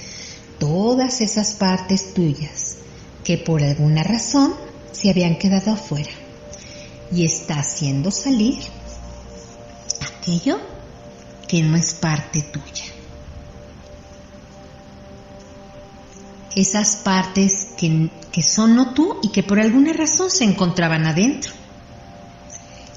todas 0.58 1.22
esas 1.22 1.54
partes 1.54 2.12
tuyas 2.12 2.76
que 3.22 3.38
por 3.38 3.62
alguna 3.62 4.02
razón 4.02 4.52
se 4.92 5.08
habían 5.08 5.38
quedado 5.38 5.70
afuera 5.70 6.10
y 7.10 7.24
está 7.24 7.60
haciendo 7.60 8.10
salir 8.10 8.58
aquello 10.00 10.58
que 11.48 11.62
no 11.62 11.76
es 11.76 11.94
parte 11.94 12.42
tuya. 12.42 12.84
Esas 16.56 16.96
partes 16.96 17.68
que, 17.78 18.10
que 18.34 18.42
son 18.42 18.74
no 18.74 18.92
tú 18.92 19.20
y 19.22 19.28
que 19.28 19.44
por 19.44 19.60
alguna 19.60 19.92
razón 19.92 20.28
se 20.28 20.42
encontraban 20.42 21.06
adentro 21.06 21.52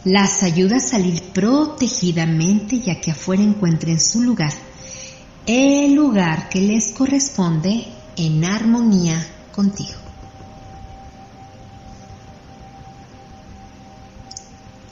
las 0.08 0.42
ayuda 0.44 0.78
a 0.78 0.80
salir 0.80 1.22
protegidamente 1.34 2.80
ya 2.80 3.02
que 3.02 3.12
afuera 3.12 3.44
encuentren 3.44 4.00
su 4.00 4.22
lugar, 4.22 4.54
el 5.46 5.94
lugar 5.94 6.48
que 6.48 6.62
les 6.62 6.92
corresponde 6.92 7.88
en 8.16 8.46
armonía 8.46 9.28
contigo. 9.54 10.00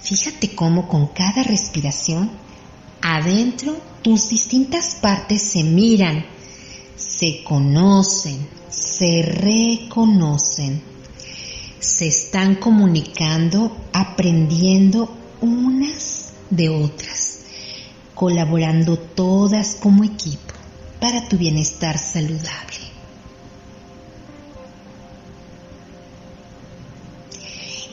Fíjate 0.01 0.53
cómo 0.53 0.87
con 0.89 1.07
cada 1.07 1.43
respiración, 1.43 2.29
adentro 3.01 3.75
tus 4.01 4.29
distintas 4.29 4.95
partes 4.95 5.41
se 5.41 5.63
miran, 5.63 6.25
se 6.97 7.41
conocen, 7.43 8.54
se 8.97 9.21
reconocen 9.23 10.81
se 11.79 12.07
están 12.07 12.55
comunicando, 12.55 13.75
aprendiendo 13.93 15.15
unas 15.41 16.33
de 16.49 16.69
otras, 16.69 17.41
colaborando 18.13 18.97
todas 18.97 19.75
como 19.75 20.03
equipo 20.03 20.53
para 20.99 21.27
tu 21.27 21.37
bienestar 21.37 21.97
saludable. 21.97 22.85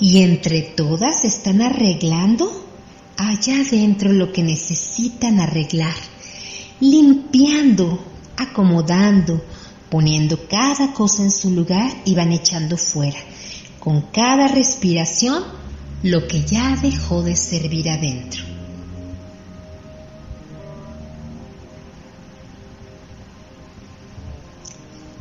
Y 0.01 0.23
entre 0.23 0.63
todas 0.63 1.25
están 1.25 1.63
arreglando 1.63 2.51
allá 3.17 3.61
adentro 3.61 4.13
lo 4.13 4.33
que 4.33 4.43
necesitan 4.43 5.39
arreglar, 5.39 5.95
limpiando, 6.81 8.03
acomodando, 8.37 9.41
poniendo 9.93 10.49
cada 10.49 10.95
cosa 10.95 11.23
en 11.23 11.31
su 11.31 11.51
lugar 11.51 11.93
y 12.07 12.15
van 12.15 12.33
echando 12.33 12.79
fuera, 12.79 13.19
con 13.79 14.01
cada 14.11 14.49
respiración, 14.49 15.45
lo 16.03 16.27
que 16.27 16.43
ya 16.45 16.79
dejó 16.81 17.23
de 17.23 17.37
servir 17.37 17.91
adentro. 17.91 18.43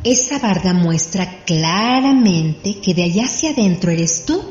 Esa 0.05 0.39
barda 0.39 0.73
muestra 0.73 1.43
claramente 1.43 2.79
que 2.79 2.93
de 2.93 3.03
allá 3.03 3.25
hacia 3.25 3.49
adentro 3.49 3.91
eres 3.91 4.23
tú 4.25 4.41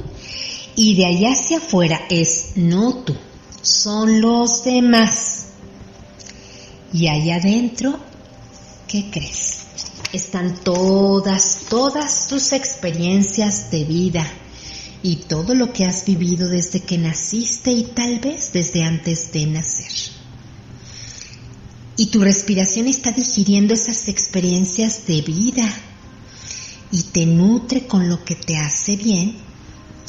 y 0.77 0.97
de 0.97 1.07
allá 1.07 1.33
hacia 1.33 1.57
afuera 1.57 1.99
es 2.11 2.53
no 2.57 2.95
tú, 3.05 3.16
son 3.62 4.21
los 4.21 4.64
demás. 4.64 5.47
Y 6.93 7.09
allá 7.09 7.37
adentro, 7.37 7.99
¿qué 8.87 9.11
crees? 9.11 9.59
Están 10.12 10.56
todas, 10.56 11.66
todas 11.68 12.26
tus 12.28 12.52
experiencias 12.52 13.70
de 13.70 13.84
vida 13.84 14.26
y 15.02 15.16
todo 15.16 15.54
lo 15.54 15.72
que 15.72 15.84
has 15.84 16.04
vivido 16.04 16.48
desde 16.48 16.80
que 16.80 16.98
naciste 16.98 17.70
y 17.70 17.84
tal 17.84 18.18
vez 18.18 18.52
desde 18.52 18.82
antes 18.82 19.32
de 19.32 19.46
nacer. 19.46 19.92
Y 21.96 22.06
tu 22.06 22.22
respiración 22.22 22.86
está 22.88 23.12
digiriendo 23.12 23.74
esas 23.74 24.08
experiencias 24.08 25.06
de 25.06 25.20
vida 25.22 25.70
y 26.90 27.02
te 27.04 27.26
nutre 27.26 27.86
con 27.86 28.08
lo 28.08 28.24
que 28.24 28.34
te 28.34 28.56
hace 28.56 28.96
bien 28.96 29.36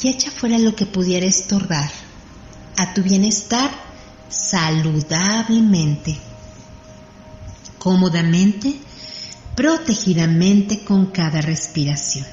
y 0.02 0.08
echa 0.08 0.30
fuera 0.30 0.58
lo 0.58 0.74
que 0.74 0.86
pudiera 0.86 1.26
estorbar 1.26 1.90
a 2.76 2.94
tu 2.94 3.02
bienestar 3.02 3.70
saludablemente, 4.28 6.18
cómodamente, 7.78 8.74
protegidamente 9.54 10.84
con 10.84 11.06
cada 11.06 11.40
respiración. 11.40 12.26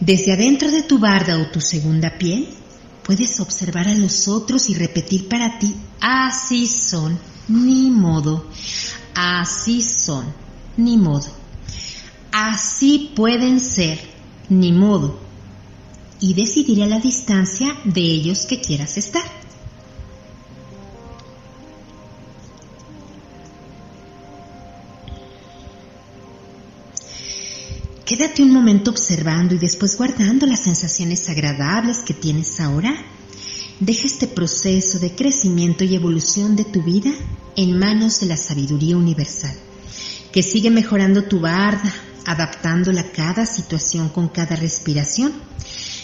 Desde 0.00 0.32
adentro 0.32 0.70
de 0.70 0.82
tu 0.82 0.98
barda 0.98 1.38
o 1.38 1.46
tu 1.46 1.60
segunda 1.60 2.18
piel, 2.18 2.48
puedes 3.02 3.40
observar 3.40 3.88
a 3.88 3.94
los 3.94 4.28
otros 4.28 4.68
y 4.68 4.74
repetir 4.74 5.28
para 5.28 5.58
ti, 5.58 5.74
así 6.00 6.66
son, 6.66 7.18
ni 7.48 7.90
modo, 7.90 8.46
así 9.14 9.82
son, 9.82 10.26
ni 10.76 10.98
modo, 10.98 11.28
así 12.32 13.12
pueden 13.14 13.60
ser, 13.60 13.98
ni 14.48 14.72
modo, 14.72 15.18
y 16.20 16.34
decidir 16.34 16.82
a 16.82 16.86
la 16.86 16.98
distancia 16.98 17.74
de 17.84 18.00
ellos 18.00 18.46
que 18.46 18.60
quieras 18.60 18.98
estar. 18.98 19.43
Quédate 28.16 28.44
un 28.44 28.52
momento 28.52 28.92
observando 28.92 29.56
y 29.56 29.58
después 29.58 29.98
guardando 29.98 30.46
las 30.46 30.60
sensaciones 30.60 31.28
agradables 31.28 32.04
que 32.06 32.14
tienes 32.14 32.60
ahora. 32.60 32.94
Deja 33.80 34.06
este 34.06 34.28
proceso 34.28 35.00
de 35.00 35.16
crecimiento 35.16 35.82
y 35.82 35.96
evolución 35.96 36.54
de 36.54 36.62
tu 36.62 36.80
vida 36.80 37.10
en 37.56 37.76
manos 37.76 38.20
de 38.20 38.26
la 38.26 38.36
sabiduría 38.36 38.96
universal, 38.96 39.56
que 40.30 40.44
sigue 40.44 40.70
mejorando 40.70 41.24
tu 41.24 41.40
barda, 41.40 41.92
adaptándola 42.24 43.00
a 43.00 43.10
cada 43.10 43.46
situación 43.46 44.08
con 44.10 44.28
cada 44.28 44.54
respiración. 44.54 45.32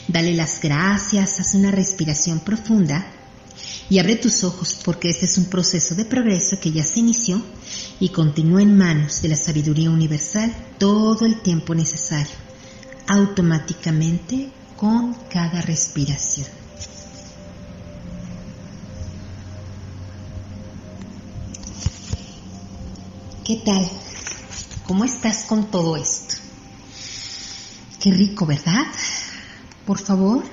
Dale 0.08 0.34
las 0.34 0.60
gracias, 0.60 1.38
haz 1.38 1.54
una 1.54 1.70
respiración 1.70 2.40
profunda 2.40 3.06
y 3.90 3.98
abre 3.98 4.14
tus 4.14 4.44
ojos 4.44 4.78
porque 4.84 5.10
este 5.10 5.26
es 5.26 5.36
un 5.36 5.46
proceso 5.46 5.96
de 5.96 6.04
progreso 6.04 6.60
que 6.60 6.70
ya 6.70 6.84
se 6.84 7.00
inició 7.00 7.42
y 7.98 8.10
continúa 8.10 8.62
en 8.62 8.78
manos 8.78 9.20
de 9.20 9.28
la 9.28 9.36
sabiduría 9.36 9.90
universal 9.90 10.54
todo 10.78 11.26
el 11.26 11.42
tiempo 11.42 11.74
necesario, 11.74 12.32
automáticamente 13.08 14.52
con 14.76 15.12
cada 15.28 15.60
respiración. 15.60 16.46
¿Qué 23.44 23.56
tal? 23.66 23.90
¿Cómo 24.86 25.04
estás 25.04 25.42
con 25.42 25.68
todo 25.72 25.96
esto? 25.96 26.36
Qué 27.98 28.12
rico, 28.12 28.46
¿verdad? 28.46 28.86
Por 29.84 29.98
favor, 29.98 30.44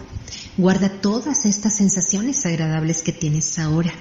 guarda 0.57 0.89
todas 0.89 1.45
estas 1.45 1.75
sensaciones 1.75 2.45
agradables 2.45 3.03
que 3.03 3.13
tienes 3.13 3.57
ahora 3.59 3.93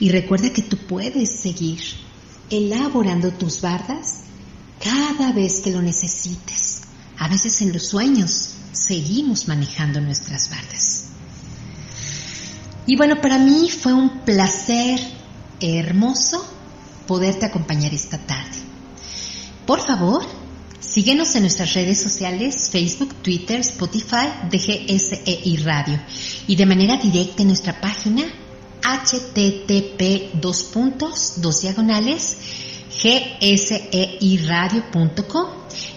y 0.00 0.10
recuerda 0.10 0.52
que 0.52 0.62
tú 0.62 0.76
puedes 0.76 1.30
seguir 1.30 1.80
elaborando 2.50 3.30
tus 3.32 3.60
bardas 3.60 4.22
cada 4.82 5.32
vez 5.32 5.60
que 5.60 5.70
lo 5.70 5.82
necesites. 5.82 6.82
A 7.18 7.28
veces 7.28 7.60
en 7.62 7.72
los 7.72 7.86
sueños 7.86 8.54
seguimos 8.72 9.48
manejando 9.48 10.00
nuestras 10.00 10.50
bardas. 10.50 11.04
Y 12.86 12.96
bueno, 12.96 13.20
para 13.20 13.38
mí 13.38 13.70
fue 13.70 13.92
un 13.92 14.20
placer 14.20 14.98
hermoso 15.60 16.44
poderte 17.06 17.46
acompañar 17.46 17.94
esta 17.94 18.18
tarde. 18.18 18.56
Por 19.66 19.80
favor, 19.80 20.26
síguenos 20.82 21.34
en 21.34 21.42
nuestras 21.42 21.74
redes 21.74 22.00
sociales, 22.00 22.70
Facebook, 22.70 23.14
Twitter, 23.22 23.60
Spotify, 23.60 24.28
DGSEI 24.50 25.56
Radio 25.58 26.00
y 26.46 26.56
de 26.56 26.66
manera 26.66 26.96
directa 26.96 27.42
en 27.42 27.48
nuestra 27.48 27.78
página 27.80 28.24
http 28.82 30.34
dos 30.34 30.64
puntos, 30.64 31.34
dos 31.36 31.62
diagonales, 31.62 32.36
gseiradio.com 32.90 35.46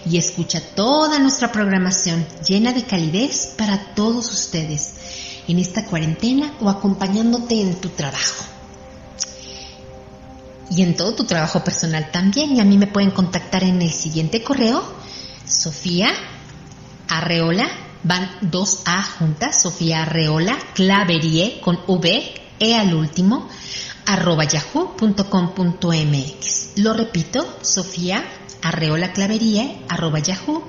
y 0.08 0.18
escucha 0.18 0.60
toda 0.74 1.18
nuestra 1.18 1.50
programación 1.50 2.24
llena 2.48 2.72
de 2.72 2.84
calidez 2.84 3.54
para 3.58 3.92
todos 3.94 4.32
ustedes 4.32 4.94
en 5.48 5.58
esta 5.58 5.84
cuarentena 5.84 6.54
o 6.60 6.68
acompañándote 6.68 7.60
en 7.60 7.74
tu 7.80 7.88
trabajo. 7.90 8.55
Y 10.70 10.82
en 10.82 10.96
todo 10.96 11.14
tu 11.14 11.24
trabajo 11.24 11.62
personal 11.62 12.10
también. 12.10 12.56
Y 12.56 12.60
a 12.60 12.64
mí 12.64 12.76
me 12.78 12.86
pueden 12.86 13.10
contactar 13.10 13.64
en 13.64 13.82
el 13.82 13.92
siguiente 13.92 14.42
correo, 14.42 14.82
Sofía 15.46 16.10
Arreola, 17.08 17.68
van 18.02 18.28
dos 18.40 18.82
A 18.84 19.02
juntas, 19.02 19.62
Sofía 19.62 20.02
Arreola, 20.02 20.56
claverie 20.74 21.60
con 21.60 21.78
V 21.86 22.34
e 22.58 22.74
al 22.74 22.94
último, 22.94 23.48
arroba 24.06 24.44
yahoo.com.mx. 24.44 25.18
Lo 26.76 26.94
repito, 26.94 27.58
Sofía 27.62 28.24
Arreola 28.62 29.12
Clavería, 29.12 29.76
arroba 29.88 30.18
yahoo.com.mx 30.20 30.66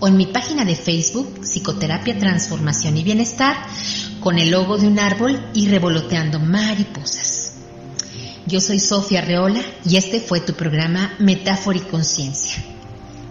o 0.00 0.08
en 0.08 0.16
mi 0.16 0.26
página 0.26 0.64
de 0.64 0.76
Facebook, 0.76 1.40
Psicoterapia, 1.44 2.18
Transformación 2.18 2.96
y 2.96 3.02
Bienestar, 3.02 3.56
con 4.20 4.38
el 4.38 4.50
logo 4.50 4.78
de 4.78 4.86
un 4.86 4.98
árbol 4.98 5.40
y 5.54 5.68
revoloteando 5.68 6.38
mariposas. 6.38 7.39
Yo 8.46 8.60
soy 8.60 8.80
Sofía 8.80 9.20
Arreola 9.20 9.62
y 9.84 9.96
este 9.96 10.20
fue 10.20 10.40
tu 10.40 10.54
programa 10.54 11.14
Metáfora 11.18 11.78
y 11.78 11.82
Conciencia. 11.82 12.62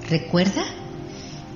Recuerda 0.09 0.63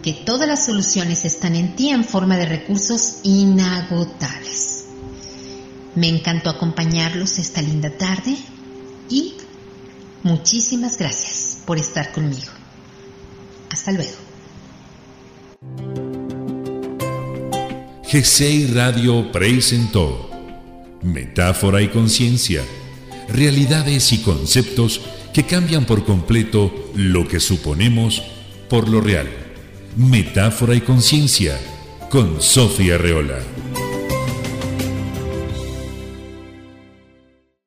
que 0.01 0.13
todas 0.13 0.47
las 0.47 0.65
soluciones 0.65 1.23
están 1.25 1.55
en 1.55 1.75
ti 1.75 1.89
en 1.89 2.03
forma 2.03 2.37
de 2.37 2.45
recursos 2.45 3.19
inagotables. 3.23 4.85
Me 5.95 6.09
encantó 6.09 6.49
acompañarlos 6.49 7.39
esta 7.39 7.61
linda 7.61 7.89
tarde 7.91 8.35
y 9.09 9.35
muchísimas 10.23 10.97
gracias 10.97 11.59
por 11.65 11.77
estar 11.77 12.11
conmigo. 12.11 12.51
Hasta 13.71 13.91
luego. 13.91 14.23
GCI 18.11 18.67
Radio 18.67 19.31
presentó 19.31 20.29
Metáfora 21.01 21.81
y 21.81 21.87
Conciencia, 21.87 22.63
realidades 23.29 24.11
y 24.11 24.19
conceptos 24.19 25.01
que 25.33 25.43
cambian 25.43 25.85
por 25.85 26.05
completo 26.05 26.91
lo 26.95 27.27
que 27.27 27.39
suponemos 27.39 28.23
por 28.69 28.87
lo 28.89 29.01
real. 29.01 29.27
Metáfora 29.97 30.75
y 30.75 30.81
Conciencia 30.81 31.59
con 32.09 32.41
Sofía 32.41 32.97
Reola. 32.97 33.39